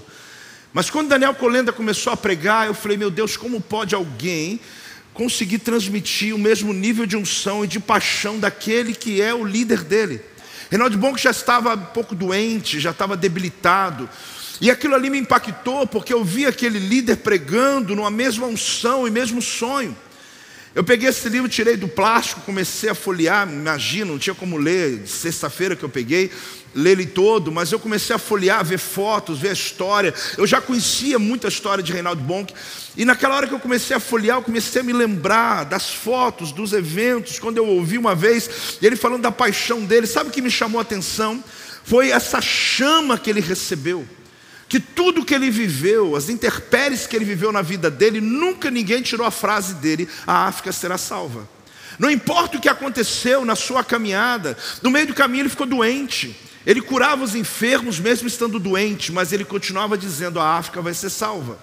Mas 0.71 0.91
quando 0.91 1.09
Daniel 1.09 1.33
Colenda 1.33 1.73
começou 1.73 2.13
a 2.13 2.17
pregar, 2.17 2.67
eu 2.67 2.75
falei, 2.75 2.95
meu 2.95 3.09
Deus, 3.09 3.35
como 3.35 3.59
pode 3.59 3.95
alguém 3.95 4.59
conseguir 5.15 5.57
transmitir 5.57 6.35
o 6.35 6.37
mesmo 6.37 6.71
nível 6.71 7.07
de 7.07 7.17
unção 7.17 7.65
e 7.65 7.67
de 7.67 7.79
paixão 7.79 8.37
daquele 8.37 8.93
que 8.93 9.19
é 9.19 9.33
o 9.33 9.43
líder 9.43 9.83
dele? 9.83 10.21
Reinaldo 10.69 10.97
Bonk 10.97 11.21
já 11.21 11.31
estava 11.31 11.75
um 11.75 11.85
pouco 11.85 12.15
doente, 12.15 12.79
já 12.79 12.91
estava 12.91 13.15
debilitado. 13.17 14.09
E 14.61 14.71
aquilo 14.71 14.95
ali 14.95 15.09
me 15.09 15.19
impactou, 15.19 15.85
porque 15.85 16.13
eu 16.13 16.23
vi 16.23 16.45
aquele 16.45 16.79
líder 16.79 17.17
pregando 17.17 17.95
numa 17.95 18.11
mesma 18.11 18.47
unção 18.47 19.07
e 19.07 19.11
mesmo 19.11 19.41
sonho. 19.41 19.95
Eu 20.75 20.83
peguei 20.83 21.09
esse 21.09 21.29
livro, 21.29 21.47
tirei 21.47 21.77
do 21.77 21.87
plástico, 21.87 22.41
comecei 22.41 22.89
a 22.89 22.95
folhear, 22.95 23.47
imagina, 23.47 24.05
não 24.05 24.17
tinha 24.17 24.33
como 24.33 24.57
ler, 24.57 25.07
sexta-feira 25.07 25.75
que 25.75 25.83
eu 25.83 25.89
peguei, 25.89 26.31
ler 26.75 26.91
ele 26.91 27.05
todo, 27.05 27.51
mas 27.51 27.71
eu 27.71 27.79
comecei 27.79 28.15
a 28.15 28.19
folhear, 28.19 28.63
ver 28.63 28.79
fotos, 28.79 29.39
ver 29.39 29.49
a 29.49 29.53
história. 29.53 30.13
Eu 30.37 30.47
já 30.47 30.59
conhecia 30.59 31.19
muita 31.19 31.47
história 31.47 31.83
de 31.83 31.91
Reinaldo 31.91 32.21
Bonk, 32.21 32.53
e 32.95 33.05
naquela 33.05 33.35
hora 33.35 33.47
que 33.47 33.53
eu 33.53 33.59
comecei 33.59 33.95
a 33.95 33.99
folhear, 33.99 34.37
eu 34.37 34.43
comecei 34.43 34.81
a 34.81 34.83
me 34.83 34.93
lembrar 34.93 35.65
das 35.65 35.93
fotos, 35.93 36.51
dos 36.51 36.73
eventos, 36.73 37.39
quando 37.39 37.57
eu 37.57 37.67
ouvi 37.67 37.97
uma 37.97 38.13
vez 38.13 38.77
ele 38.81 38.95
falando 38.95 39.23
da 39.23 39.31
paixão 39.31 39.81
dele. 39.81 40.05
Sabe 40.05 40.29
o 40.29 40.31
que 40.31 40.41
me 40.41 40.51
chamou 40.51 40.79
a 40.79 40.83
atenção? 40.83 41.43
Foi 41.83 42.09
essa 42.09 42.39
chama 42.39 43.17
que 43.17 43.29
ele 43.29 43.41
recebeu. 43.41 44.07
Que 44.69 44.79
tudo 44.79 45.25
que 45.25 45.35
ele 45.35 45.49
viveu, 45.49 46.15
as 46.15 46.29
intempéries 46.29 47.05
que 47.05 47.15
ele 47.15 47.25
viveu 47.25 47.51
na 47.51 47.61
vida 47.61 47.91
dele, 47.91 48.21
nunca 48.21 48.71
ninguém 48.71 49.01
tirou 49.01 49.25
a 49.25 49.31
frase 49.31 49.75
dele: 49.75 50.07
a 50.25 50.47
África 50.47 50.71
será 50.71 50.97
salva. 50.97 51.47
Não 51.99 52.09
importa 52.09 52.57
o 52.57 52.61
que 52.61 52.69
aconteceu 52.69 53.45
na 53.45 53.55
sua 53.55 53.83
caminhada, 53.83 54.57
no 54.81 54.89
meio 54.89 55.07
do 55.07 55.13
caminho 55.13 55.43
ele 55.43 55.49
ficou 55.49 55.67
doente. 55.67 56.35
Ele 56.65 56.81
curava 56.81 57.23
os 57.23 57.35
enfermos 57.35 57.99
mesmo 57.99 58.27
estando 58.27 58.59
doente, 58.59 59.11
mas 59.11 59.33
ele 59.33 59.43
continuava 59.43 59.97
dizendo: 59.97 60.39
a 60.39 60.57
África 60.57 60.81
vai 60.81 60.93
ser 60.93 61.09
salva. 61.09 61.57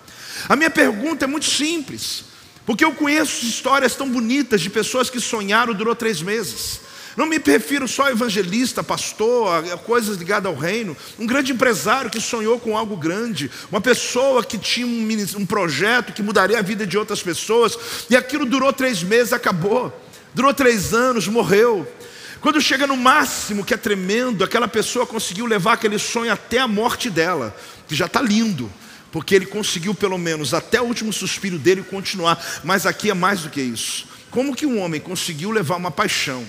A 0.49 0.57
minha 0.57 0.71
pergunta 0.71 1.25
é 1.25 1.29
muito 1.29 1.47
simples, 1.47 2.25
porque 2.67 2.85
eu 2.85 2.93
conheço 2.93 3.45
histórias 3.45 3.95
tão 3.95 4.09
bonitas 4.09 4.61
de 4.61 4.69
pessoas 4.71 5.09
que 5.09 5.21
sonharam 5.21 5.75
durou 5.75 5.95
três 5.95 6.21
meses. 6.23 6.81
Não 7.17 7.27
me 7.27 7.39
refiro 7.39 7.89
só 7.89 8.05
a 8.07 8.13
evangelista, 8.13 8.85
pastor, 8.85 9.65
a 9.73 9.77
coisas 9.77 10.17
ligadas 10.17 10.51
ao 10.51 10.57
reino. 10.57 10.97
Um 11.19 11.27
grande 11.27 11.53
empresário 11.53 12.11
que 12.11 12.21
sonhou 12.21 12.59
com 12.59 12.79
algo 12.79 12.97
grande. 12.97 13.51
Uma 13.71 13.81
pessoa 13.81 14.45
que 14.45 14.57
tinha 14.57 14.87
um, 14.87 15.09
um 15.37 15.45
projeto 15.45 16.13
que 16.13 16.23
mudaria 16.23 16.59
a 16.59 16.63
vida 16.63 16.87
de 16.87 16.97
outras 16.97 17.23
pessoas. 17.23 17.77
E 18.09 18.17
aquilo 18.17 18.47
durou 18.47 18.73
três 18.73 19.03
meses, 19.03 19.33
acabou. 19.33 19.93
Durou 20.33 20.55
três 20.55 20.95
anos, 20.95 21.27
morreu. 21.27 21.87
Quando 22.41 22.61
chega 22.61 22.87
no 22.87 22.97
máximo, 22.97 23.65
que 23.65 23.75
é 23.75 23.77
tremendo, 23.77 24.43
aquela 24.43 24.67
pessoa 24.67 25.07
conseguiu 25.07 25.45
levar 25.45 25.75
aquele 25.75 25.99
sonho 25.99 26.33
até 26.33 26.59
a 26.59 26.67
morte 26.67 27.11
dela, 27.11 27.55
que 27.87 27.95
já 27.95 28.07
está 28.07 28.23
lindo, 28.23 28.73
porque 29.13 29.35
ele 29.35 29.45
conseguiu 29.45 29.95
pelo 29.95 30.17
menos 30.17 30.55
até 30.55 30.81
o 30.81 30.85
último 30.85 31.13
suspiro 31.13 31.59
dele 31.59 31.83
continuar. 31.83 32.43
Mas 32.65 32.87
aqui 32.87 33.11
é 33.11 33.15
mais 33.15 33.43
do 33.43 33.51
que 33.51 33.61
isso. 33.61 34.07
Como 34.31 34.57
que 34.57 34.65
um 34.65 34.81
homem 34.81 35.01
conseguiu 35.01 35.51
levar 35.51 35.77
uma 35.77 35.91
paixão, 35.91 36.47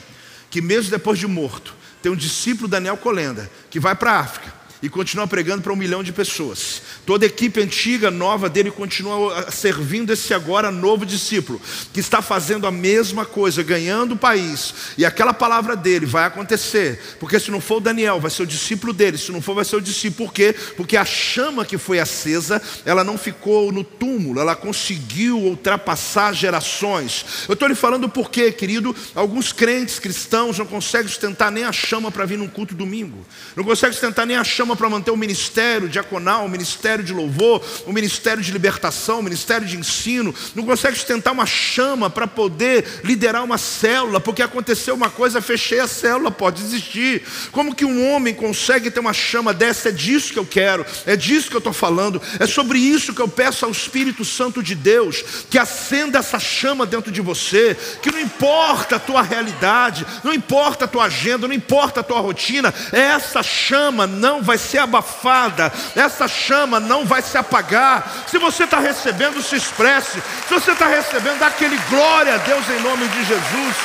que 0.49 0.61
mesmo 0.61 0.91
depois 0.91 1.19
de 1.19 1.27
morto, 1.27 1.75
tem 2.01 2.11
um 2.11 2.15
discípulo 2.15 2.69
Daniel 2.69 2.95
Colenda, 2.95 3.51
que 3.69 3.79
vai 3.79 3.95
para 3.95 4.13
a 4.13 4.19
África, 4.19 4.60
e 4.81 4.89
continua 4.89 5.27
pregando 5.27 5.61
para 5.61 5.71
um 5.71 5.75
milhão 5.75 6.03
de 6.03 6.11
pessoas. 6.11 6.81
Toda 7.05 7.25
a 7.25 7.27
equipe 7.27 7.61
antiga, 7.61 8.09
nova 8.09 8.49
dele, 8.49 8.71
continua 8.71 9.51
servindo 9.51 10.11
esse 10.11 10.33
agora 10.33 10.71
novo 10.71 11.05
discípulo, 11.05 11.61
que 11.93 11.99
está 11.99 12.21
fazendo 12.21 12.65
a 12.65 12.71
mesma 12.71 13.25
coisa, 13.25 13.61
ganhando 13.63 14.13
o 14.13 14.17
país. 14.17 14.73
E 14.97 15.05
aquela 15.05 15.33
palavra 15.33 15.75
dele 15.75 16.05
vai 16.05 16.25
acontecer, 16.25 16.99
porque 17.19 17.39
se 17.39 17.51
não 17.51 17.61
for 17.61 17.77
o 17.77 17.81
Daniel, 17.81 18.19
vai 18.19 18.31
ser 18.31 18.43
o 18.43 18.47
discípulo 18.47 18.93
dele, 18.93 19.17
se 19.17 19.31
não 19.31 19.41
for, 19.41 19.55
vai 19.55 19.65
ser 19.65 19.75
o 19.75 19.81
discípulo. 19.81 20.27
Por 20.27 20.33
quê? 20.33 20.55
Porque 20.75 20.97
a 20.97 21.05
chama 21.05 21.65
que 21.65 21.77
foi 21.77 21.99
acesa, 21.99 22.61
ela 22.85 23.03
não 23.03 23.17
ficou 23.17 23.71
no 23.71 23.83
túmulo, 23.83 24.39
ela 24.39 24.55
conseguiu 24.55 25.37
ultrapassar 25.37 26.33
gerações. 26.33 27.25
Eu 27.47 27.53
estou 27.53 27.67
lhe 27.67 27.75
falando 27.75 28.09
por 28.09 28.29
quê, 28.29 28.51
querido? 28.51 28.95
Alguns 29.15 29.51
crentes 29.51 29.99
cristãos 29.99 30.57
não 30.57 30.65
conseguem 30.65 31.07
sustentar 31.07 31.51
nem 31.51 31.63
a 31.63 31.71
chama 31.71 32.11
para 32.11 32.25
vir 32.25 32.37
num 32.37 32.47
culto 32.47 32.75
domingo, 32.75 33.25
não 33.55 33.63
conseguem 33.63 33.93
sustentar 33.93 34.25
nem 34.25 34.37
a 34.37 34.43
chama 34.43 34.70
chama 34.71 34.75
para 34.75 34.89
manter 34.89 35.11
o 35.11 35.17
ministério 35.17 35.89
diaconal, 35.89 36.45
o 36.45 36.49
ministério 36.49 37.03
de 37.03 37.13
louvor, 37.13 37.61
o 37.85 37.91
ministério 37.91 38.41
de 38.41 38.51
libertação, 38.51 39.19
o 39.19 39.23
ministério 39.23 39.67
de 39.67 39.77
ensino, 39.77 40.33
não 40.55 40.65
consegue 40.65 40.95
sustentar 40.95 41.31
uma 41.31 41.45
chama 41.45 42.09
para 42.09 42.27
poder 42.27 43.01
liderar 43.03 43.43
uma 43.43 43.57
célula, 43.57 44.19
porque 44.19 44.41
aconteceu 44.41 44.95
uma 44.95 45.09
coisa, 45.09 45.41
fechei 45.41 45.79
a 45.79 45.87
célula, 45.87 46.31
pode 46.31 46.61
desistir. 46.61 47.23
Como 47.51 47.75
que 47.75 47.85
um 47.85 48.11
homem 48.11 48.33
consegue 48.33 48.89
ter 48.89 48.99
uma 48.99 49.13
chama 49.13 49.53
dessa? 49.53 49.89
É 49.89 49.91
disso 49.91 50.33
que 50.33 50.39
eu 50.39 50.45
quero, 50.45 50.85
é 51.05 51.15
disso 51.15 51.49
que 51.49 51.55
eu 51.55 51.59
estou 51.59 51.73
falando, 51.73 52.21
é 52.39 52.45
sobre 52.45 52.79
isso 52.79 53.13
que 53.13 53.21
eu 53.21 53.27
peço 53.27 53.65
ao 53.65 53.71
Espírito 53.71 54.23
Santo 54.23 54.63
de 54.63 54.75
Deus, 54.75 55.23
que 55.49 55.57
acenda 55.57 56.19
essa 56.19 56.39
chama 56.39 56.85
dentro 56.85 57.11
de 57.11 57.21
você, 57.21 57.75
que 58.01 58.11
não 58.11 58.19
importa 58.19 58.95
a 58.95 58.99
tua 58.99 59.21
realidade, 59.21 60.05
não 60.23 60.33
importa 60.33 60.85
a 60.85 60.87
tua 60.87 61.05
agenda, 61.05 61.47
não 61.47 61.55
importa 61.55 61.99
a 61.99 62.03
tua 62.03 62.19
rotina, 62.19 62.73
essa 62.91 63.43
chama 63.43 64.07
não 64.07 64.41
vai 64.41 64.57
ser 64.61 64.77
abafada, 64.77 65.71
essa 65.95 66.27
chama 66.27 66.79
não 66.79 67.05
vai 67.05 67.21
se 67.21 67.37
apagar. 67.37 68.25
Se 68.27 68.37
você 68.37 68.63
está 68.63 68.79
recebendo, 68.79 69.41
se 69.41 69.55
expresse. 69.55 70.21
Se 70.47 70.53
você 70.53 70.71
está 70.71 70.87
recebendo, 70.87 71.39
dá 71.39 71.47
aquele 71.47 71.77
glória 71.89 72.35
a 72.35 72.37
Deus 72.37 72.69
em 72.69 72.79
nome 72.81 73.07
de 73.07 73.25
Jesus. 73.25 73.75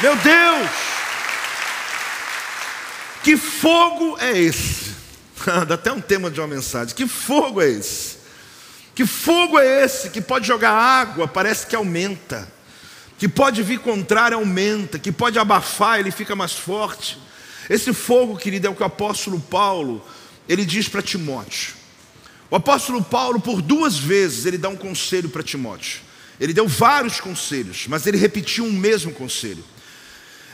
Meu 0.00 0.16
Deus, 0.16 0.70
que 3.22 3.36
fogo 3.36 4.16
é 4.20 4.36
esse? 4.36 4.92
Dá 5.66 5.74
até 5.74 5.92
um 5.92 6.00
tema 6.00 6.30
de 6.30 6.40
uma 6.40 6.46
mensagem. 6.46 6.94
Que 6.94 7.06
fogo 7.06 7.60
é 7.60 7.68
esse? 7.68 8.18
Que 8.94 9.06
fogo 9.06 9.58
é 9.58 9.84
esse 9.84 10.10
que 10.10 10.20
pode 10.20 10.46
jogar 10.46 10.72
água, 10.72 11.26
parece 11.26 11.66
que 11.66 11.74
aumenta. 11.74 12.46
Que 13.18 13.28
pode 13.28 13.62
vir 13.62 13.78
contrário, 13.78 14.36
aumenta. 14.36 14.98
Que 14.98 15.12
pode 15.12 15.38
abafar, 15.38 15.98
ele 15.98 16.10
fica 16.10 16.34
mais 16.34 16.52
forte. 16.52 17.18
Esse 17.68 17.92
fogo, 17.92 18.36
querido, 18.36 18.66
é 18.66 18.70
o 18.70 18.74
que 18.74 18.82
o 18.82 18.86
apóstolo 18.86 19.40
Paulo, 19.40 20.04
ele 20.48 20.64
diz 20.64 20.88
para 20.88 21.02
Timóteo. 21.02 21.74
O 22.50 22.56
apóstolo 22.56 23.02
Paulo, 23.02 23.40
por 23.40 23.62
duas 23.62 23.98
vezes, 23.98 24.44
ele 24.44 24.58
dá 24.58 24.68
um 24.68 24.76
conselho 24.76 25.28
para 25.28 25.42
Timóteo. 25.42 26.00
Ele 26.38 26.52
deu 26.52 26.66
vários 26.66 27.20
conselhos, 27.20 27.86
mas 27.88 28.06
ele 28.06 28.18
repetiu 28.18 28.64
um 28.64 28.72
mesmo 28.72 29.12
conselho. 29.12 29.64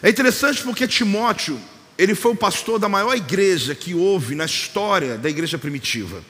É 0.02 0.09
interessante 0.09 0.62
porque 0.62 0.86
Timóteo, 0.86 1.59
ele 1.96 2.14
foi 2.14 2.32
o 2.32 2.36
pastor 2.36 2.78
da 2.78 2.88
maior 2.88 3.16
igreja 3.16 3.74
que 3.74 3.94
houve 3.94 4.34
na 4.34 4.44
história 4.44 5.18
da 5.18 5.28
igreja 5.28 5.59
primitiva. 5.59 6.22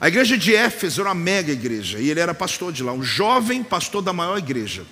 A 0.00 0.08
igreja 0.08 0.38
de 0.38 0.54
Éfeso 0.54 1.00
era 1.00 1.10
uma 1.10 1.14
mega 1.14 1.52
igreja, 1.52 1.98
e 1.98 2.08
ele 2.08 2.20
era 2.20 2.32
pastor 2.32 2.72
de 2.72 2.82
lá, 2.82 2.92
um 2.92 3.02
jovem 3.02 3.62
pastor 3.62 4.00
da 4.00 4.12
maior 4.12 4.38
igreja. 4.38 4.86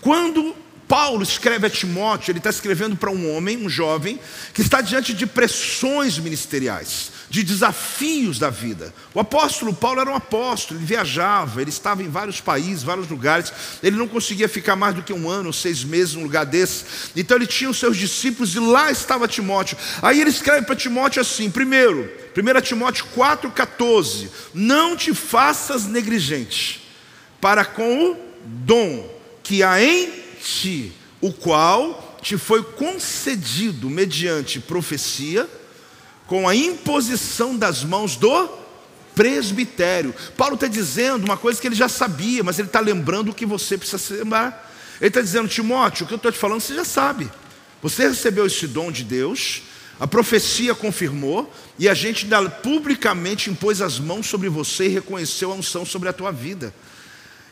Quando 0.00 0.54
Paulo 0.86 1.22
escreve 1.22 1.66
a 1.66 1.70
Timóteo, 1.70 2.30
ele 2.30 2.38
está 2.38 2.50
escrevendo 2.50 2.96
para 2.96 3.10
um 3.10 3.34
homem, 3.34 3.56
um 3.56 3.68
jovem, 3.68 4.20
que 4.52 4.60
está 4.60 4.80
diante 4.80 5.14
de 5.14 5.26
pressões 5.26 6.18
ministeriais, 6.18 7.10
de 7.30 7.42
desafios 7.42 8.38
da 8.38 8.50
vida. 8.50 8.94
O 9.14 9.20
apóstolo 9.20 9.72
Paulo 9.72 10.00
era 10.00 10.10
um 10.10 10.14
apóstolo, 10.14 10.78
ele 10.78 10.86
viajava, 10.86 11.62
ele 11.62 11.70
estava 11.70 12.02
em 12.02 12.08
vários 12.08 12.40
países, 12.40 12.82
vários 12.82 13.08
lugares, 13.08 13.52
ele 13.82 13.96
não 13.96 14.06
conseguia 14.06 14.48
ficar 14.48 14.76
mais 14.76 14.94
do 14.94 15.02
que 15.02 15.12
um 15.12 15.28
ano 15.28 15.52
seis 15.52 15.82
meses 15.82 16.14
num 16.14 16.22
lugar 16.22 16.44
desse. 16.44 16.84
Então 17.16 17.36
ele 17.36 17.46
tinha 17.46 17.70
os 17.70 17.78
seus 17.78 17.96
discípulos 17.96 18.54
e 18.54 18.60
lá 18.60 18.90
estava 18.90 19.26
Timóteo. 19.26 19.78
Aí 20.02 20.20
ele 20.20 20.30
escreve 20.30 20.66
para 20.66 20.76
Timóteo 20.76 21.22
assim: 21.22 21.50
primeiro, 21.50 22.12
1 22.36 22.60
Timóteo 22.60 23.06
4,14: 23.16 24.28
Não 24.52 24.96
te 24.96 25.14
faças 25.14 25.86
negligente 25.86 26.82
para 27.40 27.64
com 27.64 28.10
o 28.10 28.16
dom 28.44 29.14
que 29.42 29.62
há 29.62 29.82
em 29.82 30.23
ti, 30.44 30.92
o 31.20 31.32
qual 31.32 32.18
te 32.20 32.36
foi 32.36 32.62
concedido 32.62 33.88
mediante 33.88 34.60
profecia, 34.60 35.48
com 36.26 36.48
a 36.48 36.54
imposição 36.54 37.56
das 37.56 37.82
mãos 37.82 38.16
do 38.16 38.48
presbitério. 39.14 40.14
Paulo 40.36 40.54
está 40.54 40.66
dizendo 40.66 41.24
uma 41.24 41.36
coisa 41.36 41.60
que 41.60 41.66
ele 41.66 41.74
já 41.74 41.88
sabia, 41.88 42.42
mas 42.42 42.58
ele 42.58 42.68
está 42.68 42.80
lembrando 42.80 43.30
o 43.30 43.34
que 43.34 43.46
você 43.46 43.76
precisa 43.76 43.98
se 43.98 44.12
lembrar. 44.14 44.72
Ele 45.00 45.08
está 45.08 45.20
dizendo, 45.20 45.48
Timóteo, 45.48 46.04
o 46.04 46.06
que 46.06 46.14
eu 46.14 46.16
estou 46.16 46.32
te 46.32 46.38
falando 46.38 46.60
você 46.60 46.74
já 46.74 46.84
sabe. 46.84 47.30
Você 47.82 48.08
recebeu 48.08 48.46
esse 48.46 48.66
dom 48.66 48.90
de 48.90 49.04
Deus, 49.04 49.62
a 50.00 50.06
profecia 50.06 50.74
confirmou, 50.74 51.52
e 51.78 51.88
a 51.88 51.94
gente 51.94 52.26
publicamente 52.62 53.50
impôs 53.50 53.82
as 53.82 53.98
mãos 53.98 54.26
sobre 54.26 54.48
você 54.48 54.86
e 54.86 54.88
reconheceu 54.88 55.52
a 55.52 55.54
unção 55.54 55.84
sobre 55.84 56.08
a 56.08 56.12
tua 56.12 56.32
vida. 56.32 56.74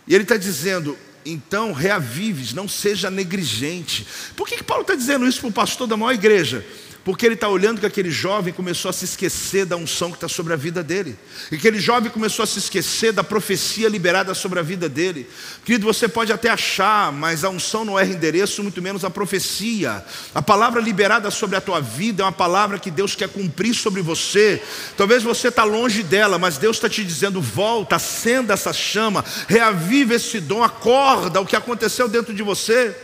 E 0.07 0.15
ele 0.15 0.25
está 0.25 0.37
dizendo: 0.37 0.97
então 1.25 1.73
reavives, 1.73 2.53
não 2.53 2.67
seja 2.69 3.11
negligente. 3.11 4.07
Por 4.37 4.49
que, 4.49 4.57
que 4.57 4.65
Paulo 4.65 4.83
está 4.83 4.95
dizendo 4.95 5.27
isso 5.27 5.41
para 5.41 5.49
o 5.49 5.53
pastor 5.53 5.87
da 5.87 5.97
maior 5.97 6.13
igreja? 6.13 6.65
Porque 7.05 7.27
ele 7.27 7.35
está 7.35 7.49
olhando 7.49 7.81
que 7.81 7.87
aquele 7.87 8.11
jovem 8.11 8.55
começou 8.55 8.89
a 8.89 8.93
se 8.93 9.05
esquecer 9.05 9.67
da 9.67 9.77
unção 9.77 10.11
que 10.11 10.17
está 10.17 10.29
sobre 10.29 10.53
a 10.53 10.57
vida 10.57 10.85
dele. 10.85 11.17
E 11.51 11.57
aquele 11.57 11.81
jovem 11.81 12.11
começou 12.11 12.45
a 12.45 12.47
se 12.47 12.61
esquecer 12.61 13.13
da 13.13 13.25
profecia 13.25 13.89
liberada 13.89 14.35
sobre 14.35 14.61
a 14.61 14.63
vida 14.63 14.89
dele. 14.89 15.29
Querido, 15.65 15.85
você 15.85 16.07
pode 16.07 16.33
até 16.33 16.49
achar, 16.49 17.11
mas 17.11 17.43
a 17.43 17.49
unção 17.49 17.85
não 17.85 17.99
é 17.99 18.05
endereço, 18.05 18.63
muito 18.63 18.81
menos 18.81 19.05
a 19.05 19.11
profecia. 19.11 20.05
A 20.33 20.41
palavra 20.41 20.81
liberada 20.81 21.29
sobre 21.31 21.57
a 21.57 21.61
tua 21.61 21.81
vida 21.81 22.23
é 22.23 22.27
uma 22.27 22.31
palavra 22.31 22.79
que 22.79 22.91
Deus 22.91 23.17
quer 23.17 23.29
cumprir 23.29 23.75
sobre 23.75 24.01
você. 24.01 24.63
Talvez 24.97 25.25
você 25.25 25.49
está 25.49 25.65
longe 25.65 26.05
dela, 26.05 26.39
mas 26.39 26.57
Deus 26.57 26.77
está 26.77 26.89
te 26.89 27.05
dizendo: 27.05 27.41
volta, 27.41 27.97
acenda 27.97 28.55
essa 28.55 28.73
chama, 28.73 29.25
reaviva 29.49 30.15
esse 30.15 30.39
dom, 30.39 30.63
acorda 30.63 31.41
o 31.41 31.47
que 31.47 31.57
aconteceu 31.57 32.09
dentro 32.09 32.33
de 32.33 32.45
você. 32.45 32.95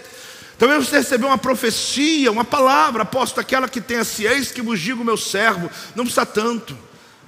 Talvez 0.58 0.88
você 0.88 0.98
recebeu 0.98 1.28
uma 1.28 1.38
profecia, 1.38 2.32
uma 2.32 2.44
palavra, 2.44 3.04
aposto 3.04 3.38
aquela 3.38 3.68
que 3.68 3.80
tem 3.80 3.98
assim, 3.98 4.24
eis 4.24 4.50
que 4.50 4.60
vos 4.60 4.80
digo 4.80 5.04
meu 5.04 5.16
servo, 5.16 5.70
não 5.94 6.04
precisa 6.04 6.26
tanto. 6.26 6.76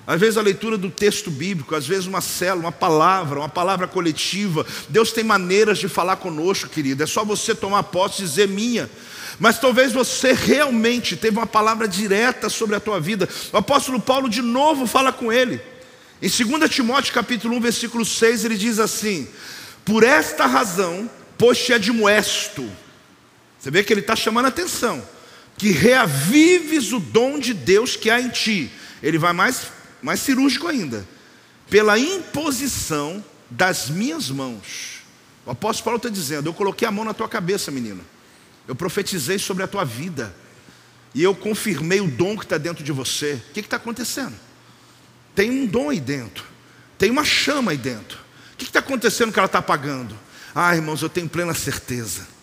Às 0.05 0.18
vezes 0.18 0.37
a 0.37 0.43
leitura 0.43 0.76
do 0.76 0.91
texto 0.91 1.31
bíblico, 1.31 1.76
às 1.76 1.87
vezes 1.87 2.07
uma 2.07 2.20
célula, 2.20 2.64
uma 2.64 2.72
palavra, 2.72 3.39
uma 3.39 3.49
palavra 3.49 3.87
coletiva. 3.87 4.66
Deus 4.89 5.12
tem 5.12 5.22
maneiras 5.22 5.78
de 5.78 5.87
falar 5.87 6.16
conosco, 6.16 6.68
querido. 6.68 7.05
É 7.05 7.07
só 7.07 7.24
você 7.24 7.55
tomar 7.55 7.85
posse 7.85 8.22
e 8.22 8.24
dizer 8.24 8.49
minha. 8.49 8.91
Mas 9.39 9.61
talvez 9.61 9.93
você 9.93 10.33
realmente 10.33 11.16
teve 11.16 11.39
uma 11.39 11.47
palavra 11.47 11.87
direta 11.87 12.49
sobre 12.49 12.74
a 12.74 12.81
tua 12.81 12.99
vida. 12.99 13.28
O 13.53 13.57
apóstolo 13.57 14.01
Paulo 14.01 14.28
de 14.28 14.43
novo 14.43 14.85
fala 14.85 15.12
com 15.12 15.33
ele. 15.33 15.61
Em 16.20 16.28
2 16.28 16.68
Timóteo 16.68 17.14
capítulo 17.14 17.57
1, 17.57 17.61
versículo 17.61 18.05
6, 18.05 18.45
ele 18.45 18.57
diz 18.57 18.81
assim: 18.81 19.28
Por 19.85 20.03
esta 20.03 20.45
razão, 20.45 21.09
pois 21.39 21.59
te 21.59 21.72
admoesto, 21.72 22.68
você 23.61 23.71
vê 23.71 23.85
que 23.85 23.93
ele 23.93 24.01
está 24.01 24.17
chamando 24.17 24.47
a 24.47 24.49
atenção. 24.49 25.07
Que 25.59 25.71
reavives 25.71 26.93
o 26.93 26.99
dom 26.99 27.39
de 27.39 27.53
Deus 27.53 27.95
que 27.95 28.09
há 28.09 28.19
em 28.19 28.31
ti. 28.31 28.73
Ele 29.03 29.19
vai 29.19 29.35
mais, 29.35 29.67
mais 30.01 30.21
cirúrgico 30.21 30.67
ainda. 30.67 31.07
Pela 31.69 31.99
imposição 31.99 33.23
das 33.51 33.91
minhas 33.91 34.31
mãos. 34.31 35.03
O 35.45 35.51
apóstolo 35.51 35.85
Paulo 35.85 35.97
está 35.99 36.09
dizendo: 36.09 36.49
Eu 36.49 36.55
coloquei 36.55 36.89
a 36.89 36.91
mão 36.91 37.05
na 37.05 37.13
tua 37.13 37.29
cabeça, 37.29 37.71
menino. 37.71 38.03
Eu 38.67 38.75
profetizei 38.75 39.39
sobre 39.39 39.63
a 39.63 39.67
tua 39.67 39.85
vida. 39.85 40.35
E 41.15 41.23
eu 41.23 41.35
confirmei 41.35 42.01
o 42.01 42.07
dom 42.07 42.39
que 42.39 42.45
está 42.45 42.57
dentro 42.57 42.83
de 42.83 42.93
você. 42.93 43.43
O 43.51 43.53
que 43.53 43.61
está 43.61 43.77
acontecendo? 43.77 44.35
Tem 45.35 45.51
um 45.51 45.67
dom 45.67 45.91
aí 45.91 46.01
dentro. 46.01 46.45
Tem 46.97 47.11
uma 47.11 47.25
chama 47.25 47.73
aí 47.73 47.77
dentro. 47.77 48.19
O 48.55 48.57
que 48.57 48.65
está 48.65 48.79
acontecendo 48.79 49.33
que 49.33 49.39
ela 49.39 49.47
está 49.47 49.59
apagando? 49.59 50.17
Ah, 50.55 50.75
irmãos, 50.75 51.03
eu 51.03 51.09
tenho 51.09 51.29
plena 51.29 51.53
certeza 51.53 52.39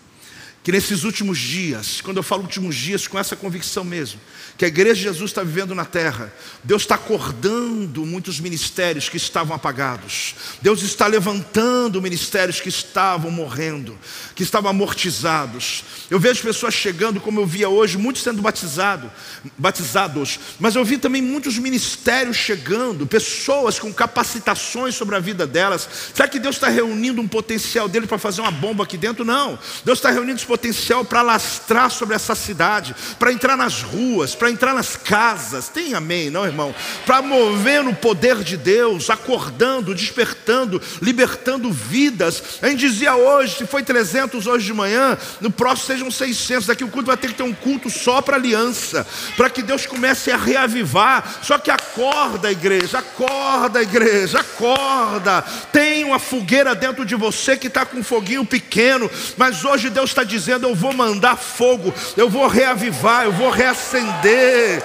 que 0.68 0.72
nesses 0.74 1.06
últimos 1.06 1.40
dias, 1.40 2.02
quando 2.02 2.18
eu 2.18 2.24
falo 2.24 2.42
últimos 2.42 2.76
dias, 2.76 3.08
com 3.08 3.18
essa 3.18 3.38
convicção 3.38 3.86
mesmo, 3.86 4.20
que 4.58 4.66
a 4.66 4.68
igreja 4.68 4.96
de 4.96 5.04
Jesus 5.04 5.32
está 5.32 5.42
vivendo 5.42 5.74
na 5.74 5.86
terra, 5.86 6.34
Deus 6.62 6.82
está 6.82 6.96
acordando 6.96 8.06
muitos 8.06 8.38
ministérios 8.42 9.08
que 9.08 9.16
estavam 9.16 9.56
apagados, 9.56 10.36
Deus 10.62 10.82
está 10.82 11.08
levantando 11.08 12.02
ministérios 12.02 12.60
que 12.60 12.68
estavam 12.68 13.32
morrendo, 13.32 13.98
que 14.36 14.44
estavam 14.44 14.70
amortizados. 14.70 15.86
Eu 16.10 16.20
vejo 16.20 16.42
pessoas 16.42 16.74
chegando, 16.74 17.22
como 17.22 17.40
eu 17.40 17.46
via 17.46 17.70
hoje, 17.70 17.98
muitos 17.98 18.22
sendo 18.22 18.42
batizados, 18.42 19.10
batizados, 19.58 20.38
mas 20.60 20.76
eu 20.76 20.84
vi 20.84 20.98
também 20.98 21.22
muitos 21.22 21.58
ministérios 21.58 22.36
chegando, 22.36 23.08
pessoas 23.08 23.80
com 23.80 23.94
capacitações 23.94 24.96
sobre 24.96 25.16
a 25.16 25.20
vida 25.20 25.48
delas. 25.48 25.88
Será 26.14 26.28
que 26.28 26.40
Deus 26.40 26.58
está 26.58 26.68
reunindo 26.68 27.22
um 27.22 27.28
potencial 27.28 27.88
dele 27.88 28.06
para 28.06 28.18
fazer 28.18 28.42
uma 28.42 28.52
bomba 28.52 28.84
aqui 28.84 28.98
dentro? 28.98 29.24
Não. 29.24 29.58
Deus 29.86 30.00
está 30.00 30.12
reunindo 30.12 30.36
esse 30.36 30.57
potencial 30.58 31.06
para 31.06 31.22
lastrar 31.22 31.92
sobre 31.92 32.16
essa 32.16 32.34
cidade, 32.34 32.96
para 33.20 33.32
entrar 33.32 33.56
nas 33.56 33.84
ruas, 33.84 34.34
para 34.34 34.50
entrar 34.50 34.74
nas 34.74 34.96
casas. 34.96 35.70
Tem 35.70 35.94
amém, 35.94 36.32
não, 36.32 36.46
irmão? 36.46 36.74
Para 37.06 37.22
mover 37.22 37.84
no 37.84 37.94
poder 37.94 38.38
de 38.44 38.58
Deus, 38.58 39.10
acordando, 39.12 39.94
despertando, 39.94 40.82
libertando 41.00 41.72
vidas. 41.72 42.44
A 42.62 42.68
gente 42.68 42.80
dizia 42.80 43.16
hoje, 43.16 43.58
se 43.58 43.68
foi 43.68 43.84
300 43.84 44.48
hoje 44.48 44.66
de 44.66 44.74
manhã, 44.74 45.16
no 45.40 45.52
próximo 45.52 45.88
sejam 45.88 46.10
600. 46.10 46.68
Daqui 46.68 46.84
o 46.84 46.90
culto 46.90 47.08
vai 47.08 47.18
ter 47.18 47.28
que 47.28 47.36
ter 47.36 47.44
um 47.44 47.54
culto 47.54 47.90
só 47.90 48.20
para 48.22 48.36
aliança, 48.36 49.06
para 49.36 49.50
que 49.50 49.62
Deus 49.62 49.86
comece 49.86 50.32
a 50.32 50.38
reavivar. 50.38 51.40
Só 51.44 51.60
que 51.60 51.70
acorda, 51.70 52.52
igreja, 52.52 53.00
acorda, 53.00 53.82
igreja, 53.82 54.40
acorda. 54.40 55.44
Tem 55.72 56.04
uma 56.04 56.18
fogueira 56.18 56.74
dentro 56.74 57.06
de 57.06 57.16
você 57.16 57.56
que 57.56 57.68
está 57.68 57.86
com 57.86 58.00
um 58.00 58.04
foguinho 58.04 58.44
pequeno, 58.44 59.10
mas 59.38 59.64
hoje 59.64 59.92
Deus 59.92 60.10
está 60.10 60.24
dizendo: 60.24 60.37
Eu 60.46 60.76
vou 60.76 60.94
mandar 60.94 61.38
fogo, 61.38 61.94
eu 62.18 62.30
vou 62.30 62.48
reavivar, 62.48 63.24
eu 63.24 63.32
vou 63.32 63.50
reacender, 63.50 64.84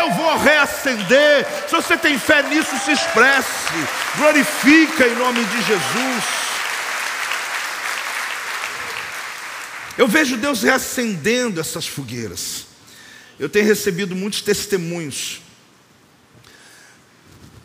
eu 0.00 0.12
vou 0.14 0.38
reacender. 0.38 1.46
Se 1.68 1.74
você 1.74 1.96
tem 1.96 2.18
fé 2.18 2.42
nisso, 2.42 2.76
se 2.84 2.92
expresse, 2.92 3.74
glorifica 4.16 5.06
em 5.06 5.14
nome 5.16 5.44
de 5.44 5.62
Jesus. 5.62 6.24
Eu 9.98 10.08
vejo 10.08 10.36
Deus 10.36 10.62
reacendendo 10.62 11.60
essas 11.60 11.86
fogueiras. 11.86 12.66
Eu 13.38 13.48
tenho 13.48 13.66
recebido 13.66 14.16
muitos 14.16 14.42
testemunhos 14.42 15.42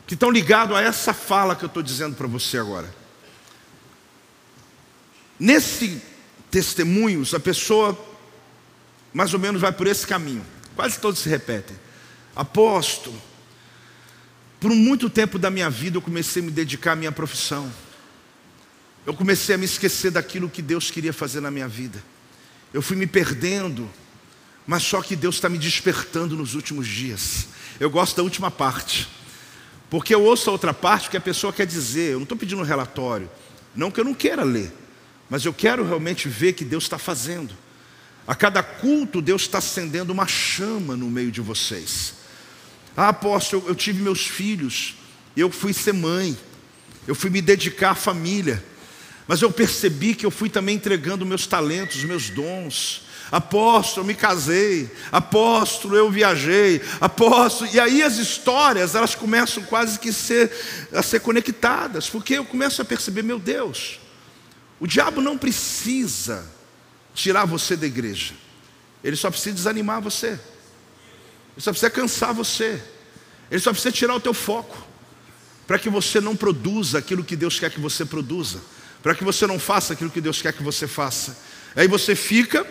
que 0.05 0.15
estão 0.15 0.29
ligados 0.29 0.75
a 0.75 0.81
essa 0.81 1.13
fala 1.13 1.55
que 1.55 1.63
eu 1.63 1.67
estou 1.67 1.81
dizendo 1.81 2.15
para 2.15 2.27
você 2.27 2.57
agora. 2.57 2.93
Nesse 5.39 6.01
testemunhos, 6.54 7.34
a 7.34 7.39
pessoa 7.39 7.97
mais 9.12 9.34
ou 9.34 9.39
menos 9.39 9.60
vai 9.60 9.72
por 9.72 9.88
esse 9.88 10.06
caminho. 10.06 10.45
Quase 10.76 10.99
todos 10.99 11.20
se 11.20 11.28
repetem. 11.28 11.76
Apóstolo, 12.36 13.20
por 14.60 14.70
muito 14.70 15.10
tempo 15.10 15.39
da 15.39 15.49
minha 15.49 15.68
vida 15.68 15.97
eu 15.97 16.01
comecei 16.01 16.43
a 16.43 16.45
me 16.45 16.51
dedicar 16.51 16.91
à 16.91 16.95
minha 16.95 17.12
profissão. 17.12 17.74
Eu 19.04 19.16
comecei 19.16 19.56
a 19.56 19.58
me 19.58 19.66
esquecer 19.66 20.12
daquilo 20.12 20.47
que 20.47 20.62
Deus 20.62 20.91
queria 20.91 21.12
fazer 21.12 21.41
na 21.41 21.49
minha 21.49 21.68
vida. 21.68 22.01
Eu 22.72 22.84
fui 22.84 22.95
me 22.95 23.08
perdendo, 23.08 23.89
mas 24.68 24.84
só 24.84 25.01
que 25.01 25.16
Deus 25.16 25.36
está 25.36 25.49
me 25.49 25.58
despertando 25.58 26.38
nos 26.38 26.54
últimos 26.54 26.88
dias. 26.88 27.47
Eu 27.80 27.89
gosto 27.89 28.16
da 28.16 28.22
última 28.22 28.51
parte, 28.51 29.10
porque 29.89 30.14
eu 30.14 30.22
ouço 30.24 30.51
a 30.51 30.54
outra 30.54 30.74
parte 30.74 31.10
que 31.10 31.18
a 31.18 31.22
pessoa 31.22 31.51
quer 31.51 31.66
dizer. 31.66 32.12
Eu 32.12 32.18
não 32.18 32.24
estou 32.24 32.38
pedindo 32.38 32.62
um 32.62 32.66
relatório, 32.66 33.28
não 33.76 33.89
que 33.89 33.99
eu 33.99 34.06
não 34.06 34.14
queira 34.14 34.43
ler. 34.43 34.82
Mas 35.34 35.45
eu 35.45 35.51
quero 35.51 35.84
realmente 35.84 36.29
ver 36.29 36.53
que 36.53 36.63
Deus 36.63 36.84
está 36.84 36.99
fazendo. 36.99 37.55
A 38.27 38.36
cada 38.36 38.61
culto, 38.61 39.19
Deus 39.19 39.41
está 39.41 39.57
acendendo 39.57 40.13
uma 40.13 40.27
chama 40.27 40.95
no 40.95 41.09
meio 41.09 41.31
de 41.31 41.41
vocês. 41.41 42.13
Ah, 42.95 43.07
apóstolo, 43.07 43.63
eu, 43.63 43.69
eu 43.69 43.75
tive 43.75 43.99
meus 43.99 44.27
filhos, 44.27 44.93
eu 45.36 45.49
fui 45.49 45.73
ser 45.73 45.91
mãe, 45.91 46.38
eu 47.07 47.15
fui 47.15 47.31
me 47.31 47.41
dedicar 47.41 47.89
à 47.89 47.95
família, 47.95 48.63
mas 49.27 49.41
eu 49.41 49.51
percebi 49.51 50.13
que 50.13 50.23
eu 50.23 50.29
fui 50.29 50.49
também 50.49 50.75
entregando 50.75 51.25
meus 51.25 51.47
talentos, 51.47 52.03
meus 52.03 52.29
dons. 52.29 53.07
Apóstolo, 53.31 54.03
eu 54.03 54.07
me 54.09 54.13
casei. 54.13 54.88
Apóstolo, 55.11 55.95
eu 55.95 56.11
viajei. 56.11 56.79
Apóstolo, 57.01 57.71
e 57.73 57.79
aí 57.79 58.03
as 58.03 58.17
histórias 58.17 58.93
elas 58.93 59.15
começam 59.15 59.63
quase 59.63 59.97
que 59.97 60.13
ser, 60.13 60.51
a 60.93 61.01
ser 61.01 61.21
conectadas, 61.21 62.07
porque 62.07 62.36
eu 62.36 62.45
começo 62.45 62.84
a 62.84 62.86
perceber, 62.86 63.23
meu 63.23 63.39
Deus, 63.39 64.03
o 64.84 64.88
diabo 64.88 65.21
não 65.21 65.38
precisa 65.38 66.45
tirar 67.15 67.45
você 67.45 67.77
da 67.77 67.88
igreja, 67.88 68.34
ele 69.01 69.15
só 69.15 69.29
precisa 69.29 69.55
desanimar 69.55 70.01
você, 70.01 70.31
ele 70.31 70.41
só 71.59 71.71
precisa 71.71 71.89
cansar 71.89 72.34
você, 72.34 72.84
ele 73.49 73.61
só 73.61 73.71
precisa 73.71 73.93
tirar 73.93 74.13
o 74.13 74.19
teu 74.19 74.34
foco, 74.34 74.77
para 75.65 75.79
que 75.79 75.89
você 75.89 76.19
não 76.19 76.36
produza 76.36 76.97
aquilo 76.97 77.23
que 77.23 77.38
Deus 77.38 77.57
quer 77.57 77.71
que 77.71 77.79
você 77.79 78.03
produza, 78.03 78.59
para 79.01 79.15
que 79.15 79.23
você 79.23 79.47
não 79.47 79.57
faça 79.57 79.93
aquilo 79.93 80.09
que 80.09 80.19
Deus 80.19 80.41
quer 80.41 80.51
que 80.51 80.61
você 80.61 80.86
faça. 80.86 81.38
Aí 81.77 81.88
você 81.88 82.13
fica, 82.13 82.67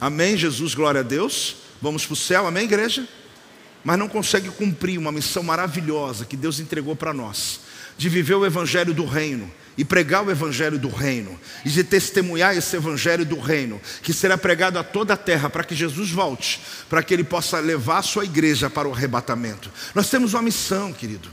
amém, 0.00 0.36
Jesus, 0.36 0.74
glória 0.74 1.02
a 1.02 1.04
Deus, 1.04 1.58
vamos 1.80 2.04
para 2.04 2.14
o 2.14 2.16
céu, 2.16 2.48
amém, 2.48 2.64
igreja? 2.64 3.06
Mas 3.84 3.96
não 3.96 4.08
consegue 4.08 4.50
cumprir 4.50 4.98
uma 4.98 5.12
missão 5.12 5.44
maravilhosa 5.44 6.24
que 6.24 6.36
Deus 6.36 6.58
entregou 6.58 6.96
para 6.96 7.14
nós, 7.14 7.60
de 7.96 8.08
viver 8.08 8.34
o 8.34 8.44
evangelho 8.44 8.92
do 8.92 9.06
reino 9.06 9.48
e 9.78 9.84
pregar 9.84 10.26
o 10.26 10.30
evangelho 10.30 10.76
do 10.76 10.88
reino, 10.88 11.38
e 11.64 11.70
de 11.70 11.84
testemunhar 11.84 12.56
esse 12.56 12.74
evangelho 12.74 13.24
do 13.24 13.38
reino, 13.38 13.80
que 14.02 14.12
será 14.12 14.36
pregado 14.36 14.76
a 14.76 14.82
toda 14.82 15.14
a 15.14 15.16
terra, 15.16 15.48
para 15.48 15.62
que 15.62 15.72
Jesus 15.72 16.10
volte, 16.10 16.60
para 16.90 17.00
que 17.00 17.14
ele 17.14 17.22
possa 17.22 17.60
levar 17.60 17.98
a 17.98 18.02
sua 18.02 18.24
igreja 18.24 18.68
para 18.68 18.88
o 18.88 18.92
arrebatamento. 18.92 19.70
Nós 19.94 20.10
temos 20.10 20.34
uma 20.34 20.42
missão, 20.42 20.92
querido. 20.92 21.30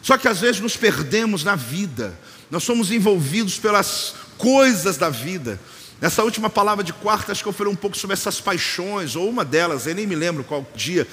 Só 0.00 0.16
que 0.16 0.28
às 0.28 0.38
vezes 0.38 0.60
nos 0.60 0.76
perdemos 0.76 1.42
na 1.42 1.56
vida, 1.56 2.16
nós 2.48 2.62
somos 2.62 2.92
envolvidos 2.92 3.58
pelas 3.58 4.14
coisas 4.38 4.96
da 4.96 5.10
vida. 5.10 5.58
Nessa 6.00 6.22
última 6.22 6.48
palavra 6.48 6.84
de 6.84 6.92
quarta, 6.92 7.32
acho 7.32 7.42
que 7.42 7.48
eu 7.48 7.52
falei 7.52 7.72
um 7.72 7.76
pouco 7.76 7.96
sobre 7.96 8.14
essas 8.14 8.40
paixões, 8.40 9.16
ou 9.16 9.28
uma 9.28 9.44
delas, 9.44 9.88
eu 9.88 9.94
nem 9.96 10.06
me 10.06 10.14
lembro 10.14 10.44
qual 10.44 10.64
dia, 10.76 11.04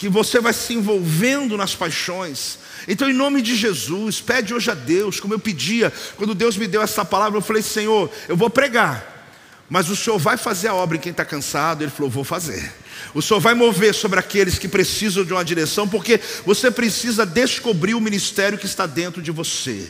que 0.00 0.08
você 0.08 0.40
vai 0.40 0.54
se 0.54 0.72
envolvendo 0.72 1.58
nas 1.58 1.74
paixões. 1.74 2.58
Então, 2.88 3.10
em 3.10 3.12
nome 3.12 3.42
de 3.42 3.54
Jesus, 3.54 4.18
pede 4.18 4.54
hoje 4.54 4.70
a 4.70 4.74
Deus, 4.74 5.20
como 5.20 5.34
eu 5.34 5.38
pedia, 5.38 5.92
quando 6.16 6.34
Deus 6.34 6.56
me 6.56 6.66
deu 6.66 6.80
essa 6.80 7.04
palavra, 7.04 7.36
eu 7.36 7.42
falei: 7.42 7.60
Senhor, 7.60 8.10
eu 8.26 8.34
vou 8.34 8.48
pregar, 8.48 9.28
mas 9.68 9.90
o 9.90 9.94
Senhor 9.94 10.18
vai 10.18 10.38
fazer 10.38 10.68
a 10.68 10.74
obra 10.74 10.96
em 10.96 11.00
quem 11.00 11.10
está 11.10 11.22
cansado? 11.22 11.84
Ele 11.84 11.90
falou: 11.90 12.10
Vou 12.10 12.24
fazer. 12.24 12.72
O 13.12 13.20
Senhor 13.20 13.40
vai 13.40 13.52
mover 13.52 13.94
sobre 13.94 14.18
aqueles 14.18 14.58
que 14.58 14.68
precisam 14.68 15.22
de 15.22 15.34
uma 15.34 15.44
direção, 15.44 15.86
porque 15.86 16.18
você 16.46 16.70
precisa 16.70 17.26
descobrir 17.26 17.94
o 17.94 18.00
ministério 18.00 18.56
que 18.56 18.64
está 18.64 18.86
dentro 18.86 19.20
de 19.20 19.30
você. 19.30 19.86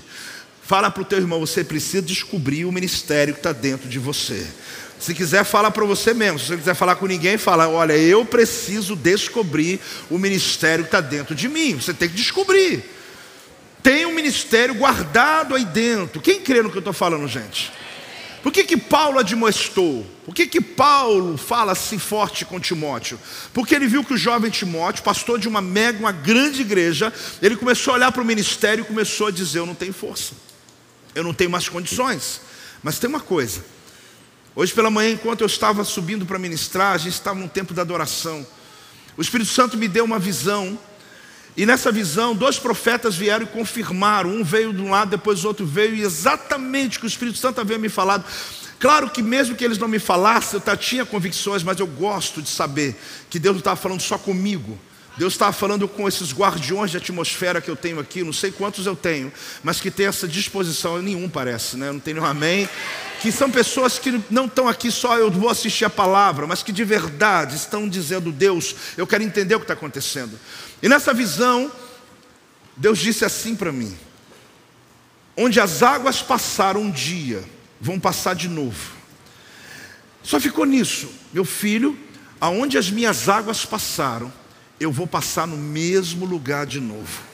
Fala 0.60 0.90
para 0.90 1.02
o 1.02 1.06
teu 1.06 1.18
irmão, 1.18 1.38
você 1.38 1.62
precisa 1.62 2.02
descobrir 2.02 2.64
o 2.64 2.72
ministério 2.72 3.32
que 3.32 3.38
está 3.38 3.52
dentro 3.52 3.88
de 3.88 4.00
você. 4.00 4.44
Se 5.00 5.14
quiser, 5.14 5.44
fala 5.44 5.70
para 5.70 5.84
você 5.86 6.12
mesmo. 6.12 6.38
Se 6.38 6.46
você 6.46 6.56
quiser 6.58 6.74
falar 6.74 6.96
com 6.96 7.06
ninguém, 7.06 7.38
fala: 7.38 7.66
Olha, 7.68 7.96
eu 7.96 8.24
preciso 8.24 8.94
descobrir 8.94 9.80
o 10.10 10.18
ministério 10.18 10.84
que 10.84 10.88
está 10.88 11.00
dentro 11.00 11.34
de 11.34 11.48
mim. 11.48 11.76
Você 11.76 11.94
tem 11.94 12.08
que 12.08 12.14
descobrir. 12.14 12.84
Tem 13.82 14.04
um 14.04 14.14
ministério 14.14 14.74
guardado 14.74 15.54
aí 15.54 15.64
dentro. 15.64 16.20
Quem 16.20 16.42
crê 16.42 16.62
no 16.62 16.70
que 16.70 16.76
eu 16.76 16.80
estou 16.80 16.92
falando, 16.92 17.26
gente? 17.26 17.72
Por 18.42 18.52
que, 18.52 18.64
que 18.64 18.76
Paulo 18.76 19.18
admoestou? 19.18 20.06
Por 20.24 20.34
que, 20.34 20.46
que 20.46 20.60
Paulo 20.60 21.36
fala 21.36 21.72
assim 21.72 21.98
forte 21.98 22.44
com 22.44 22.58
Timóteo? 22.58 23.18
Porque 23.52 23.74
ele 23.74 23.86
viu 23.86 24.02
que 24.02 24.14
o 24.14 24.18
jovem 24.18 24.50
Timóteo, 24.50 25.02
pastor 25.02 25.38
de 25.38 25.46
uma 25.46 25.60
mega, 25.60 25.98
uma 25.98 26.12
grande 26.12 26.62
igreja, 26.62 27.12
ele 27.42 27.56
começou 27.56 27.92
a 27.92 27.96
olhar 27.96 28.12
para 28.12 28.22
o 28.22 28.24
ministério 28.24 28.82
e 28.82 28.86
começou 28.86 29.26
a 29.26 29.30
dizer: 29.30 29.58
Eu 29.58 29.66
não 29.66 29.74
tenho 29.74 29.92
força, 29.92 30.32
eu 31.14 31.22
não 31.22 31.34
tenho 31.34 31.50
mais 31.50 31.68
condições. 31.68 32.40
Mas 32.82 32.98
tem 32.98 33.10
uma 33.10 33.20
coisa, 33.20 33.62
Hoje 34.60 34.74
pela 34.74 34.90
manhã, 34.90 35.12
enquanto 35.12 35.40
eu 35.40 35.46
estava 35.46 35.82
subindo 35.84 36.26
para 36.26 36.38
ministrar, 36.38 36.92
a 36.92 36.98
gente 36.98 37.14
estava 37.14 37.40
num 37.40 37.48
tempo 37.48 37.72
da 37.72 37.80
adoração. 37.80 38.46
O 39.16 39.22
Espírito 39.22 39.48
Santo 39.48 39.74
me 39.78 39.88
deu 39.88 40.04
uma 40.04 40.18
visão, 40.18 40.78
e 41.56 41.64
nessa 41.64 41.90
visão, 41.90 42.36
dois 42.36 42.58
profetas 42.58 43.16
vieram 43.16 43.46
e 43.46 43.48
confirmaram. 43.48 44.28
Um 44.28 44.44
veio 44.44 44.74
de 44.74 44.82
um 44.82 44.90
lado, 44.90 45.12
depois 45.12 45.42
o 45.44 45.48
outro 45.48 45.64
veio, 45.64 45.94
e 45.94 46.02
exatamente 46.02 46.98
o 46.98 47.00
que 47.00 47.06
o 47.06 47.08
Espírito 47.08 47.38
Santo 47.38 47.58
havia 47.58 47.78
me 47.78 47.88
falado. 47.88 48.22
Claro 48.78 49.08
que 49.08 49.22
mesmo 49.22 49.56
que 49.56 49.64
eles 49.64 49.78
não 49.78 49.88
me 49.88 49.98
falassem, 49.98 50.60
eu 50.62 50.76
tinha 50.76 51.06
convicções, 51.06 51.62
mas 51.62 51.80
eu 51.80 51.86
gosto 51.86 52.42
de 52.42 52.50
saber 52.50 53.00
que 53.30 53.38
Deus 53.38 53.54
não 53.54 53.60
estava 53.60 53.76
falando 53.76 54.02
só 54.02 54.18
comigo. 54.18 54.78
Deus 55.20 55.34
estava 55.34 55.52
falando 55.52 55.86
com 55.86 56.08
esses 56.08 56.32
guardiões 56.32 56.90
de 56.90 56.96
atmosfera 56.96 57.60
que 57.60 57.70
eu 57.70 57.76
tenho 57.76 58.00
aqui, 58.00 58.24
não 58.24 58.32
sei 58.32 58.50
quantos 58.50 58.86
eu 58.86 58.96
tenho, 58.96 59.30
mas 59.62 59.78
que 59.78 59.90
tem 59.90 60.06
essa 60.06 60.26
disposição, 60.26 60.96
nenhum 61.02 61.28
parece, 61.28 61.76
né? 61.76 61.92
Não 61.92 62.00
tem 62.00 62.14
nenhum 62.14 62.24
amém 62.24 62.66
que 63.20 63.30
são 63.30 63.50
pessoas 63.50 63.98
que 63.98 64.18
não 64.30 64.46
estão 64.46 64.66
aqui 64.66 64.90
só 64.90 65.18
eu 65.18 65.30
vou 65.30 65.50
assistir 65.50 65.84
a 65.84 65.90
palavra, 65.90 66.46
mas 66.46 66.62
que 66.62 66.72
de 66.72 66.82
verdade 66.84 67.54
estão 67.54 67.86
dizendo: 67.86 68.32
Deus, 68.32 68.74
eu 68.96 69.06
quero 69.06 69.22
entender 69.22 69.54
o 69.54 69.58
que 69.58 69.64
está 69.64 69.74
acontecendo. 69.74 70.40
E 70.82 70.88
nessa 70.88 71.12
visão, 71.12 71.70
Deus 72.74 72.98
disse 72.98 73.22
assim 73.22 73.54
para 73.54 73.70
mim: 73.70 73.94
onde 75.36 75.60
as 75.60 75.82
águas 75.82 76.22
passaram 76.22 76.80
um 76.80 76.90
dia, 76.90 77.44
vão 77.78 78.00
passar 78.00 78.34
de 78.34 78.48
novo. 78.48 78.94
Só 80.22 80.40
ficou 80.40 80.64
nisso, 80.64 81.12
meu 81.30 81.44
filho, 81.44 81.94
aonde 82.40 82.78
as 82.78 82.88
minhas 82.88 83.28
águas 83.28 83.66
passaram, 83.66 84.39
eu 84.80 84.90
vou 84.90 85.06
passar 85.06 85.46
no 85.46 85.58
mesmo 85.58 86.24
lugar 86.24 86.64
de 86.64 86.80
novo. 86.80 87.30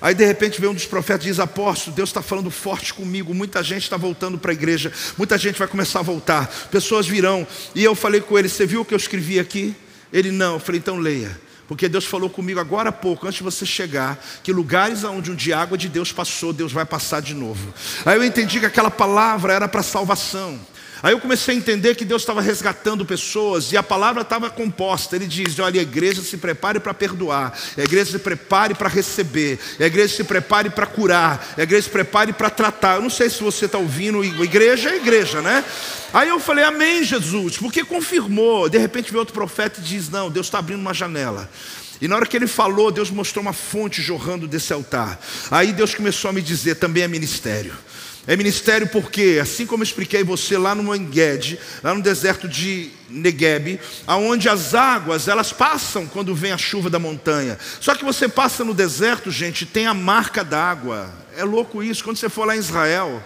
Aí 0.00 0.16
de 0.16 0.26
repente 0.26 0.60
vem 0.60 0.68
um 0.68 0.74
dos 0.74 0.84
profetas 0.84 1.24
e 1.24 1.28
diz: 1.28 1.38
Apóstolo, 1.38 1.94
Deus 1.94 2.08
está 2.08 2.20
falando 2.20 2.50
forte 2.50 2.92
comigo. 2.92 3.32
Muita 3.32 3.62
gente 3.62 3.84
está 3.84 3.96
voltando 3.96 4.36
para 4.36 4.50
a 4.50 4.54
igreja, 4.54 4.92
muita 5.16 5.38
gente 5.38 5.56
vai 5.56 5.68
começar 5.68 6.00
a 6.00 6.02
voltar, 6.02 6.48
pessoas 6.72 7.06
virão. 7.06 7.46
E 7.72 7.84
eu 7.84 7.94
falei 7.94 8.20
com 8.20 8.36
ele: 8.36 8.48
Você 8.48 8.66
viu 8.66 8.80
o 8.80 8.84
que 8.84 8.92
eu 8.92 8.98
escrevi 8.98 9.38
aqui? 9.38 9.76
Ele 10.12 10.32
não. 10.32 10.54
Eu 10.54 10.60
falei: 10.60 10.80
Então 10.80 10.96
leia. 10.96 11.40
Porque 11.68 11.88
Deus 11.88 12.04
falou 12.04 12.28
comigo 12.28 12.60
agora 12.60 12.88
há 12.90 12.92
pouco, 12.92 13.26
antes 13.26 13.38
de 13.38 13.44
você 13.44 13.64
chegar, 13.64 14.22
que 14.42 14.52
lugares 14.52 15.04
onde 15.04 15.30
um 15.30 15.56
água 15.56 15.78
de 15.78 15.88
Deus 15.88 16.12
passou, 16.12 16.52
Deus 16.52 16.70
vai 16.70 16.84
passar 16.84 17.22
de 17.22 17.32
novo. 17.32 17.72
Aí 18.04 18.16
eu 18.16 18.24
entendi 18.24 18.60
que 18.60 18.66
aquela 18.66 18.90
palavra 18.90 19.54
era 19.54 19.66
para 19.66 19.82
salvação. 19.82 20.60
Aí 21.02 21.12
eu 21.12 21.18
comecei 21.18 21.54
a 21.54 21.58
entender 21.58 21.96
que 21.96 22.04
Deus 22.04 22.22
estava 22.22 22.40
resgatando 22.40 23.04
pessoas 23.04 23.72
e 23.72 23.76
a 23.76 23.82
palavra 23.82 24.22
estava 24.22 24.48
composta. 24.48 25.16
Ele 25.16 25.26
diz: 25.26 25.58
olha, 25.58 25.80
a 25.80 25.82
igreja 25.82 26.22
se 26.22 26.36
prepare 26.36 26.78
para 26.78 26.94
perdoar, 26.94 27.58
a 27.76 27.82
igreja 27.82 28.12
se 28.12 28.18
prepare 28.20 28.74
para 28.74 28.88
receber, 28.88 29.58
a 29.80 29.84
igreja 29.84 30.14
se 30.14 30.24
prepare 30.24 30.70
para 30.70 30.86
curar, 30.86 31.54
a 31.58 31.62
igreja 31.62 31.82
se 31.82 31.90
prepare 31.90 32.32
para 32.32 32.48
tratar. 32.48 32.96
Eu 32.96 33.02
não 33.02 33.10
sei 33.10 33.28
se 33.28 33.42
você 33.42 33.64
está 33.64 33.78
ouvindo, 33.78 34.24
igreja 34.44 34.90
é 34.90 34.96
igreja, 34.96 35.42
né? 35.42 35.64
Aí 36.14 36.28
eu 36.28 36.38
falei, 36.38 36.64
Amém, 36.64 37.02
Jesus, 37.02 37.56
porque 37.56 37.84
confirmou. 37.84 38.68
De 38.68 38.78
repente 38.78 39.10
veio 39.10 39.18
outro 39.18 39.34
profeta 39.34 39.80
e 39.80 39.82
diz: 39.82 40.08
Não, 40.08 40.30
Deus 40.30 40.46
está 40.46 40.60
abrindo 40.60 40.80
uma 40.80 40.94
janela. 40.94 41.50
E 42.00 42.08
na 42.08 42.16
hora 42.16 42.26
que 42.26 42.36
ele 42.36 42.48
falou, 42.48 42.90
Deus 42.90 43.10
mostrou 43.10 43.42
uma 43.42 43.52
fonte 43.52 44.02
jorrando 44.02 44.48
desse 44.48 44.72
altar. 44.72 45.20
Aí 45.50 45.72
Deus 45.72 45.94
começou 45.94 46.30
a 46.30 46.32
me 46.32 46.42
dizer: 46.42 46.76
também 46.76 47.02
é 47.02 47.08
ministério. 47.08 47.74
É 48.26 48.36
ministério 48.36 48.86
porque, 48.86 49.40
assim 49.42 49.66
como 49.66 49.82
expliquei 49.82 50.22
você 50.22 50.56
lá 50.56 50.74
no 50.74 50.94
Enged, 50.94 51.58
lá 51.82 51.92
no 51.92 52.00
deserto 52.00 52.48
de 52.48 52.90
Negueb, 53.08 53.80
aonde 54.06 54.48
as 54.48 54.74
águas 54.74 55.26
elas 55.26 55.52
passam 55.52 56.06
quando 56.06 56.34
vem 56.34 56.52
a 56.52 56.58
chuva 56.58 56.88
da 56.88 57.00
montanha. 57.00 57.58
Só 57.80 57.96
que 57.96 58.04
você 58.04 58.28
passa 58.28 58.64
no 58.64 58.74
deserto, 58.74 59.30
gente, 59.30 59.66
tem 59.66 59.86
a 59.86 59.94
marca 59.94 60.44
d'água. 60.44 61.12
É 61.36 61.42
louco 61.42 61.82
isso. 61.82 62.04
Quando 62.04 62.16
você 62.16 62.28
for 62.28 62.46
lá 62.46 62.54
em 62.54 62.60
Israel, 62.60 63.22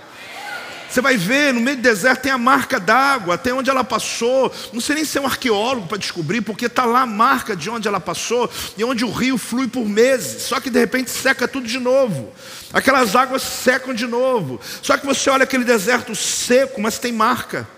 você 0.97 1.03
vai 1.03 1.18
ver, 1.18 1.53
no 1.53 1.61
meio 1.61 1.76
do 1.76 1.82
deserto 1.82 2.22
tem 2.22 2.32
a 2.32 2.38
marca 2.38 2.80
d'água, 2.80 3.34
até 3.34 3.53
onde 3.53 3.68
ela 3.68 3.84
passou. 3.84 4.51
Não 4.72 4.80
sei 4.80 4.94
nem 4.94 5.05
ser 5.05 5.20
um 5.20 5.26
arqueólogo 5.26 5.86
para 5.86 5.99
descobrir, 5.99 6.40
porque 6.40 6.64
está 6.64 6.86
lá 6.86 7.03
a 7.03 7.07
marca 7.07 7.55
de 7.55 7.68
onde 7.68 7.86
ela 7.86 8.01
passou 8.01 8.51
e 8.78 8.82
onde 8.82 9.05
o 9.05 9.11
rio 9.11 9.36
flui 9.36 9.68
por 9.68 9.86
meses. 9.86 10.44
Só 10.44 10.59
que 10.59 10.70
de 10.70 10.78
repente 10.78 11.11
seca 11.11 11.47
tudo 11.47 11.66
de 11.66 11.78
novo. 11.78 12.32
Aquelas 12.72 13.14
águas 13.14 13.42
secam 13.42 13.92
de 13.92 14.07
novo. 14.07 14.59
Só 14.80 14.97
que 14.97 15.05
você 15.05 15.28
olha 15.28 15.44
aquele 15.44 15.64
deserto 15.64 16.14
seco, 16.14 16.80
mas 16.80 16.99
tem 16.99 17.12
marca. 17.12 17.68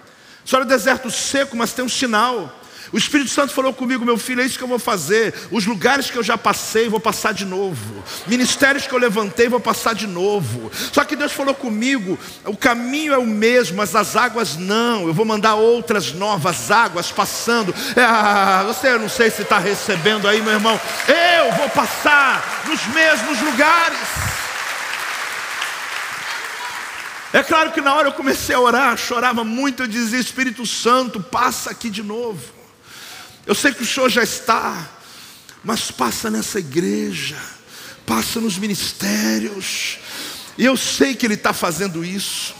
Você 0.44 0.54
olha 0.54 0.64
o 0.64 0.68
deserto 0.68 1.10
seco, 1.10 1.56
mas 1.56 1.72
tem 1.72 1.84
um 1.84 1.88
sinal. 1.88 2.57
O 2.92 2.96
Espírito 2.98 3.30
Santo 3.30 3.52
falou 3.52 3.72
comigo, 3.74 4.04
meu 4.04 4.16
filho, 4.16 4.40
é 4.40 4.44
isso 4.44 4.56
que 4.56 4.64
eu 4.64 4.68
vou 4.68 4.78
fazer. 4.78 5.34
Os 5.50 5.66
lugares 5.66 6.10
que 6.10 6.16
eu 6.16 6.22
já 6.22 6.38
passei, 6.38 6.88
vou 6.88 7.00
passar 7.00 7.32
de 7.32 7.44
novo. 7.44 8.02
Ministérios 8.26 8.86
que 8.86 8.94
eu 8.94 8.98
levantei, 8.98 9.48
vou 9.48 9.60
passar 9.60 9.94
de 9.94 10.06
novo. 10.06 10.70
Só 10.92 11.04
que 11.04 11.16
Deus 11.16 11.32
falou 11.32 11.54
comigo, 11.54 12.18
o 12.44 12.56
caminho 12.56 13.12
é 13.12 13.18
o 13.18 13.26
mesmo, 13.26 13.76
mas 13.76 13.94
as 13.94 14.16
águas 14.16 14.56
não. 14.56 15.06
Eu 15.06 15.14
vou 15.14 15.26
mandar 15.26 15.54
outras 15.54 16.12
novas 16.12 16.70
águas 16.70 17.10
passando. 17.10 17.74
Ah, 17.96 18.64
você 18.66 18.96
não 18.96 19.08
sei 19.08 19.30
se 19.30 19.42
está 19.42 19.58
recebendo 19.58 20.26
aí, 20.26 20.40
meu 20.40 20.52
irmão. 20.52 20.80
Eu 21.06 21.52
vou 21.52 21.68
passar 21.70 22.64
nos 22.66 22.86
mesmos 22.86 23.40
lugares. 23.42 23.98
É 27.32 27.42
claro 27.42 27.72
que 27.72 27.80
na 27.82 27.94
hora 27.94 28.08
eu 28.08 28.12
comecei 28.12 28.54
a 28.54 28.60
orar, 28.60 28.96
chorava 28.96 29.44
muito, 29.44 29.82
eu 29.82 29.86
dizia: 29.86 30.18
Espírito 30.18 30.64
Santo, 30.64 31.20
passa 31.20 31.70
aqui 31.70 31.90
de 31.90 32.02
novo. 32.02 32.57
Eu 33.48 33.54
sei 33.54 33.72
que 33.72 33.82
o 33.82 33.86
Senhor 33.86 34.10
já 34.10 34.22
está, 34.22 34.86
mas 35.64 35.90
passa 35.90 36.30
nessa 36.30 36.58
igreja, 36.58 37.34
passa 38.04 38.42
nos 38.42 38.58
ministérios, 38.58 39.98
e 40.58 40.66
eu 40.66 40.76
sei 40.76 41.14
que 41.14 41.24
Ele 41.24 41.32
está 41.32 41.54
fazendo 41.54 42.04
isso. 42.04 42.54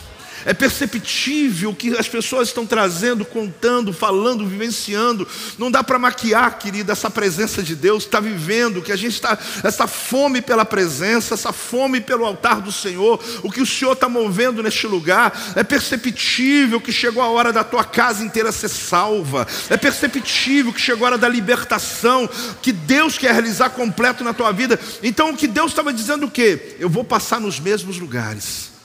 É 0.48 0.54
perceptível 0.54 1.68
o 1.68 1.74
que 1.74 1.94
as 1.98 2.08
pessoas 2.08 2.48
estão 2.48 2.64
trazendo, 2.64 3.22
contando, 3.22 3.92
falando, 3.92 4.46
vivenciando. 4.46 5.28
Não 5.58 5.70
dá 5.70 5.84
para 5.84 5.98
maquiar, 5.98 6.58
querida, 6.58 6.92
essa 6.92 7.10
presença 7.10 7.62
de 7.62 7.76
Deus 7.76 8.04
está 8.04 8.18
vivendo, 8.18 8.80
que 8.80 8.90
a 8.90 8.96
gente 8.96 9.12
está, 9.12 9.38
essa 9.62 9.86
fome 9.86 10.40
pela 10.40 10.64
presença, 10.64 11.34
essa 11.34 11.52
fome 11.52 12.00
pelo 12.00 12.24
altar 12.24 12.62
do 12.62 12.72
Senhor, 12.72 13.22
o 13.42 13.52
que 13.52 13.60
o 13.60 13.66
Senhor 13.66 13.92
está 13.92 14.08
movendo 14.08 14.62
neste 14.62 14.86
lugar. 14.86 15.38
É 15.54 15.62
perceptível 15.62 16.80
que 16.80 16.92
chegou 16.92 17.22
a 17.22 17.28
hora 17.28 17.52
da 17.52 17.62
tua 17.62 17.84
casa 17.84 18.24
inteira 18.24 18.50
ser 18.50 18.70
salva. 18.70 19.46
É 19.68 19.76
perceptível 19.76 20.72
que 20.72 20.80
chegou 20.80 21.04
a 21.04 21.10
hora 21.10 21.18
da 21.18 21.28
libertação, 21.28 22.26
que 22.62 22.72
Deus 22.72 23.18
quer 23.18 23.32
realizar 23.32 23.68
completo 23.68 24.24
na 24.24 24.32
tua 24.32 24.50
vida. 24.50 24.80
Então 25.02 25.28
o 25.28 25.36
que 25.36 25.46
Deus 25.46 25.72
estava 25.72 25.92
dizendo 25.92 26.24
o 26.24 26.30
quê? 26.30 26.76
Eu 26.80 26.88
vou 26.88 27.04
passar 27.04 27.38
nos 27.38 27.60
mesmos 27.60 27.98
lugares. 27.98 28.77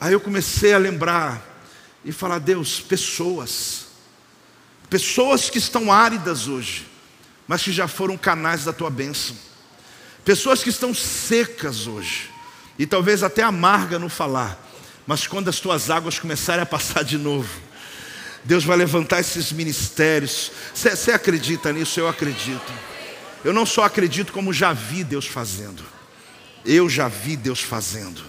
Aí 0.00 0.12
eu 0.12 0.20
comecei 0.20 0.72
a 0.72 0.78
lembrar 0.78 1.42
e 2.04 2.12
falar: 2.12 2.38
Deus, 2.38 2.80
pessoas, 2.80 3.86
pessoas 4.88 5.50
que 5.50 5.58
estão 5.58 5.92
áridas 5.92 6.46
hoje, 6.46 6.86
mas 7.46 7.62
que 7.62 7.72
já 7.72 7.88
foram 7.88 8.16
canais 8.16 8.64
da 8.64 8.72
tua 8.72 8.90
bênção, 8.90 9.36
pessoas 10.24 10.62
que 10.62 10.70
estão 10.70 10.94
secas 10.94 11.86
hoje, 11.86 12.30
e 12.78 12.86
talvez 12.86 13.22
até 13.22 13.42
amarga 13.42 13.98
no 13.98 14.08
falar, 14.08 14.62
mas 15.06 15.26
quando 15.26 15.48
as 15.48 15.58
tuas 15.58 15.90
águas 15.90 16.18
começarem 16.18 16.62
a 16.62 16.66
passar 16.66 17.02
de 17.02 17.18
novo, 17.18 17.48
Deus 18.44 18.64
vai 18.64 18.76
levantar 18.76 19.20
esses 19.20 19.52
ministérios. 19.52 20.52
Você 20.74 21.10
acredita 21.10 21.72
nisso? 21.72 21.98
Eu 21.98 22.08
acredito. 22.08 22.72
Eu 23.44 23.52
não 23.52 23.66
só 23.66 23.84
acredito, 23.84 24.32
como 24.32 24.52
já 24.52 24.72
vi 24.72 25.02
Deus 25.04 25.26
fazendo. 25.26 25.84
Eu 26.64 26.88
já 26.88 27.08
vi 27.08 27.36
Deus 27.36 27.60
fazendo. 27.60 28.22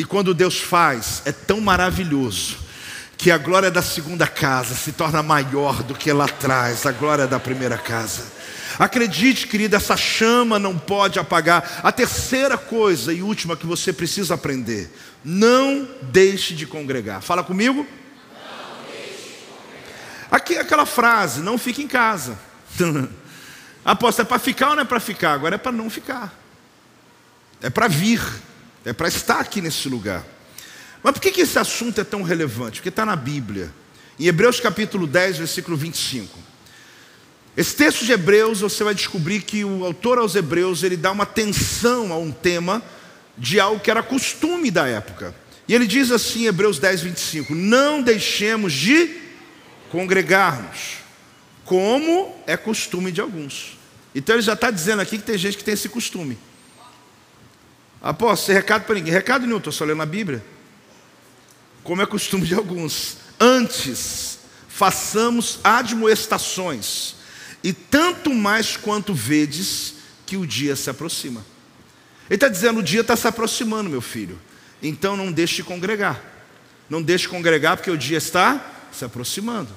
E 0.00 0.04
quando 0.06 0.32
Deus 0.32 0.58
faz, 0.58 1.20
é 1.26 1.30
tão 1.30 1.60
maravilhoso 1.60 2.56
que 3.18 3.30
a 3.30 3.36
glória 3.36 3.70
da 3.70 3.82
segunda 3.82 4.26
casa 4.26 4.74
se 4.74 4.92
torna 4.92 5.22
maior 5.22 5.82
do 5.82 5.94
que 5.94 6.10
lá 6.10 6.24
atrás, 6.24 6.86
a 6.86 6.90
glória 6.90 7.26
da 7.26 7.38
primeira 7.38 7.76
casa. 7.76 8.22
Acredite, 8.78 9.46
querida, 9.46 9.76
essa 9.76 9.98
chama 9.98 10.58
não 10.58 10.78
pode 10.78 11.18
apagar. 11.18 11.82
A 11.82 11.92
terceira 11.92 12.56
coisa 12.56 13.12
e 13.12 13.20
última 13.20 13.58
que 13.58 13.66
você 13.66 13.92
precisa 13.92 14.36
aprender: 14.36 14.90
não 15.22 15.86
deixe 16.00 16.54
de 16.54 16.64
congregar. 16.64 17.20
Fala 17.20 17.44
comigo. 17.44 17.86
Aqui 20.30 20.56
aquela 20.56 20.86
frase: 20.86 21.42
não 21.42 21.58
fique 21.58 21.82
em 21.82 21.88
casa. 21.88 22.38
Aposto, 23.84 24.22
é 24.22 24.24
para 24.24 24.38
ficar 24.38 24.70
ou 24.70 24.76
não 24.76 24.82
é 24.82 24.86
para 24.86 24.98
ficar? 24.98 25.34
Agora 25.34 25.56
é 25.56 25.58
para 25.58 25.72
não 25.72 25.90
ficar. 25.90 26.32
É 27.60 27.68
para 27.68 27.86
vir. 27.86 28.22
É 28.84 28.92
para 28.92 29.08
estar 29.08 29.40
aqui 29.40 29.60
nesse 29.60 29.88
lugar. 29.88 30.24
Mas 31.02 31.12
por 31.12 31.20
que, 31.20 31.40
esse 31.40 31.58
assunto 31.58 32.00
é 32.00 32.04
tão 32.04 32.22
relevante? 32.22 32.80
Porque 32.80 32.88
está 32.88 33.04
na 33.04 33.16
Bíblia. 33.16 33.72
Em 34.18 34.26
Hebreus 34.26 34.60
capítulo 34.60 35.06
10, 35.06 35.38
versículo 35.38 35.76
25. 35.76 36.38
Esse 37.56 37.74
texto 37.74 38.04
de 38.04 38.12
Hebreus, 38.12 38.60
você 38.60 38.84
vai 38.84 38.94
descobrir 38.94 39.42
que 39.42 39.64
o 39.64 39.84
autor 39.84 40.18
aos 40.18 40.34
Hebreus, 40.34 40.82
ele 40.82 40.96
dá 40.96 41.10
uma 41.10 41.24
atenção 41.24 42.12
a 42.12 42.18
um 42.18 42.30
tema 42.30 42.82
de 43.36 43.58
algo 43.58 43.80
que 43.80 43.90
era 43.90 44.02
costume 44.02 44.70
da 44.70 44.86
época. 44.86 45.34
E 45.66 45.74
ele 45.74 45.86
diz 45.86 46.10
assim, 46.10 46.46
Hebreus 46.46 46.78
10, 46.78 47.02
25: 47.02 47.54
Não 47.54 48.02
deixemos 48.02 48.72
de 48.72 49.20
congregar-nos, 49.90 50.98
como 51.64 52.34
é 52.46 52.56
costume 52.56 53.10
de 53.10 53.20
alguns. 53.20 53.78
Então 54.14 54.34
ele 54.34 54.42
já 54.42 54.54
está 54.54 54.70
dizendo 54.70 55.00
aqui 55.00 55.18
que 55.18 55.24
tem 55.24 55.38
gente 55.38 55.56
que 55.56 55.64
tem 55.64 55.74
esse 55.74 55.88
costume. 55.88 56.38
Apóstolo, 58.02 58.46
sem 58.46 58.54
recado 58.54 58.84
para 58.84 58.94
ninguém. 58.94 59.12
Recado 59.12 59.46
nenhum, 59.46 59.58
estou 59.58 59.72
só 59.72 59.84
lendo 59.84 60.02
a 60.02 60.06
Bíblia. 60.06 60.44
Como 61.82 62.00
é 62.00 62.06
costume 62.06 62.46
de 62.46 62.54
alguns. 62.54 63.18
Antes, 63.38 64.38
façamos 64.68 65.60
admoestações, 65.62 67.16
e 67.62 67.72
tanto 67.72 68.32
mais 68.32 68.76
quanto 68.76 69.12
vedes 69.12 69.94
que 70.24 70.36
o 70.36 70.46
dia 70.46 70.74
se 70.76 70.88
aproxima. 70.88 71.44
Ele 72.28 72.36
está 72.36 72.48
dizendo: 72.48 72.80
o 72.80 72.82
dia 72.82 73.02
está 73.02 73.16
se 73.16 73.28
aproximando, 73.28 73.90
meu 73.90 74.00
filho. 74.00 74.40
Então 74.82 75.16
não 75.16 75.30
deixe 75.30 75.56
de 75.56 75.64
congregar. 75.64 76.22
Não 76.88 77.02
deixe 77.02 77.24
de 77.24 77.28
congregar, 77.28 77.76
porque 77.76 77.90
o 77.90 77.98
dia 77.98 78.18
está 78.18 78.88
se 78.90 79.04
aproximando. 79.04 79.68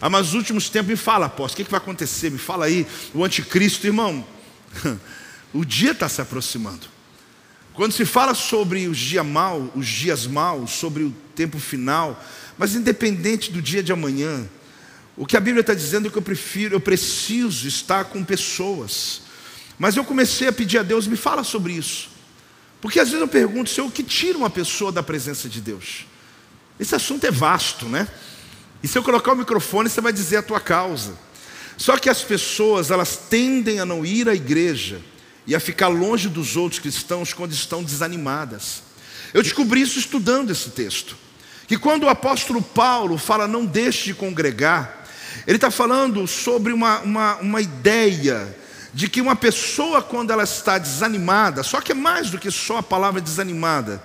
Ah, 0.00 0.08
mas 0.08 0.26
nos 0.26 0.34
últimos 0.34 0.68
tempos 0.68 0.90
me 0.90 0.96
fala, 0.96 1.26
apóstolo, 1.26 1.54
o 1.54 1.56
que, 1.56 1.64
que 1.64 1.70
vai 1.70 1.78
acontecer? 1.78 2.30
Me 2.30 2.38
fala 2.38 2.66
aí, 2.66 2.86
o 3.14 3.24
anticristo, 3.24 3.86
irmão. 3.86 4.26
o 5.52 5.64
dia 5.64 5.92
está 5.92 6.08
se 6.08 6.20
aproximando. 6.20 6.86
Quando 7.74 7.92
se 7.92 8.04
fala 8.04 8.34
sobre 8.34 8.86
os 8.86 8.98
dias 8.98 9.24
maus, 9.24 9.70
os 9.74 9.86
dias 9.86 10.26
maus, 10.26 10.72
sobre 10.72 11.04
o 11.04 11.10
tempo 11.34 11.58
final, 11.58 12.22
mas 12.58 12.74
independente 12.74 13.50
do 13.50 13.62
dia 13.62 13.82
de 13.82 13.92
amanhã, 13.92 14.46
o 15.16 15.24
que 15.24 15.36
a 15.36 15.40
Bíblia 15.40 15.62
está 15.62 15.72
dizendo 15.72 16.08
é 16.08 16.10
que 16.10 16.18
eu 16.18 16.22
prefiro, 16.22 16.74
eu 16.74 16.80
preciso 16.80 17.66
estar 17.66 18.04
com 18.04 18.22
pessoas. 18.22 19.22
Mas 19.78 19.96
eu 19.96 20.04
comecei 20.04 20.48
a 20.48 20.52
pedir 20.52 20.78
a 20.78 20.82
Deus, 20.82 21.06
me 21.06 21.16
fala 21.16 21.42
sobre 21.42 21.72
isso. 21.72 22.10
Porque 22.80 23.00
às 23.00 23.08
vezes 23.08 23.20
eu 23.20 23.28
pergunto, 23.28 23.70
Senhor, 23.70 23.86
o 23.86 23.90
que 23.90 24.02
tira 24.02 24.36
uma 24.36 24.50
pessoa 24.50 24.92
da 24.92 25.02
presença 25.02 25.48
de 25.48 25.60
Deus? 25.60 26.06
Esse 26.78 26.94
assunto 26.94 27.24
é 27.24 27.30
vasto, 27.30 27.86
né? 27.86 28.06
E 28.82 28.88
se 28.88 28.98
eu 28.98 29.02
colocar 29.02 29.32
o 29.32 29.36
microfone, 29.36 29.88
você 29.88 30.00
vai 30.00 30.12
dizer 30.12 30.38
a 30.38 30.42
tua 30.42 30.60
causa. 30.60 31.16
Só 31.78 31.96
que 31.96 32.10
as 32.10 32.22
pessoas, 32.22 32.90
elas 32.90 33.16
tendem 33.16 33.80
a 33.80 33.86
não 33.86 34.04
ir 34.04 34.28
à 34.28 34.34
igreja 34.34 35.00
e 35.46 35.54
a 35.54 35.60
ficar 35.60 35.88
longe 35.88 36.28
dos 36.28 36.56
outros 36.56 36.80
cristãos 36.80 37.32
quando 37.32 37.52
estão 37.52 37.82
desanimadas. 37.82 38.82
Eu 39.34 39.42
descobri 39.42 39.80
isso 39.80 39.98
estudando 39.98 40.50
esse 40.50 40.70
texto. 40.70 41.16
Que 41.66 41.78
quando 41.78 42.04
o 42.04 42.08
apóstolo 42.08 42.60
Paulo 42.60 43.16
fala 43.18 43.48
não 43.48 43.64
deixe 43.64 44.04
de 44.04 44.14
congregar, 44.14 45.06
ele 45.46 45.56
está 45.56 45.70
falando 45.70 46.26
sobre 46.26 46.72
uma, 46.72 47.00
uma, 47.00 47.36
uma 47.36 47.60
ideia 47.60 48.56
de 48.92 49.08
que 49.08 49.20
uma 49.20 49.34
pessoa, 49.34 50.02
quando 50.02 50.30
ela 50.30 50.44
está 50.44 50.76
desanimada, 50.76 51.62
só 51.62 51.80
que 51.80 51.92
é 51.92 51.94
mais 51.94 52.30
do 52.30 52.38
que 52.38 52.50
só 52.50 52.78
a 52.78 52.82
palavra 52.82 53.20
desanimada, 53.20 54.02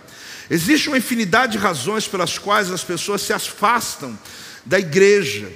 Existe 0.50 0.88
uma 0.88 0.98
infinidade 0.98 1.54
de 1.54 1.58
razões 1.58 2.08
pelas 2.08 2.38
quais 2.38 2.72
as 2.72 2.84
pessoas 2.84 3.22
se 3.22 3.34
afastam 3.34 4.18
da 4.66 4.80
igreja 4.80 5.52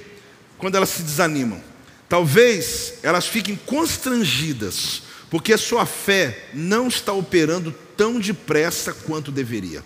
quando 0.58 0.76
elas 0.76 0.90
se 0.90 1.02
desanimam. 1.02 1.62
Talvez 2.08 2.94
elas 3.02 3.26
fiquem 3.26 3.56
constrangidas, 3.56 5.02
porque 5.32 5.54
a 5.54 5.58
sua 5.58 5.86
fé 5.86 6.44
não 6.52 6.88
está 6.88 7.10
operando 7.10 7.74
tão 7.96 8.20
depressa 8.20 8.92
quanto 8.92 9.32
deveria. 9.32 9.82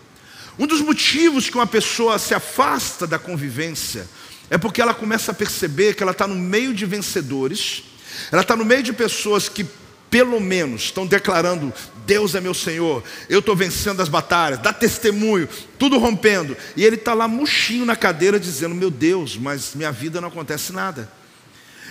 Um 0.59 0.67
dos 0.67 0.81
motivos 0.81 1.49
que 1.49 1.55
uma 1.55 1.69
pessoa 1.69 2.19
se 2.19 2.35
afasta 2.35 3.07
da 3.07 3.17
convivência 3.17 4.09
é 4.51 4.59
porque 4.59 4.83
ela 4.83 4.93
começa 4.93 5.31
a 5.31 5.35
perceber 5.35 5.95
que 5.95 6.03
ela 6.03 6.11
está 6.11 6.27
no 6.27 6.35
meio 6.35 6.75
de 6.75 6.85
vencedores, 6.85 7.85
ela 8.33 8.43
está 8.43 8.57
no 8.57 8.65
meio 8.65 8.83
de 8.83 8.93
pessoas 8.93 9.49
que, 9.49 9.65
pelo 10.11 10.41
menos, 10.41 10.83
estão 10.87 11.07
declarando: 11.07 11.73
Deus 12.05 12.35
é 12.35 12.41
meu 12.41 12.53
Senhor, 12.53 13.05
eu 13.29 13.39
estou 13.39 13.55
vencendo 13.55 14.03
as 14.03 14.09
batalhas, 14.09 14.59
dá 14.59 14.73
testemunho, 14.73 15.49
tudo 15.79 15.97
rompendo, 15.97 16.57
e 16.77 16.85
ele 16.85 16.97
está 16.97 17.15
lá 17.15 17.29
murchinho 17.29 17.87
na 17.87 17.95
cadeira 17.95 18.41
dizendo: 18.41 18.75
Meu 18.75 18.91
Deus, 18.91 19.37
mas 19.37 19.77
minha 19.77 19.93
vida 19.93 20.21
não 20.21 20.27
acontece 20.27 20.73
nada. 20.73 21.09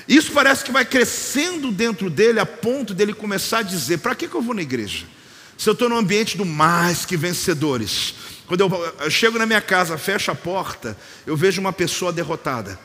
Isso 0.08 0.32
parece 0.32 0.64
que 0.64 0.72
vai 0.72 0.86
crescendo 0.86 1.72
dentro 1.72 2.10
dele 2.10 2.40
a 2.40 2.46
ponto 2.46 2.94
dele 2.94 3.14
começar 3.14 3.60
a 3.60 3.64
dizer: 3.64 4.00
Para 4.00 4.16
que, 4.16 4.28
que 4.28 4.36
eu 4.36 4.42
vou 4.42 4.54
na 4.54 4.62
igreja? 4.62 5.06
Se 5.58 5.70
eu 5.70 5.74
estou 5.74 5.90
no 5.90 5.98
ambiente 5.98 6.38
do 6.38 6.46
mais 6.46 7.06
que 7.06 7.16
vencedores. 7.16 8.14
Quando 8.46 8.62
eu, 8.62 8.96
eu 9.00 9.10
chego 9.10 9.40
na 9.40 9.46
minha 9.46 9.62
casa, 9.62 9.98
fecho 9.98 10.30
a 10.30 10.36
porta, 10.36 10.98
eu 11.26 11.36
vejo 11.36 11.60
uma 11.60 11.74
pessoa 11.74 12.14
derrotada. 12.14 12.80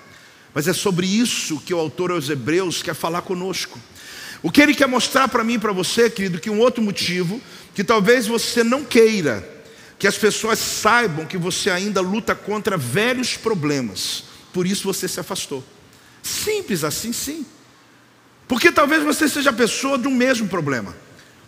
Mas 0.54 0.66
é 0.66 0.72
sobre 0.72 1.06
isso 1.06 1.60
que 1.60 1.74
o 1.74 1.78
autor 1.78 2.10
aos 2.10 2.30
Hebreus 2.30 2.82
quer 2.82 2.94
falar 2.94 3.22
conosco. 3.22 3.78
O 4.42 4.50
que 4.50 4.62
ele 4.62 4.74
quer 4.74 4.88
mostrar 4.88 5.28
para 5.28 5.44
mim 5.44 5.54
e 5.54 5.58
para 5.58 5.72
você, 5.72 6.08
querido, 6.08 6.40
que 6.40 6.48
um 6.48 6.58
outro 6.58 6.82
motivo, 6.82 7.40
que 7.74 7.84
talvez 7.84 8.26
você 8.26 8.64
não 8.64 8.84
queira, 8.84 9.46
que 9.98 10.06
as 10.06 10.16
pessoas 10.16 10.58
saibam 10.58 11.26
que 11.26 11.36
você 11.36 11.70
ainda 11.70 12.00
luta 12.00 12.34
contra 12.34 12.78
velhos 12.78 13.36
problemas, 13.36 14.24
por 14.52 14.66
isso 14.66 14.84
você 14.84 15.06
se 15.06 15.20
afastou. 15.20 15.62
Simples 16.22 16.84
assim, 16.84 17.12
sim. 17.12 17.46
Porque 18.48 18.72
talvez 18.72 19.02
você 19.02 19.28
seja 19.28 19.50
a 19.50 19.52
pessoa 19.52 19.96
de 19.98 20.08
um 20.08 20.14
mesmo 20.14 20.48
problema 20.48 20.94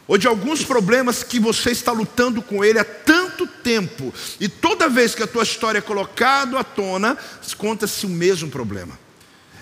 ou 0.07 0.19
de 0.19 0.27
alguns 0.27 0.65
problemas 0.65 1.23
que 1.23 1.39
você 1.39 1.71
está 1.71 1.93
lutando 1.93 2.43
com 2.43 2.65
ele 2.65 2.79
há 2.79 2.85
tanto 2.85 3.47
tempo, 3.47 4.13
e 4.41 4.49
toda 4.49 4.89
vez 4.89 5.15
que 5.15 5.23
a 5.23 5.27
tua 5.27 5.43
história 5.43 5.79
é 5.79 5.83
colocada 5.83 6.59
à 6.59 6.65
tona, 6.65 7.17
conta-se 7.57 8.05
o 8.05 8.09
mesmo 8.09 8.51
problema. 8.51 8.99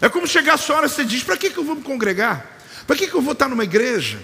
É 0.01 0.09
como 0.09 0.27
chegar 0.27 0.55
a 0.55 0.59
sua 0.59 0.77
hora 0.77 0.87
e 0.87 0.89
você 0.89 1.05
diz: 1.05 1.23
para 1.23 1.37
que, 1.37 1.51
que 1.51 1.59
eu 1.59 1.65
vou 1.65 1.77
me 1.77 1.83
congregar? 1.83 2.59
Para 2.87 2.97
que, 2.97 3.07
que 3.07 3.15
eu 3.15 3.21
vou 3.21 3.33
estar 3.33 3.49
numa 3.49 3.65
igreja? 3.65 4.19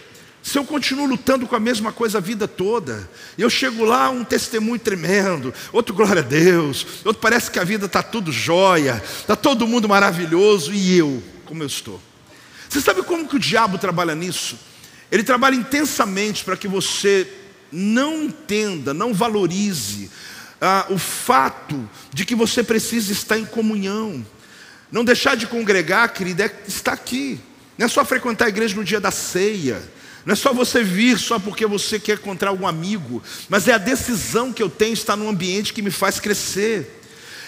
Se 0.47 0.61
eu 0.61 0.65
continuo 0.65 1.07
lutando 1.07 1.45
com 1.45 1.57
a 1.57 1.61
mesma 1.61 1.91
coisa 1.91 2.19
a 2.19 2.21
vida 2.21 2.47
toda, 2.47 3.11
eu 3.37 3.51
chego 3.51 3.85
lá, 3.85 4.11
um 4.11 4.23
testemunho 4.23 4.79
tremendo, 4.79 5.53
outro 5.73 5.93
glória 5.93 6.23
a 6.23 6.25
Deus, 6.25 6.87
outro 7.05 7.21
parece 7.21 7.51
que 7.51 7.59
a 7.59 7.65
vida 7.65 7.87
está 7.87 8.01
tudo 8.01 8.31
jóia, 8.31 9.03
está 9.05 9.35
todo 9.35 9.67
mundo 9.67 9.89
maravilhoso, 9.89 10.73
e 10.73 10.97
eu, 10.97 11.21
como 11.47 11.65
eu 11.65 11.67
estou? 11.67 12.01
Você 12.69 12.81
sabe 12.81 13.03
como 13.03 13.27
que 13.27 13.35
o 13.35 13.41
diabo 13.41 13.77
trabalha 13.77 14.15
nisso? 14.15 14.57
Ele 15.11 15.25
trabalha 15.25 15.57
intensamente 15.57 16.45
para 16.45 16.57
que 16.57 16.69
você 16.69 17.27
não 17.73 18.23
entenda, 18.23 18.95
não 18.95 19.13
valorize 19.13 20.09
ah, 20.61 20.87
o 20.91 20.97
fato 20.97 21.91
de 22.15 22.25
que 22.25 22.37
você 22.37 22.63
precisa 22.63 23.11
estar 23.11 23.37
em 23.37 23.45
comunhão. 23.45 24.25
Não 24.93 25.05
deixar 25.05 25.37
de 25.37 25.49
congregar, 25.49 26.13
querida, 26.13 26.45
é 26.45 26.63
estar 26.69 26.93
aqui. 26.93 27.41
Não 27.77 27.87
é 27.87 27.89
só 27.89 28.05
frequentar 28.05 28.45
a 28.45 28.49
igreja 28.49 28.77
no 28.77 28.85
dia 28.85 29.01
da 29.01 29.11
ceia. 29.11 29.96
Não 30.27 30.33
é 30.33 30.37
só 30.37 30.53
você 30.53 30.83
vir 30.83 31.17
só 31.21 31.39
porque 31.39 31.65
você 31.67 32.01
quer 32.01 32.15
encontrar 32.15 32.51
algum 32.51 32.67
amigo, 32.67 33.23
mas 33.49 33.69
é 33.69 33.75
a 33.75 33.79
decisão 33.79 34.53
que 34.53 34.61
eu 34.61 34.69
tenho 34.69 34.93
estar 34.93 35.17
num 35.17 35.29
ambiente 35.29 35.73
que 35.73 35.81
me 35.81 35.91
faz 35.93 36.19
crescer. 36.19 36.96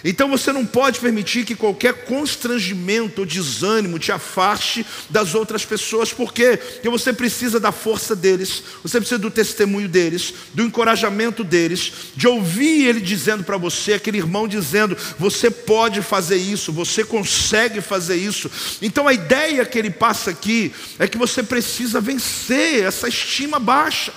Então 0.05 0.29
você 0.29 0.53
não 0.53 0.65
pode 0.65 1.01
permitir 1.01 1.45
que 1.45 1.55
qualquer 1.55 2.05
constrangimento 2.05 3.21
ou 3.21 3.27
desânimo 3.27 3.99
te 3.99 4.13
afaste 4.13 4.87
das 5.11 5.35
outras 5.35 5.65
pessoas, 5.65 6.13
por 6.13 6.33
quê? 6.33 6.57
Porque 6.57 6.89
você 6.89 7.13
precisa 7.13 7.59
da 7.59 7.73
força 7.73 8.15
deles, 8.15 8.63
você 8.83 8.99
precisa 8.99 9.19
do 9.19 9.31
testemunho 9.31 9.89
deles, 9.89 10.35
do 10.55 10.63
encorajamento 10.63 11.43
deles, 11.43 11.93
de 12.15 12.29
ouvir 12.29 12.87
ele 12.87 13.01
dizendo 13.01 13.45
para 13.45 13.57
você, 13.57 13.95
aquele 13.95 14.19
irmão 14.19 14.47
dizendo: 14.47 14.97
você 15.19 15.51
pode 15.51 16.03
fazer 16.03 16.37
isso, 16.37 16.73
você 16.73 17.05
consegue 17.05 17.81
fazer 17.81 18.17
isso. 18.17 18.51
Então 18.81 19.09
a 19.09 19.13
ideia 19.13 19.65
que 19.65 19.79
ele 19.79 19.91
passa 19.91 20.31
aqui 20.31 20.73
é 20.99 21.09
que 21.09 21.19
você 21.19 21.43
precisa 21.43 22.01
vencer 22.01 22.85
essa 22.85 23.09
estima 23.09 23.59
baixa. 23.59 24.13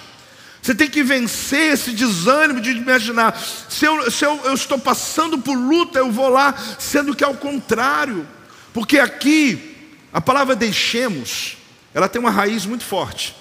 Você 0.61 0.75
tem 0.75 0.89
que 0.89 1.01
vencer 1.03 1.73
esse 1.73 1.91
desânimo 1.91 2.61
de 2.61 2.71
imaginar. 2.71 3.37
Se, 3.67 3.85
eu, 3.85 4.11
se 4.11 4.23
eu, 4.23 4.39
eu 4.45 4.53
estou 4.53 4.77
passando 4.77 5.39
por 5.39 5.57
luta, 5.57 5.99
eu 5.99 6.11
vou 6.11 6.29
lá, 6.29 6.53
sendo 6.77 7.15
que 7.15 7.23
é 7.23 7.27
o 7.27 7.35
contrário. 7.35 8.27
Porque 8.73 8.99
aqui, 8.99 9.75
a 10.13 10.21
palavra 10.21 10.55
deixemos, 10.55 11.57
ela 11.93 12.07
tem 12.07 12.19
uma 12.21 12.29
raiz 12.29 12.65
muito 12.65 12.83
forte. 12.83 13.35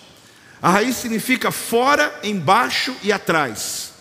A 0.63 0.71
raiz 0.71 0.97
significa 0.97 1.51
fora, 1.51 2.13
embaixo 2.23 2.97
e 3.03 3.13
atrás. 3.13 3.93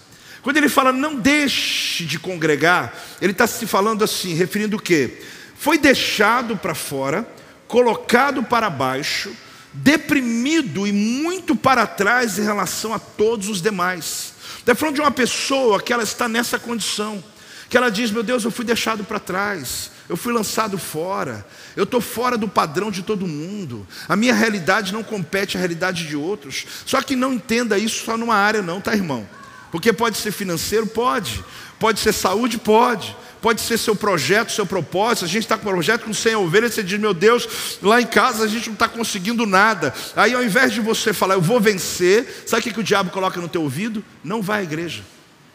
Quando 0.42 0.58
ele 0.58 0.70
fala 0.70 0.92
não 0.92 1.16
deixe 1.16 2.06
de 2.06 2.18
congregar, 2.18 2.94
ele 3.22 3.34
está 3.34 3.46
se 3.46 3.68
falando 3.68 4.04
assim, 4.04 4.34
referindo 4.34 4.78
o 4.78 4.82
quê? 4.82 5.22
Foi 5.56 5.78
deixado 5.78 6.56
para 6.56 6.74
fora, 6.74 7.28
colocado 7.68 8.44
para 8.44 8.70
baixo, 8.70 9.32
deprimido 9.74 10.88
e 10.88 10.92
muito 10.92 11.56
para 11.56 11.86
trás 11.86 12.40
em 12.40 12.44
relação 12.44 12.94
a 12.94 13.00
todos 13.00 13.48
os 13.50 13.62
demais. 13.62 14.34
Está 14.60 14.76
falando 14.76 14.96
de 14.96 15.02
uma 15.02 15.12
pessoa 15.12 15.82
que 15.82 15.94
ela 15.94 16.04
está 16.04 16.28
nessa 16.28 16.58
condição, 16.60 17.24
que 17.70 17.78
ela 17.78 17.90
diz: 17.90 18.12
Meu 18.12 18.24
Deus, 18.24 18.44
eu 18.44 18.52
fui 18.52 18.66
deixado 18.66 19.04
para 19.04 19.20
trás, 19.20 19.92
eu 20.08 20.18
fui 20.18 20.34
lançado 20.34 20.78
fora, 20.78 21.46
eu 21.76 21.84
estou 21.84 22.02
fora 22.02 22.38
do 22.38 22.48
padrão 22.48 22.92
de 22.92 23.04
todo 23.04 23.28
mundo, 23.28 23.88
a 24.08 24.16
minha 24.16 24.34
realidade 24.34 24.92
não 24.92 25.04
compete 25.04 25.56
à 25.56 25.60
realidade 25.60 26.08
de 26.08 26.16
outros. 26.16 26.66
Só 26.86 27.02
que 27.02 27.16
não 27.16 27.34
entenda 27.34 27.78
isso 27.78 28.06
só 28.06 28.18
numa 28.18 28.36
área, 28.36 28.62
não, 28.62 28.82
tá, 28.82 28.94
irmão? 28.94 29.28
Porque 29.72 29.94
pode 29.94 30.18
ser 30.18 30.32
financeiro? 30.32 30.88
Pode. 30.88 31.44
Pode 31.80 32.00
ser 32.00 32.12
saúde? 32.12 32.58
Pode 32.58 33.16
pode 33.42 33.62
ser 33.62 33.78
seu 33.78 33.96
projeto, 33.96 34.52
seu 34.52 34.66
propósito. 34.66 35.26
A 35.26 35.28
gente 35.28 35.44
está 35.44 35.58
com 35.58 35.68
um 35.68 35.72
projeto 35.72 36.06
com 36.06 36.14
100 36.14 36.36
ovelhas, 36.36 36.74
você 36.74 36.84
diz, 36.84 37.00
meu 37.00 37.14
Deus, 37.14 37.78
lá 37.82 38.02
em 38.02 38.06
casa 38.06 38.44
a 38.44 38.48
gente 38.48 38.68
não 38.68 38.74
está 38.74 38.88
conseguindo 38.88 39.46
nada. 39.46 39.94
Aí 40.16 40.34
ao 40.34 40.44
invés 40.44 40.74
de 40.74 40.82
você 40.82 41.14
falar, 41.14 41.36
eu 41.36 41.42
vou 41.42 41.60
vencer, 41.60 42.44
sabe 42.46 42.62
o 42.62 42.64
que, 42.64 42.74
que 42.74 42.80
o 42.80 42.84
diabo 42.84 43.12
coloca 43.12 43.40
no 43.40 43.48
teu 43.48 43.62
ouvido? 43.62 44.04
Não 44.24 44.42
vai 44.42 44.62
à 44.62 44.64
igreja, 44.64 45.04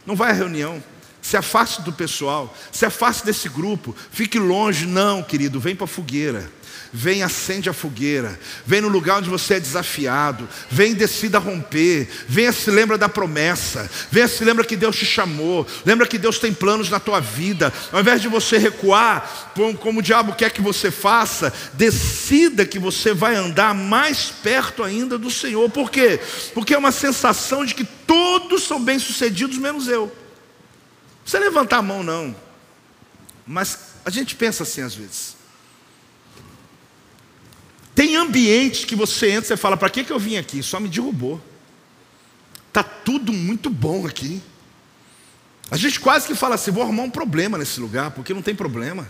não 0.06 0.16
vai 0.16 0.30
à 0.30 0.34
reunião. 0.34 0.82
Se 1.24 1.38
afaste 1.38 1.80
do 1.80 1.90
pessoal, 1.90 2.54
se 2.70 2.84
afaste 2.84 3.24
desse 3.24 3.48
grupo, 3.48 3.96
fique 4.12 4.38
longe. 4.38 4.84
Não, 4.84 5.22
querido, 5.22 5.58
vem 5.58 5.74
para 5.74 5.86
a 5.86 5.88
fogueira. 5.88 6.52
Vem, 6.92 7.22
acende 7.22 7.70
a 7.70 7.72
fogueira. 7.72 8.38
Vem 8.66 8.82
no 8.82 8.88
lugar 8.88 9.20
onde 9.20 9.30
você 9.30 9.54
é 9.54 9.60
desafiado. 9.60 10.46
Vem, 10.70 10.92
decida 10.92 11.38
romper. 11.38 12.10
Venha, 12.28 12.52
se 12.52 12.70
lembra 12.70 12.98
da 12.98 13.08
promessa. 13.08 13.90
Venha, 14.10 14.28
se 14.28 14.44
lembra 14.44 14.66
que 14.66 14.76
Deus 14.76 14.96
te 14.96 15.06
chamou. 15.06 15.66
Lembra 15.86 16.06
que 16.06 16.18
Deus 16.18 16.38
tem 16.38 16.52
planos 16.52 16.90
na 16.90 17.00
tua 17.00 17.20
vida. 17.20 17.72
Ao 17.90 18.00
invés 18.00 18.20
de 18.20 18.28
você 18.28 18.58
recuar, 18.58 19.50
como 19.80 20.00
o 20.00 20.02
diabo 20.02 20.34
quer 20.34 20.50
que 20.50 20.60
você 20.60 20.90
faça, 20.90 21.50
decida 21.72 22.66
que 22.66 22.78
você 22.78 23.14
vai 23.14 23.34
andar 23.34 23.74
mais 23.74 24.26
perto 24.26 24.82
ainda 24.82 25.16
do 25.16 25.30
Senhor. 25.30 25.70
Por 25.70 25.90
quê? 25.90 26.20
Porque 26.52 26.74
é 26.74 26.78
uma 26.78 26.92
sensação 26.92 27.64
de 27.64 27.74
que 27.74 27.84
todos 27.84 28.64
são 28.64 28.78
bem-sucedidos, 28.78 29.56
menos 29.56 29.88
eu. 29.88 30.23
Precisa 31.24 31.42
levantar 31.42 31.78
a 31.78 31.82
mão, 31.82 32.02
não. 32.02 32.36
Mas 33.46 33.94
a 34.04 34.10
gente 34.10 34.36
pensa 34.36 34.62
assim 34.62 34.82
às 34.82 34.94
vezes. 34.94 35.36
Tem 37.94 38.16
ambientes 38.16 38.84
que 38.84 38.94
você 38.94 39.30
entra 39.30 39.54
e 39.54 39.56
fala: 39.56 39.76
para 39.76 39.88
que, 39.88 40.04
que 40.04 40.12
eu 40.12 40.18
vim 40.18 40.36
aqui? 40.36 40.62
Só 40.62 40.78
me 40.78 40.88
derrubou. 40.88 41.42
Está 42.68 42.82
tudo 42.82 43.32
muito 43.32 43.70
bom 43.70 44.06
aqui. 44.06 44.42
A 45.70 45.76
gente 45.76 45.98
quase 45.98 46.26
que 46.26 46.34
fala 46.34 46.56
assim: 46.56 46.70
vou 46.70 46.82
arrumar 46.82 47.04
um 47.04 47.10
problema 47.10 47.56
nesse 47.56 47.80
lugar, 47.80 48.10
porque 48.10 48.34
não 48.34 48.42
tem 48.42 48.54
problema. 48.54 49.08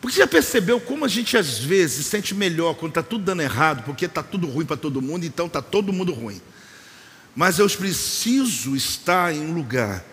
Porque 0.00 0.18
já 0.18 0.26
percebeu 0.26 0.80
como 0.80 1.04
a 1.04 1.08
gente 1.08 1.36
às 1.36 1.58
vezes 1.58 1.96
se 1.96 2.04
sente 2.04 2.34
melhor 2.34 2.74
quando 2.74 2.90
está 2.90 3.02
tudo 3.02 3.24
dando 3.24 3.42
errado, 3.42 3.82
porque 3.84 4.06
está 4.06 4.22
tudo 4.22 4.46
ruim 4.46 4.66
para 4.66 4.76
todo 4.76 5.00
mundo, 5.00 5.24
então 5.24 5.46
está 5.46 5.62
todo 5.62 5.92
mundo 5.92 6.12
ruim. 6.12 6.40
Mas 7.34 7.58
eu 7.58 7.68
preciso 7.68 8.74
estar 8.74 9.34
em 9.34 9.40
um 9.40 9.52
lugar 9.52 10.04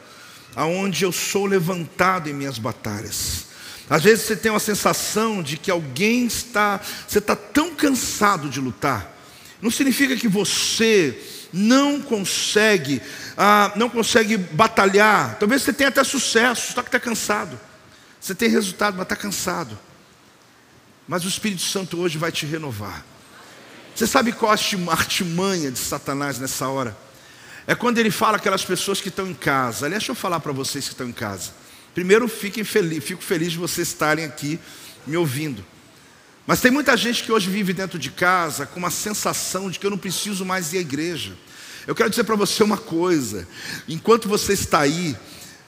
aonde 0.56 1.04
eu 1.04 1.12
sou 1.12 1.45
levantado 1.45 2.30
em 2.30 2.34
minhas 2.34 2.58
batalhas. 2.58 3.45
Às 3.89 4.04
vezes 4.04 4.26
você 4.26 4.36
tem 4.36 4.51
uma 4.51 4.60
sensação 4.60 5.43
de 5.43 5.58
que 5.58 5.70
alguém 5.70 6.26
está, 6.26 6.80
você 7.08 7.20
está 7.20 7.36
tão 7.36 7.76
cansado 7.76 8.49
de 8.49 8.60
lutar. 8.60 9.12
Não 9.62 9.70
significa 9.70 10.16
que 10.16 10.28
você 10.28 11.20
não 11.51 12.01
consegue, 12.01 13.01
ah, 13.38 13.72
não 13.76 13.89
consegue 13.89 14.38
batalhar. 14.38 15.38
Talvez 15.39 15.62
você 15.62 15.72
tenha 15.72 15.89
até 15.89 16.04
sucesso, 16.04 16.74
só 16.74 16.82
que 16.82 16.88
está 16.88 16.99
cansado. 16.99 17.60
Você 18.20 18.34
tem 18.34 18.49
resultado, 18.49 18.95
mas 18.95 19.04
está 19.04 19.16
cansado. 19.16 19.78
Mas 21.08 21.26
o 21.26 21.28
Espírito 21.28 21.62
Santo 21.62 21.99
hoje 21.99 22.18
vai 22.18 22.32
te 22.32 22.45
renovar. 22.45 23.06
Você 23.93 24.08
sabe 24.08 24.32
qual 24.32 24.51
a 24.51 24.91
artimanha 24.91 25.70
de 25.70 25.78
Satanás 25.78 26.39
nessa 26.39 26.68
hora? 26.68 26.97
É 27.66 27.76
quando 27.76 27.97
ele 27.97 28.11
fala 28.11 28.38
aquelas 28.38 28.64
pessoas 28.64 28.99
que 28.99 29.09
estão 29.09 29.28
em 29.28 29.34
casa. 29.34 29.86
Aliás, 29.86 30.01
deixa 30.01 30.11
eu 30.11 30.16
falar 30.16 30.39
para 30.39 30.51
vocês 30.51 30.86
que 30.86 30.91
estão 30.91 31.07
em 31.07 31.14
casa. 31.14 31.51
Primeiro, 31.93 32.28
fiquem 32.28 32.64
feliz, 32.64 33.03
fico 33.03 33.24
feliz 33.24 33.51
de 33.51 33.57
vocês 33.57 33.88
estarem 33.88 34.26
aqui 34.26 34.59
me 35.05 35.16
ouvindo. 35.16 35.64
Mas 36.45 36.59
tem 36.59 36.72
muita 36.72 36.97
gente 36.97 37.24
que 37.24 37.32
hoje 37.32 37.49
vive 37.49 37.72
dentro 37.72 37.97
de 37.97 38.11
casa 38.11 38.66
com 38.66 38.80
uma 38.80 38.91
sensação 38.91 39.70
de 39.70 39.80
que 39.80 39.86
eu 39.86 39.91
não 39.91 39.97
preciso 39.97 40.43
mais 40.45 40.74
ir 40.74 40.80
à 40.80 40.82
igreja. 40.82 41.34
Eu 41.88 41.95
quero 41.95 42.09
dizer 42.09 42.26
para 42.26 42.36
você 42.36 42.64
uma 42.64 42.78
coisa: 42.78 43.47
enquanto 43.88 44.28
você 44.28 44.53
está 44.53 44.80
aí, 44.80 45.16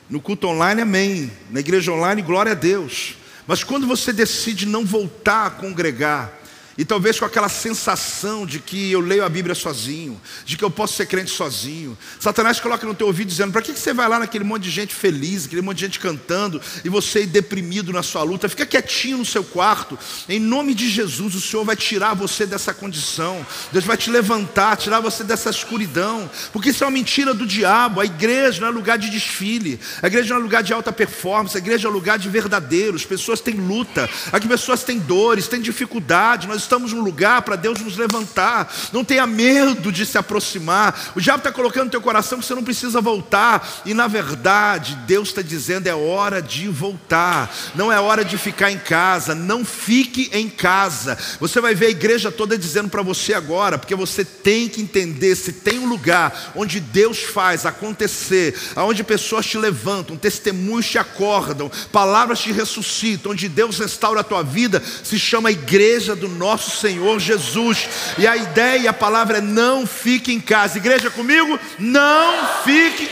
no 0.09 0.19
culto 0.19 0.47
online, 0.47 0.81
amém. 0.81 1.31
Na 1.49 1.59
igreja 1.61 1.91
online, 1.91 2.21
glória 2.21 2.51
a 2.51 2.55
Deus. 2.55 3.15
Mas 3.47 3.63
quando 3.63 3.87
você 3.87 4.11
decide 4.11 4.65
não 4.65 4.85
voltar 4.85 5.45
a 5.45 5.49
congregar, 5.51 6.33
e 6.77 6.83
talvez 6.83 7.17
com 7.17 7.25
aquela 7.25 7.47
sensação 7.47 8.45
de 8.45 8.59
que 8.59 8.91
eu 8.91 8.99
leio 8.99 9.23
a 9.23 9.29
Bíblia 9.29 9.55
sozinho, 9.55 10.19
de 10.45 10.57
que 10.57 10.63
eu 10.63 10.69
posso 10.69 10.93
ser 10.93 11.05
crente 11.05 11.31
sozinho. 11.31 11.97
Satanás 12.19 12.59
coloca 12.59 12.85
no 12.85 12.93
teu 12.93 13.07
ouvido 13.07 13.27
dizendo: 13.27 13.51
para 13.51 13.61
que 13.61 13.71
você 13.71 13.93
vai 13.93 14.09
lá 14.09 14.19
naquele 14.19 14.43
monte 14.43 14.63
de 14.63 14.71
gente 14.71 14.93
feliz, 14.93 15.45
aquele 15.45 15.61
monte 15.61 15.77
de 15.77 15.85
gente 15.85 15.99
cantando, 15.99 16.61
e 16.83 16.89
você 16.89 17.25
deprimido 17.25 17.93
na 17.93 18.03
sua 18.03 18.23
luta? 18.23 18.49
Fica 18.49 18.65
quietinho 18.65 19.17
no 19.17 19.25
seu 19.25 19.43
quarto. 19.43 19.97
Em 20.27 20.39
nome 20.39 20.73
de 20.73 20.89
Jesus, 20.89 21.35
o 21.35 21.41
Senhor 21.41 21.63
vai 21.63 21.75
tirar 21.75 22.13
você 22.13 22.45
dessa 22.45 22.73
condição. 22.73 23.45
Deus 23.71 23.85
vai 23.85 23.95
te 23.95 24.09
levantar, 24.09 24.75
tirar 24.75 24.99
você 24.99 25.23
dessa 25.23 25.49
escuridão. 25.49 26.29
Porque 26.51 26.69
isso 26.69 26.83
é 26.83 26.87
uma 26.87 26.91
mentira 26.91 27.33
do 27.33 27.45
diabo. 27.45 28.01
A 28.01 28.05
igreja 28.05 28.61
não 28.61 28.67
é 28.67 28.71
lugar 28.71 28.97
de 28.97 29.09
desfile. 29.09 29.79
A 30.01 30.07
igreja 30.07 30.33
não 30.33 30.41
é 30.41 30.43
lugar 30.43 30.63
de 30.63 30.73
alta 30.73 30.91
performance. 30.91 31.55
A 31.55 31.59
igreja 31.59 31.87
é 31.87 31.91
lugar 31.91 32.19
de 32.19 32.27
verdadeiros. 32.27 33.05
Pessoas 33.05 33.39
têm 33.39 33.55
luta. 33.55 34.09
Aqui 34.31 34.47
pessoas 34.47 34.83
têm 34.83 34.99
dores, 34.99 35.47
têm 35.47 35.61
dificuldade. 35.61 36.47
Nós 36.47 36.64
estamos 36.65 36.91
num 36.91 37.01
lugar 37.01 37.41
para 37.43 37.55
Deus 37.55 37.79
nos 37.79 37.97
levantar. 37.97 38.73
Não 38.91 39.03
tenha 39.03 39.25
medo 39.25 39.91
de 39.91 40.05
se 40.05 40.17
aproximar. 40.17 41.13
O 41.15 41.21
diabo 41.21 41.39
está 41.39 41.51
colocando 41.51 41.85
no 41.85 41.91
teu 41.91 42.01
coração 42.01 42.39
que 42.39 42.45
você 42.45 42.55
não 42.55 42.63
precisa 42.63 42.99
voltar. 42.99 43.81
E 43.85 43.93
na 43.93 44.07
verdade, 44.07 44.95
Deus 45.07 45.29
está 45.29 45.41
dizendo: 45.41 45.87
é 45.87 45.95
hora 45.95 46.41
de 46.41 46.67
voltar. 46.67 47.53
Não 47.75 47.91
é 47.91 47.99
hora 47.99 48.25
de 48.25 48.37
ficar 48.37 48.71
em 48.71 48.77
casa. 48.77 49.33
Não 49.33 49.63
fique 49.63 50.29
em 50.33 50.49
casa. 50.49 51.17
Você 51.39 51.61
vai 51.61 51.75
ver 51.75 51.87
a 51.87 51.91
igreja 51.91 52.31
toda 52.31 52.57
dizendo 52.57 52.89
para 52.89 53.01
você 53.01 53.33
agora, 53.33 53.77
porque 53.77 53.95
você 53.95 54.25
tem 54.25 54.67
que 54.67 54.81
entender 54.81 55.35
se 55.35 55.53
tem 55.53 55.79
um 55.79 55.87
lugar 55.87 56.51
onde 56.55 56.79
Deus 56.79 57.19
faz 57.19 57.65
acontecer, 57.65 58.55
onde 58.75 59.03
pessoas 59.03 59.45
te 59.45 59.57
levantam, 59.57 60.17
testemunhos 60.17 60.89
te 60.89 60.97
acordam, 60.97 61.71
palavras 61.91 62.39
te 62.39 62.51
ressuscitam, 62.51 63.31
onde 63.31 63.47
Deus 63.47 63.79
restaura 63.79 64.21
a 64.21 64.23
tua 64.23 64.43
vida, 64.43 64.81
se 65.03 65.19
chama 65.19 65.51
igreja 65.51 66.15
do 66.15 66.27
nosso 66.27 66.54
nosso 66.55 66.77
Senhor 66.77 67.19
Jesus. 67.19 67.89
E 68.17 68.25
a 68.25 68.37
ideia 68.37 68.77
e 68.77 68.87
a 68.87 68.93
palavra 68.93 69.39
é 69.39 69.41
não 69.41 69.85
fique 69.85 70.33
em 70.33 70.39
casa. 70.39 70.77
Igreja 70.77 71.09
comigo? 71.09 71.59
Não 71.77 72.47
fique. 72.63 73.11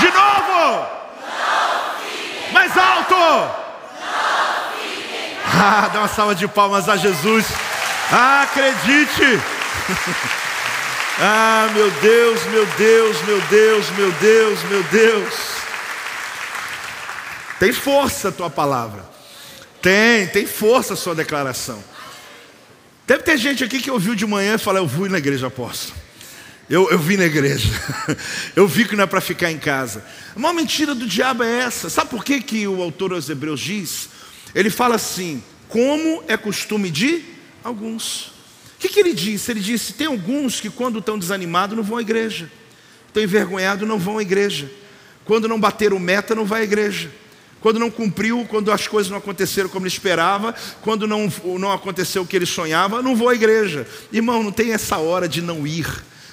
De 0.00 0.06
novo! 0.10 0.86
Mais 2.50 2.76
alto! 2.76 3.58
Ah, 5.60 5.90
dá 5.92 5.98
uma 6.00 6.08
salva 6.08 6.34
de 6.34 6.48
palmas 6.48 6.88
a 6.88 6.96
Jesus. 6.96 7.46
Ah, 8.10 8.42
acredite! 8.42 9.38
Ah, 11.20 11.68
meu 11.74 11.90
Deus, 11.90 12.44
meu 12.44 12.64
Deus, 12.64 13.22
meu 13.22 13.40
Deus, 13.40 13.90
meu 13.90 14.12
Deus, 14.12 14.62
meu 14.70 14.82
Deus. 14.84 15.34
Tem 17.58 17.72
força 17.72 18.28
a 18.28 18.30
tua 18.30 18.48
palavra. 18.48 19.04
Tem, 19.82 20.28
tem 20.28 20.46
força 20.46 20.94
a 20.94 20.96
sua 20.96 21.16
declaração. 21.16 21.82
Deve 23.08 23.22
ter 23.22 23.38
gente 23.38 23.64
aqui 23.64 23.80
que 23.80 23.90
ouviu 23.90 24.14
de 24.14 24.26
manhã 24.26 24.56
e 24.56 24.58
fala: 24.58 24.80
Eu 24.80 24.86
fui 24.86 25.08
na 25.08 25.16
igreja 25.16 25.46
apóstolo. 25.46 25.98
Eu, 26.68 26.90
eu 26.90 26.98
vim 26.98 27.16
na 27.16 27.24
igreja. 27.24 27.66
eu 28.54 28.68
vi 28.68 28.84
que 28.84 28.94
não 28.94 29.04
é 29.04 29.06
para 29.06 29.22
ficar 29.22 29.50
em 29.50 29.56
casa. 29.56 30.04
A 30.36 30.38
maior 30.38 30.52
mentira 30.52 30.94
do 30.94 31.06
diabo 31.06 31.42
é 31.42 31.60
essa. 31.60 31.88
Sabe 31.88 32.10
por 32.10 32.22
que, 32.22 32.38
que 32.42 32.68
o 32.68 32.82
autor 32.82 33.14
aos 33.14 33.30
Hebreus 33.30 33.60
diz? 33.60 34.10
Ele 34.54 34.68
fala 34.68 34.96
assim: 34.96 35.42
Como 35.68 36.22
é 36.28 36.36
costume 36.36 36.90
de 36.90 37.24
alguns. 37.64 38.26
O 38.26 38.80
que, 38.80 38.90
que 38.90 39.00
ele 39.00 39.14
disse? 39.14 39.50
Ele 39.52 39.60
disse: 39.60 39.94
Tem 39.94 40.06
alguns 40.06 40.60
que, 40.60 40.68
quando 40.68 40.98
estão 40.98 41.18
desanimados, 41.18 41.74
não 41.74 41.82
vão 41.82 41.96
à 41.96 42.02
igreja. 42.02 42.52
Estão 43.06 43.22
envergonhados, 43.22 43.88
não 43.88 43.98
vão 43.98 44.18
à 44.18 44.22
igreja. 44.22 44.70
Quando 45.24 45.48
não 45.48 45.58
bateram 45.58 45.98
meta, 45.98 46.34
não 46.34 46.44
vai 46.44 46.60
à 46.60 46.64
igreja 46.64 47.10
quando 47.60 47.78
não 47.78 47.90
cumpriu, 47.90 48.46
quando 48.48 48.70
as 48.70 48.86
coisas 48.86 49.10
não 49.10 49.18
aconteceram 49.18 49.68
como 49.68 49.86
ele 49.86 49.92
esperava, 49.92 50.54
quando 50.82 51.06
não, 51.06 51.32
não 51.58 51.72
aconteceu 51.72 52.22
o 52.22 52.26
que 52.26 52.36
ele 52.36 52.46
sonhava, 52.46 53.02
não 53.02 53.16
vou 53.16 53.28
à 53.28 53.34
igreja. 53.34 53.86
Irmão, 54.12 54.42
não 54.42 54.52
tem 54.52 54.72
essa 54.72 54.98
hora 54.98 55.28
de 55.28 55.42
não 55.42 55.66
ir. 55.66 55.86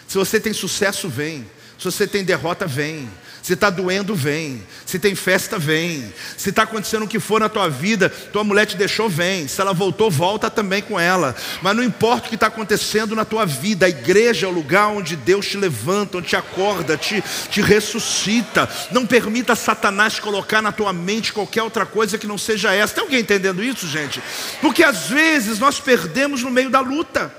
Se 0.08 0.18
você 0.18 0.40
tem 0.40 0.54
sucesso, 0.54 1.10
vem. 1.10 1.46
Se 1.78 1.86
você 1.86 2.08
tem 2.08 2.24
derrota, 2.24 2.68
vem. 2.68 3.10
Se 3.46 3.54
está 3.54 3.70
doendo, 3.70 4.16
vem. 4.16 4.64
Se 4.88 4.98
tem 4.98 5.14
festa, 5.14 5.60
vem. 5.60 6.12
Se 6.36 6.50
está 6.50 6.64
acontecendo 6.64 7.04
o 7.06 7.08
que 7.08 7.20
for 7.20 7.40
na 7.40 7.48
tua 7.48 7.70
vida, 7.70 8.10
tua 8.10 8.44
mulher 8.44 8.66
te 8.66 8.76
deixou, 8.76 9.08
vem. 9.08 9.48
Se 9.48 9.62
ela 9.62 9.72
voltou, 9.72 10.10
volta 10.10 10.50
também 10.50 10.82
com 10.82 11.00
ela. 11.00 11.36
Mas 11.62 11.76
não 11.76 11.84
importa 11.84 12.26
o 12.26 12.30
que 12.30 12.34
está 12.34 12.48
acontecendo 12.48 13.16
na 13.16 13.24
tua 13.24 13.46
vida, 13.46 13.86
a 13.86 13.90
igreja 13.90 14.48
é 14.48 14.50
o 14.50 14.52
lugar 14.52 14.88
onde 14.88 15.16
Deus 15.16 15.46
te 15.46 15.58
levanta, 15.58 16.18
onde 16.18 16.30
te 16.30 16.36
acorda, 16.36 16.98
te, 16.98 17.24
te 17.52 17.62
ressuscita. 17.62 18.68
Não 18.90 19.06
permita 19.06 19.56
Satanás 19.56 20.20
colocar 20.20 20.60
na 20.60 20.72
tua 20.72 20.92
mente 20.92 21.32
qualquer 21.32 21.62
outra 21.62 21.86
coisa 21.86 22.18
que 22.18 22.26
não 22.26 22.40
seja 22.40 22.74
essa. 22.74 22.96
Tem 22.96 23.04
alguém 23.04 23.20
entendendo 23.20 23.64
isso, 23.64 23.88
gente? 23.88 24.24
Porque 24.60 24.84
às 24.84 25.06
vezes 25.06 25.60
nós 25.60 25.80
perdemos 25.80 26.42
no 26.42 26.50
meio 26.50 26.72
da 26.72 26.80
luta, 26.80 27.32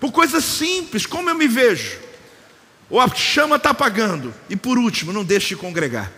por 0.00 0.12
coisas 0.12 0.44
simples, 0.44 1.04
como 1.04 1.28
eu 1.28 1.34
me 1.34 1.46
vejo 1.46 2.11
ou 2.92 3.00
a 3.00 3.08
chama 3.08 3.56
está 3.56 3.70
apagando. 3.70 4.34
E 4.50 4.54
por 4.54 4.76
último, 4.76 5.14
não 5.14 5.24
deixe 5.24 5.48
de 5.48 5.56
congregar. 5.56 6.12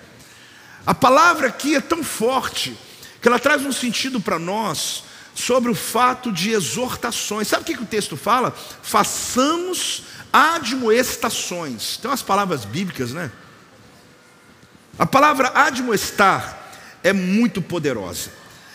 A 0.85 0.93
palavra 0.93 1.47
aqui 1.47 1.77
é 1.77 1.81
tão 1.81 2.03
forte 2.03 2.77
que 3.22 3.29
ela 3.29 3.39
traz 3.39 3.64
um 3.64 3.70
sentido 3.70 4.20
para 4.20 4.41
nós 4.41 5.05
sobre 5.37 5.70
o 5.70 5.75
fato 5.75 6.33
de 6.33 6.51
exortações. 6.51 7.47
Sabe 7.47 7.62
o 7.62 7.64
que, 7.64 7.77
que 7.77 7.83
o 7.85 7.87
texto 7.87 8.16
fala? 8.16 8.53
Façamos 8.83 10.03
admoestações. 10.33 11.97
Tem 11.97 12.11
umas 12.11 12.22
palavras 12.22 12.64
bíblicas, 12.64 13.12
né? 13.12 13.31
A 14.99 15.07
palavra 15.07 15.53
admoestar 15.55 16.59
é 17.05 17.12
muito 17.12 17.62
poderosa. 17.62 18.31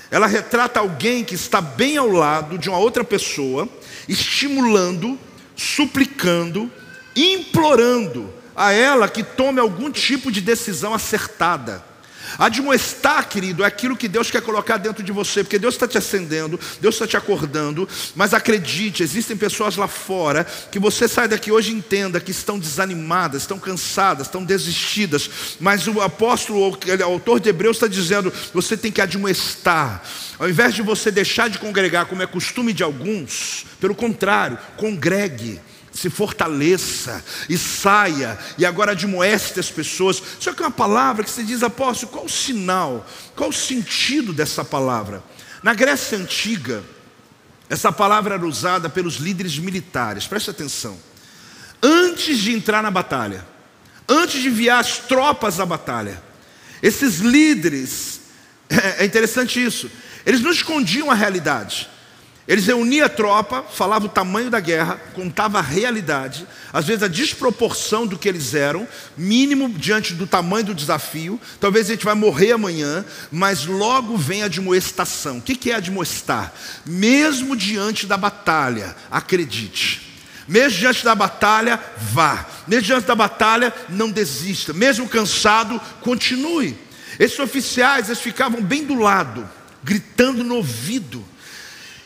Ela 0.09 0.25
retrata 0.25 0.79
alguém 0.79 1.25
que 1.25 1.35
está 1.35 1.59
bem 1.59 1.97
ao 1.97 2.07
lado 2.07 2.57
de 2.57 2.69
uma 2.69 2.79
outra 2.79 3.03
pessoa, 3.03 3.67
estimulando, 4.07 5.19
suplicando, 5.53 6.71
implorando 7.15 8.33
a 8.55 8.73
ela 8.73 9.07
que 9.07 9.23
tome 9.23 9.59
algum 9.59 9.89
tipo 9.89 10.31
de 10.31 10.41
decisão 10.41 10.93
acertada. 10.93 11.89
Admoestar, 12.37 13.27
querido, 13.27 13.63
é 13.63 13.67
aquilo 13.67 13.95
que 13.95 14.07
Deus 14.07 14.29
quer 14.29 14.41
colocar 14.41 14.77
dentro 14.77 15.03
de 15.03 15.11
você, 15.11 15.43
porque 15.43 15.57
Deus 15.57 15.75
está 15.75 15.87
te 15.87 15.97
acendendo, 15.97 16.59
Deus 16.79 16.95
está 16.95 17.07
te 17.07 17.17
acordando, 17.17 17.87
mas 18.15 18.33
acredite, 18.33 19.01
existem 19.01 19.35
pessoas 19.35 19.77
lá 19.77 19.87
fora 19.87 20.45
que 20.71 20.77
você 20.77 21.07
sai 21.07 21.27
daqui 21.27 21.51
hoje 21.51 21.71
e 21.71 21.75
entenda 21.75 22.19
que 22.19 22.31
estão 22.31 22.59
desanimadas, 22.59 23.43
estão 23.43 23.57
cansadas, 23.57 24.27
estão 24.27 24.43
desistidas, 24.43 25.29
mas 25.59 25.87
o 25.87 26.01
apóstolo, 26.01 26.69
o 26.69 27.03
autor 27.03 27.39
de 27.39 27.49
Hebreus 27.49 27.77
está 27.77 27.87
dizendo: 27.87 28.31
você 28.53 28.77
tem 28.77 28.91
que 28.91 29.01
admoestar, 29.01 30.03
ao 30.37 30.49
invés 30.49 30.75
de 30.75 30.81
você 30.81 31.09
deixar 31.09 31.49
de 31.49 31.57
congregar, 31.57 32.05
como 32.05 32.21
é 32.21 32.27
costume 32.27 32.73
de 32.73 32.83
alguns, 32.83 33.65
pelo 33.79 33.95
contrário, 33.95 34.57
congregue 34.77 35.59
se 35.91 36.09
fortaleça 36.09 37.23
e 37.47 37.57
saia, 37.57 38.37
e 38.57 38.65
agora 38.65 38.91
admoeste 38.91 39.59
as 39.59 39.71
pessoas. 39.71 40.21
Só 40.39 40.53
que 40.53 40.61
uma 40.61 40.71
palavra 40.71 41.23
que 41.23 41.29
você 41.29 41.43
diz, 41.43 41.63
apóstolo, 41.63 42.11
qual 42.11 42.25
o 42.25 42.29
sinal, 42.29 43.05
qual 43.35 43.49
o 43.49 43.53
sentido 43.53 44.33
dessa 44.33 44.63
palavra? 44.63 45.23
Na 45.63 45.73
Grécia 45.73 46.17
Antiga, 46.17 46.83
essa 47.69 47.91
palavra 47.91 48.35
era 48.35 48.45
usada 48.45 48.89
pelos 48.89 49.15
líderes 49.15 49.57
militares, 49.57 50.25
preste 50.25 50.49
atenção. 50.49 50.97
Antes 51.81 52.39
de 52.39 52.51
entrar 52.51 52.81
na 52.81 52.91
batalha, 52.91 53.45
antes 54.07 54.41
de 54.41 54.47
enviar 54.47 54.79
as 54.79 54.97
tropas 54.97 55.59
à 55.59 55.65
batalha, 55.65 56.21
esses 56.81 57.19
líderes, 57.19 58.21
é 58.97 59.05
interessante 59.05 59.63
isso, 59.63 59.89
eles 60.25 60.41
não 60.41 60.51
escondiam 60.51 61.11
a 61.11 61.15
realidade. 61.15 61.89
Eles 62.49 62.65
reuniam 62.65 63.05
a 63.05 63.09
tropa, 63.09 63.61
falavam 63.61 64.07
o 64.07 64.11
tamanho 64.11 64.49
da 64.49 64.59
guerra, 64.59 64.99
contavam 65.13 65.59
a 65.59 65.63
realidade, 65.63 66.47
às 66.73 66.87
vezes 66.87 67.03
a 67.03 67.07
desproporção 67.07 68.07
do 68.07 68.17
que 68.17 68.27
eles 68.27 68.55
eram, 68.55 68.87
mínimo 69.15 69.69
diante 69.69 70.15
do 70.15 70.25
tamanho 70.25 70.65
do 70.65 70.73
desafio. 70.73 71.39
Talvez 71.59 71.85
a 71.85 71.93
gente 71.93 72.03
vai 72.03 72.15
morrer 72.15 72.53
amanhã, 72.53 73.05
mas 73.31 73.67
logo 73.67 74.17
vem 74.17 74.41
a 74.41 74.45
admoestação. 74.47 75.37
O 75.37 75.41
que 75.43 75.69
é 75.69 75.75
admoestar? 75.75 76.51
Mesmo 76.87 77.55
diante 77.55 78.07
da 78.07 78.17
batalha, 78.17 78.95
acredite. 79.11 80.01
Mesmo 80.47 80.79
diante 80.79 81.03
da 81.03 81.13
batalha, 81.13 81.79
vá. 81.99 82.47
Mesmo 82.67 82.87
diante 82.87 83.05
da 83.05 83.13
batalha, 83.13 83.71
não 83.89 84.09
desista. 84.09 84.73
Mesmo 84.73 85.07
cansado, 85.07 85.79
continue. 86.01 86.75
Esses 87.19 87.37
oficiais, 87.37 88.07
eles 88.07 88.19
ficavam 88.19 88.59
bem 88.59 88.85
do 88.85 88.95
lado, 88.95 89.47
gritando 89.83 90.43
no 90.43 90.55
ouvido 90.55 91.23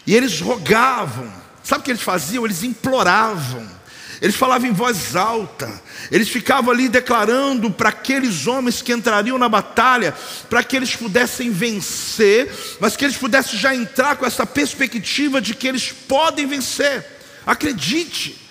e 0.05 0.15
eles 0.15 0.39
rogavam. 0.39 1.31
Sabe 1.63 1.81
o 1.81 1.83
que 1.83 1.91
eles 1.91 2.01
faziam? 2.01 2.45
Eles 2.45 2.63
imploravam. 2.63 3.67
eles 4.21 4.35
falavam 4.35 4.69
em 4.69 4.73
voz 4.73 5.15
alta, 5.15 5.69
eles 6.09 6.29
ficavam 6.29 6.71
ali 6.71 6.87
declarando 6.87 7.69
para 7.69 7.89
aqueles 7.89 8.47
homens 8.47 8.81
que 8.81 8.93
entrariam 8.93 9.37
na 9.37 9.49
batalha, 9.49 10.15
para 10.49 10.63
que 10.63 10.77
eles 10.77 10.95
pudessem 10.95 11.51
vencer, 11.51 12.49
mas 12.79 12.95
que 12.95 13.03
eles 13.03 13.17
pudessem 13.17 13.59
já 13.59 13.75
entrar 13.75 14.15
com 14.15 14.25
essa 14.25 14.45
perspectiva 14.45 15.41
de 15.41 15.53
que 15.53 15.67
eles 15.67 15.91
podem 15.91 16.45
vencer. 16.45 17.05
Acredite, 17.45 18.42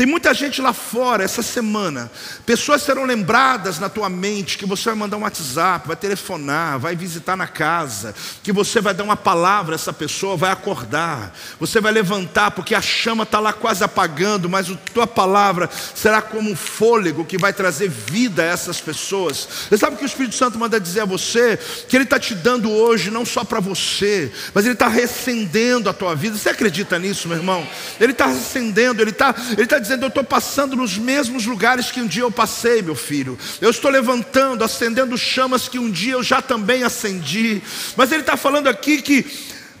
tem 0.00 0.06
muita 0.06 0.32
gente 0.32 0.62
lá 0.62 0.72
fora 0.72 1.22
essa 1.22 1.42
semana. 1.42 2.10
Pessoas 2.46 2.80
serão 2.80 3.04
lembradas 3.04 3.78
na 3.78 3.90
tua 3.90 4.08
mente 4.08 4.56
que 4.56 4.64
você 4.64 4.84
vai 4.84 4.94
mandar 4.94 5.18
um 5.18 5.24
WhatsApp, 5.24 5.86
vai 5.86 5.94
telefonar, 5.94 6.78
vai 6.78 6.96
visitar 6.96 7.36
na 7.36 7.46
casa, 7.46 8.14
que 8.42 8.50
você 8.50 8.80
vai 8.80 8.94
dar 8.94 9.04
uma 9.04 9.14
palavra 9.14 9.74
a 9.74 9.76
essa 9.76 9.92
pessoa, 9.92 10.38
vai 10.38 10.50
acordar. 10.50 11.36
Você 11.58 11.82
vai 11.82 11.92
levantar 11.92 12.50
porque 12.52 12.74
a 12.74 12.80
chama 12.80 13.24
está 13.24 13.38
lá 13.40 13.52
quase 13.52 13.84
apagando, 13.84 14.48
mas 14.48 14.70
a 14.70 14.74
tua 14.94 15.06
palavra 15.06 15.68
será 15.94 16.22
como 16.22 16.50
um 16.50 16.56
fôlego 16.56 17.22
que 17.22 17.36
vai 17.36 17.52
trazer 17.52 17.90
vida 17.90 18.42
a 18.42 18.46
essas 18.46 18.80
pessoas. 18.80 19.46
Você 19.68 19.76
sabe 19.76 19.96
que 19.96 20.02
o 20.04 20.06
Espírito 20.06 20.34
Santo 20.34 20.58
manda 20.58 20.80
dizer 20.80 21.02
a 21.02 21.04
você 21.04 21.58
que 21.86 21.94
Ele 21.94 22.04
está 22.04 22.18
te 22.18 22.34
dando 22.34 22.70
hoje 22.70 23.10
não 23.10 23.26
só 23.26 23.44
para 23.44 23.60
você, 23.60 24.32
mas 24.54 24.64
Ele 24.64 24.72
está 24.72 24.88
recendendo 24.88 25.90
a 25.90 25.92
tua 25.92 26.14
vida. 26.14 26.38
Você 26.38 26.48
acredita 26.48 26.98
nisso, 26.98 27.28
meu 27.28 27.36
irmão? 27.36 27.68
Ele 28.00 28.12
está 28.12 28.24
recendendo, 28.24 29.02
Ele 29.02 29.10
está 29.10 29.34
ele 29.58 29.66
tá 29.66 29.78
dizendo 29.78 29.89
dizendo: 29.90 30.04
Eu 30.04 30.08
estou 30.08 30.24
passando 30.24 30.76
nos 30.76 30.96
mesmos 30.96 31.46
lugares 31.46 31.90
que 31.90 32.00
um 32.00 32.06
dia 32.06 32.22
eu 32.22 32.30
passei, 32.30 32.80
meu 32.82 32.94
filho. 32.94 33.38
Eu 33.60 33.70
estou 33.70 33.90
levantando, 33.90 34.62
acendendo 34.62 35.18
chamas 35.18 35.68
que 35.68 35.78
um 35.78 35.90
dia 35.90 36.12
eu 36.12 36.22
já 36.22 36.40
também 36.40 36.84
acendi. 36.84 37.60
Mas 37.96 38.12
ele 38.12 38.22
está 38.22 38.36
falando 38.36 38.68
aqui 38.68 39.02
que 39.02 39.26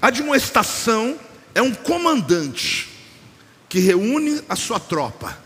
a 0.02 0.08
admoestação 0.08 1.18
é 1.54 1.62
um 1.62 1.72
comandante 1.72 2.88
que 3.68 3.78
reúne 3.78 4.42
a 4.48 4.56
sua 4.56 4.80
tropa. 4.80 5.38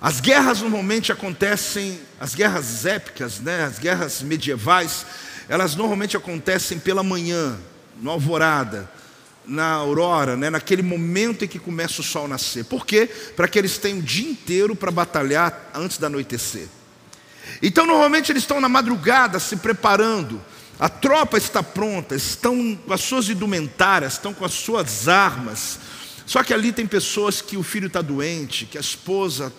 As 0.00 0.20
guerras 0.20 0.60
normalmente 0.60 1.12
acontecem, 1.12 1.98
as 2.20 2.34
guerras 2.34 2.84
épicas, 2.84 3.40
né, 3.40 3.64
as 3.64 3.78
guerras 3.78 4.20
medievais, 4.22 5.06
elas 5.48 5.76
normalmente 5.76 6.16
acontecem 6.16 6.78
pela 6.78 7.02
manhã, 7.02 7.56
no 8.02 8.10
alvorada 8.10 8.90
na 9.46 9.72
aurora, 9.72 10.36
né, 10.36 10.50
naquele 10.50 10.82
momento 10.82 11.44
em 11.44 11.48
que 11.48 11.58
começa 11.58 12.00
o 12.00 12.04
sol 12.04 12.26
nascer. 12.26 12.64
Por 12.64 12.86
quê? 12.86 13.06
Para 13.36 13.46
que 13.46 13.58
eles 13.58 13.78
tenham 13.78 13.98
o 13.98 14.02
dia 14.02 14.30
inteiro 14.30 14.74
para 14.74 14.90
batalhar 14.90 15.70
antes 15.74 15.98
da 15.98 16.06
anoitecer. 16.06 16.66
Então, 17.62 17.86
normalmente, 17.86 18.32
eles 18.32 18.42
estão 18.42 18.60
na 18.60 18.68
madrugada 18.68 19.38
se 19.38 19.56
preparando. 19.56 20.40
A 20.78 20.88
tropa 20.88 21.38
está 21.38 21.62
pronta, 21.62 22.14
estão 22.14 22.76
com 22.86 22.92
as 22.92 23.00
suas 23.00 23.28
indumentárias, 23.28 24.14
estão 24.14 24.34
com 24.34 24.44
as 24.44 24.52
suas 24.52 25.08
armas. 25.08 25.78
Só 26.26 26.42
que 26.42 26.54
ali 26.54 26.72
tem 26.72 26.86
pessoas 26.86 27.40
que 27.40 27.56
o 27.56 27.62
filho 27.62 27.86
está 27.86 28.00
doente, 28.00 28.66
que 28.66 28.78
a 28.78 28.80
esposa 28.80 29.52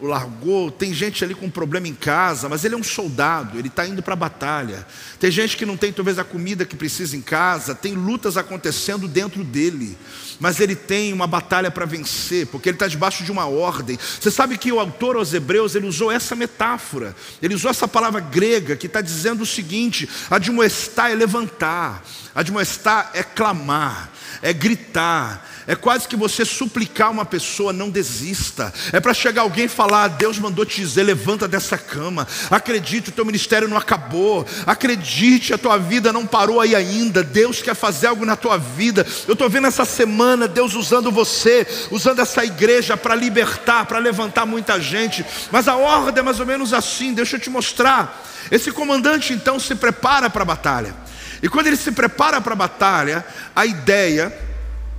o 0.00 0.06
largou. 0.06 0.70
Tem 0.70 0.92
gente 0.92 1.24
ali 1.24 1.34
com 1.34 1.50
problema 1.50 1.88
em 1.88 1.94
casa, 1.94 2.48
mas 2.48 2.64
ele 2.64 2.74
é 2.74 2.78
um 2.78 2.82
soldado, 2.82 3.58
ele 3.58 3.68
está 3.68 3.86
indo 3.86 4.02
para 4.02 4.14
a 4.14 4.16
batalha. 4.16 4.86
Tem 5.18 5.30
gente 5.30 5.56
que 5.56 5.66
não 5.66 5.76
tem 5.76 5.92
talvez 5.92 6.18
a 6.18 6.24
comida 6.24 6.64
que 6.64 6.76
precisa 6.76 7.16
em 7.16 7.20
casa, 7.20 7.74
tem 7.74 7.94
lutas 7.94 8.36
acontecendo 8.36 9.08
dentro 9.08 9.44
dele, 9.44 9.96
mas 10.40 10.60
ele 10.60 10.76
tem 10.76 11.12
uma 11.12 11.26
batalha 11.26 11.70
para 11.70 11.86
vencer, 11.86 12.46
porque 12.46 12.68
ele 12.68 12.76
está 12.76 12.86
debaixo 12.86 13.24
de 13.24 13.32
uma 13.32 13.46
ordem. 13.46 13.98
Você 14.20 14.30
sabe 14.30 14.56
que 14.56 14.70
o 14.70 14.78
autor 14.78 15.16
aos 15.16 15.34
Hebreus 15.34 15.74
ele 15.74 15.86
usou 15.86 16.10
essa 16.10 16.36
metáfora, 16.36 17.14
ele 17.42 17.54
usou 17.54 17.70
essa 17.70 17.88
palavra 17.88 18.20
grega 18.20 18.76
que 18.76 18.86
está 18.86 19.00
dizendo 19.00 19.42
o 19.42 19.46
seguinte: 19.46 20.08
admoestar 20.30 21.10
é 21.10 21.14
levantar, 21.14 22.04
admoestar 22.34 23.10
é 23.14 23.22
clamar, 23.22 24.10
é 24.42 24.52
gritar, 24.52 25.44
é 25.66 25.74
quase 25.74 26.08
que 26.08 26.16
você 26.16 26.44
suplicar 26.44 27.10
uma 27.10 27.24
pessoa, 27.24 27.72
não 27.72 27.90
desista. 27.90 28.72
É 28.92 29.00
para 29.00 29.12
chegar 29.12 29.42
alguém 29.42 29.66
e 29.66 29.68
falar: 29.68 30.08
Deus 30.08 30.38
mandou 30.38 30.64
te 30.64 30.80
dizer, 30.80 31.02
levanta 31.02 31.48
dessa 31.48 31.76
cama. 31.76 32.26
Acredite, 32.50 33.10
o 33.10 33.12
teu 33.12 33.24
ministério 33.24 33.68
não 33.68 33.76
acabou. 33.76 34.46
Acredite, 34.64 35.52
a 35.52 35.58
tua 35.58 35.76
vida 35.76 36.12
não 36.12 36.26
parou 36.26 36.60
aí 36.60 36.74
ainda. 36.74 37.22
Deus 37.22 37.60
quer 37.60 37.74
fazer 37.74 38.06
algo 38.06 38.24
na 38.24 38.36
tua 38.36 38.56
vida. 38.56 39.06
Eu 39.26 39.34
estou 39.34 39.50
vendo 39.50 39.66
essa 39.66 39.84
semana 39.84 40.27
Deus 40.48 40.74
usando 40.74 41.10
você, 41.10 41.66
usando 41.90 42.20
essa 42.20 42.44
igreja 42.44 42.96
para 42.96 43.14
libertar, 43.14 43.86
para 43.86 43.98
levantar 43.98 44.44
muita 44.44 44.80
gente. 44.80 45.24
Mas 45.50 45.68
a 45.68 45.76
ordem 45.76 46.20
é 46.20 46.22
mais 46.22 46.40
ou 46.40 46.46
menos 46.46 46.74
assim. 46.74 47.14
Deixa 47.14 47.36
eu 47.36 47.40
te 47.40 47.48
mostrar. 47.48 48.22
Esse 48.50 48.70
comandante 48.72 49.32
então 49.32 49.58
se 49.58 49.74
prepara 49.74 50.28
para 50.28 50.42
a 50.42 50.46
batalha. 50.46 50.94
E 51.42 51.48
quando 51.48 51.68
ele 51.68 51.76
se 51.76 51.92
prepara 51.92 52.40
para 52.40 52.52
a 52.52 52.56
batalha, 52.56 53.24
a 53.54 53.64
ideia 53.64 54.36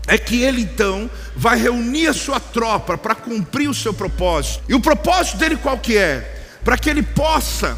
é 0.07 0.17
que 0.17 0.41
ele 0.41 0.61
então 0.61 1.09
vai 1.36 1.57
reunir 1.57 2.07
a 2.07 2.13
sua 2.13 2.39
tropa 2.39 2.97
para 2.97 3.13
cumprir 3.13 3.69
o 3.69 3.73
seu 3.73 3.93
propósito. 3.93 4.63
E 4.67 4.73
o 4.73 4.80
propósito 4.80 5.38
dele 5.38 5.57
qual 5.57 5.77
que 5.77 5.97
é? 5.97 6.43
Para 6.63 6.77
que 6.77 6.89
ele 6.89 7.03
possa 7.03 7.77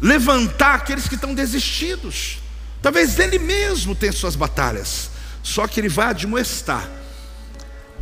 levantar 0.00 0.74
aqueles 0.74 1.08
que 1.08 1.14
estão 1.14 1.34
desistidos. 1.34 2.38
Talvez 2.82 3.18
ele 3.18 3.38
mesmo 3.38 3.94
tenha 3.94 4.12
suas 4.12 4.36
batalhas, 4.36 5.10
só 5.44 5.68
que 5.68 5.78
ele 5.78 5.88
vai 5.88 6.06
admoestar. 6.06 6.88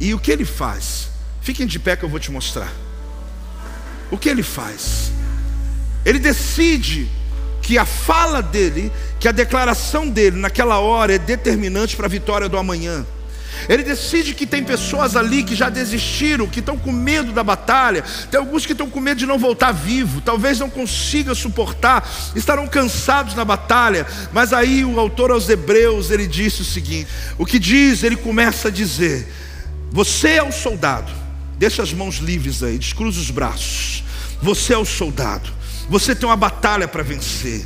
E 0.00 0.14
o 0.14 0.18
que 0.18 0.30
ele 0.30 0.44
faz? 0.44 1.10
Fiquem 1.42 1.66
de 1.66 1.78
pé 1.78 1.96
que 1.96 2.04
eu 2.04 2.08
vou 2.08 2.20
te 2.20 2.30
mostrar. 2.30 2.72
O 4.10 4.16
que 4.16 4.28
ele 4.28 4.44
faz? 4.44 5.10
Ele 6.04 6.20
decide 6.20 7.10
que 7.60 7.76
a 7.76 7.84
fala 7.84 8.40
dele, 8.40 8.92
que 9.18 9.26
a 9.26 9.32
declaração 9.32 10.08
dele 10.08 10.36
naquela 10.36 10.78
hora 10.78 11.14
é 11.14 11.18
determinante 11.18 11.96
para 11.96 12.06
a 12.06 12.08
vitória 12.08 12.48
do 12.48 12.56
amanhã. 12.56 13.04
Ele 13.68 13.82
decide 13.82 14.34
que 14.34 14.46
tem 14.46 14.62
pessoas 14.64 15.16
ali 15.16 15.42
que 15.42 15.54
já 15.54 15.68
desistiram, 15.68 16.46
que 16.46 16.60
estão 16.60 16.78
com 16.78 16.92
medo 16.92 17.32
da 17.32 17.42
batalha. 17.42 18.04
Tem 18.30 18.38
alguns 18.38 18.66
que 18.66 18.72
estão 18.72 18.88
com 18.88 19.00
medo 19.00 19.18
de 19.18 19.26
não 19.26 19.38
voltar 19.38 19.72
vivo, 19.72 20.20
talvez 20.20 20.58
não 20.58 20.70
consiga 20.70 21.34
suportar, 21.34 22.08
estarão 22.34 22.66
cansados 22.66 23.34
na 23.34 23.44
batalha. 23.44 24.06
Mas 24.32 24.52
aí 24.52 24.84
o 24.84 24.98
autor 24.98 25.30
aos 25.30 25.48
Hebreus, 25.48 26.10
ele 26.10 26.26
disse 26.26 26.62
o 26.62 26.64
seguinte: 26.64 27.08
o 27.38 27.46
que 27.46 27.58
diz, 27.58 28.02
ele 28.02 28.16
começa 28.16 28.68
a 28.68 28.70
dizer: 28.70 29.26
Você 29.90 30.30
é 30.30 30.42
o 30.42 30.52
soldado, 30.52 31.12
deixa 31.58 31.82
as 31.82 31.92
mãos 31.92 32.16
livres 32.16 32.62
aí, 32.62 32.78
descruza 32.78 33.20
os 33.20 33.30
braços. 33.30 34.04
Você 34.42 34.74
é 34.74 34.78
o 34.78 34.84
soldado. 34.84 35.61
Você 35.88 36.14
tem 36.14 36.28
uma 36.28 36.36
batalha 36.36 36.88
para 36.88 37.02
vencer. 37.02 37.64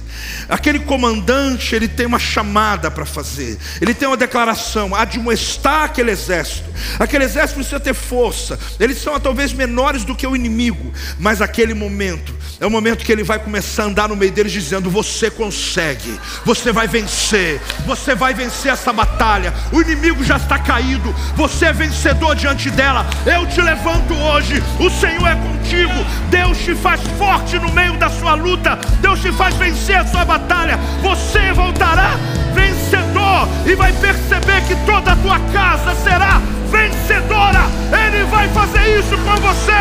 Aquele 0.49 0.81
comandante, 0.81 1.75
ele 1.75 1.89
tem 1.89 2.07
uma 2.07 2.19
chamada 2.19 2.91
para 2.91 3.05
fazer. 3.05 3.59
Ele 3.81 3.95
tem 3.95 4.09
uma 4.09 4.17
declaração, 4.17 4.95
admoestar 4.95 5.85
aquele 5.85 6.11
exército. 6.11 6.69
Aquele 6.99 7.25
exército 7.25 7.57
precisa 7.57 7.81
ter 7.81 7.95
força. 7.95 8.59
Eles 8.81 8.99
são 8.99 9.19
talvez 9.21 9.53
menores 9.53 10.05
do 10.05 10.15
que 10.15 10.27
o 10.27 10.35
inimigo, 10.35 10.93
mas 11.19 11.41
aquele 11.41 11.75
momento 11.75 12.35
é 12.59 12.67
o 12.67 12.71
momento 12.71 13.05
que 13.05 13.13
ele 13.13 13.23
vai 13.23 13.39
começar 13.39 13.83
a 13.83 13.87
andar 13.87 14.09
no 14.09 14.17
meio 14.17 14.33
deles 14.33 14.53
dizendo: 14.53 14.91
"Você 14.91 15.31
consegue. 15.31 16.19
Você 16.45 16.73
vai 16.73 16.89
vencer. 16.89 17.61
Você 17.87 18.15
vai 18.15 18.33
vencer 18.35 18.73
essa 18.73 18.93
batalha. 18.93 19.53
O 19.73 19.81
inimigo 19.81 20.25
já 20.25 20.37
está 20.37 20.59
caído. 20.59 21.15
Você 21.35 21.67
é 21.67 21.73
vencedor 21.73 22.35
diante 22.35 22.71
dela. 22.71 23.07
Eu 23.27 23.47
te 23.47 23.61
levanto 23.61 24.15
hoje. 24.15 24.63
O 24.79 24.91
Senhor 24.91 25.27
é 25.27 25.35
contigo. 25.67 26.07
Deus 26.31 26.59
te 26.59 26.75
faz 26.75 27.01
forte 27.19 27.59
no 27.59 27.71
meio 27.73 27.95
da 27.95 28.09
sua 28.09 28.35
luta. 28.35 28.79
Deus 29.01 29.21
te 29.21 29.33
faz 29.33 29.55
vencer 29.57 29.97
a 29.97 30.07
sua 30.07 30.25
batalha. 30.25 30.79
Você 31.03 31.53
voltará 31.53 32.13
vencedor 32.55 33.49
e 33.67 33.75
vai 33.75 33.93
perceber 33.95 34.63
que 34.67 34.77
toda 34.87 35.13
a 35.13 35.17
tua 35.17 35.39
casa 35.53 35.95
será 36.03 36.41
vencedora. 36.71 37.61
Ele 38.07 38.25
vai 38.25 38.49
fazer 38.49 38.99
isso 38.99 39.17
com 39.19 39.35
você. 39.37 39.73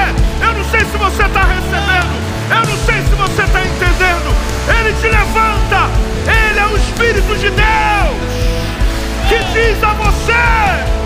Eu 0.41 0.53
não 0.53 0.65
sei 0.71 0.79
se 0.79 0.97
você 0.97 1.23
está 1.23 1.43
recebendo. 1.43 2.25
Eu 2.49 2.65
não 2.67 2.77
sei 2.86 3.01
se 3.01 3.15
você 3.15 3.43
está 3.43 3.61
entendendo. 3.61 4.36
Ele 4.79 4.93
te 4.99 5.07
levanta. 5.07 5.89
Ele 6.25 6.59
é 6.59 6.65
o 6.65 6.77
Espírito 6.77 7.36
de 7.38 7.49
Deus 7.51 8.25
que 9.29 9.38
diz 9.53 9.83
a 9.83 9.93
você: 9.93 11.05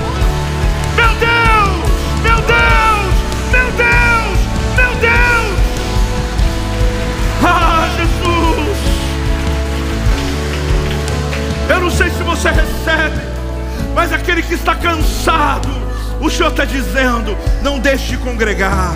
sei 11.99 12.09
se 12.11 12.23
você 12.23 12.49
recebe, 12.49 13.21
mas 13.93 14.13
aquele 14.13 14.41
que 14.41 14.53
está 14.53 14.73
cansado, 14.73 15.67
o 16.21 16.29
Senhor 16.29 16.49
está 16.49 16.63
dizendo: 16.63 17.37
não 17.61 17.77
deixe 17.77 18.15
de 18.15 18.17
congregar 18.19 18.95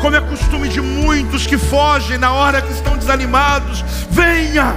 como 0.00 0.14
é 0.14 0.20
costume 0.20 0.68
de 0.68 0.80
muitos 0.80 1.44
que 1.44 1.58
fogem 1.58 2.18
na 2.18 2.32
hora 2.32 2.62
que 2.62 2.70
estão 2.70 2.96
desanimados. 2.96 3.84
Venha, 4.08 4.76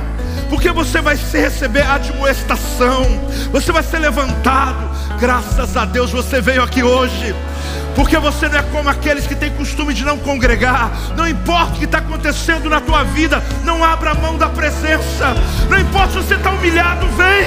porque 0.49 0.72
você 0.72 0.99
vai 0.99 1.15
receber 1.15 1.84
admoestação, 1.84 3.05
você 3.51 3.72
vai 3.72 3.84
ser 3.84 3.99
levantado. 3.99 4.89
Graças 5.20 5.78
a 5.78 5.86
Deus 5.86 6.09
você 6.09 6.41
veio 6.41 6.63
aqui 6.63 6.82
hoje. 6.82 7.36
Porque 7.99 8.17
você 8.17 8.47
não 8.47 8.57
é 8.57 8.63
como 8.63 8.87
aqueles 8.87 9.27
que 9.27 9.35
têm 9.35 9.51
costume 9.51 9.93
de 9.93 10.05
não 10.05 10.17
congregar. 10.17 10.89
Não 11.17 11.27
importa 11.27 11.73
o 11.73 11.79
que 11.79 11.83
está 11.83 11.97
acontecendo 11.97 12.69
na 12.69 12.79
tua 12.79 13.03
vida, 13.03 13.43
não 13.65 13.83
abra 13.83 14.13
mão 14.13 14.37
da 14.37 14.47
presença. 14.47 15.35
Não 15.69 15.77
importa 15.77 16.13
se 16.13 16.19
você 16.19 16.35
está 16.35 16.49
humilhado, 16.49 17.05
vem. 17.09 17.45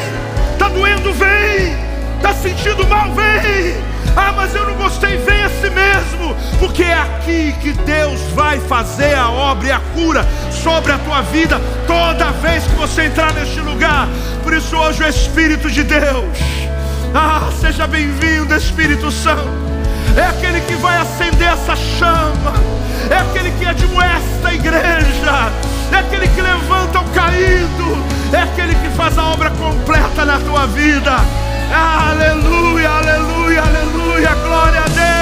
Está 0.53 0.69
doendo, 0.69 1.11
vem. 1.15 1.75
Está 2.17 2.35
sentindo 2.35 2.87
mal? 2.87 3.15
Vem! 3.15 3.83
Ah, 4.15 4.35
mas 4.37 4.55
eu 4.55 4.67
não 4.67 4.75
gostei, 4.75 5.17
vem 5.17 5.43
a 5.43 5.49
si 5.49 5.71
mesmo, 5.71 6.37
porque 6.59 6.83
é 6.83 6.99
aqui 6.99 7.55
que 7.63 7.73
Deus 7.73 8.21
vai 8.35 8.61
fazer 8.61 9.15
a 9.15 9.31
obra 9.31 9.69
e 9.69 9.73
a 9.73 9.81
cura 9.95 10.29
sobre 10.63 10.93
a 10.93 10.99
tua 10.99 11.23
vida 11.23 11.59
toda 11.87 12.31
vez 12.31 12.63
que 12.65 12.75
você 12.75 13.07
entrar 13.07 13.33
neste 13.33 13.59
lugar. 13.61 14.07
Por 14.43 14.53
isso, 14.53 14.77
hoje, 14.77 15.03
o 15.03 15.09
Espírito 15.09 15.71
de 15.71 15.83
Deus, 15.83 16.37
ah, 17.15 17.49
seja 17.59 17.87
bem-vindo, 17.87 18.55
Espírito 18.55 19.11
Santo 19.11 19.72
é 20.17 20.27
aquele 20.27 20.61
que 20.61 20.75
vai 20.75 20.97
acender 20.99 21.49
essa 21.49 21.75
chama, 21.77 22.53
é 23.11 23.17
aquele 23.17 23.51
que 23.53 23.65
admoesta 23.65 24.49
a 24.49 24.55
igreja, 24.55 25.53
é 25.93 25.97
aquele 25.97 26.29
que 26.29 26.41
levanta 26.41 27.01
o 27.01 27.05
caído, 27.11 28.05
é 28.33 28.43
aquele 28.43 28.75
que 28.75 28.89
faz 28.97 29.17
a 29.19 29.25
obra 29.25 29.51
completa 29.51 30.25
na 30.25 30.39
tua 30.39 30.67
vida. 30.67 31.17
Aleluia, 31.75 32.91
aleluia, 32.91 33.63
aleluia, 33.63 34.35
glória 34.35 34.81
a 34.81 34.89
Deus. 34.89 35.22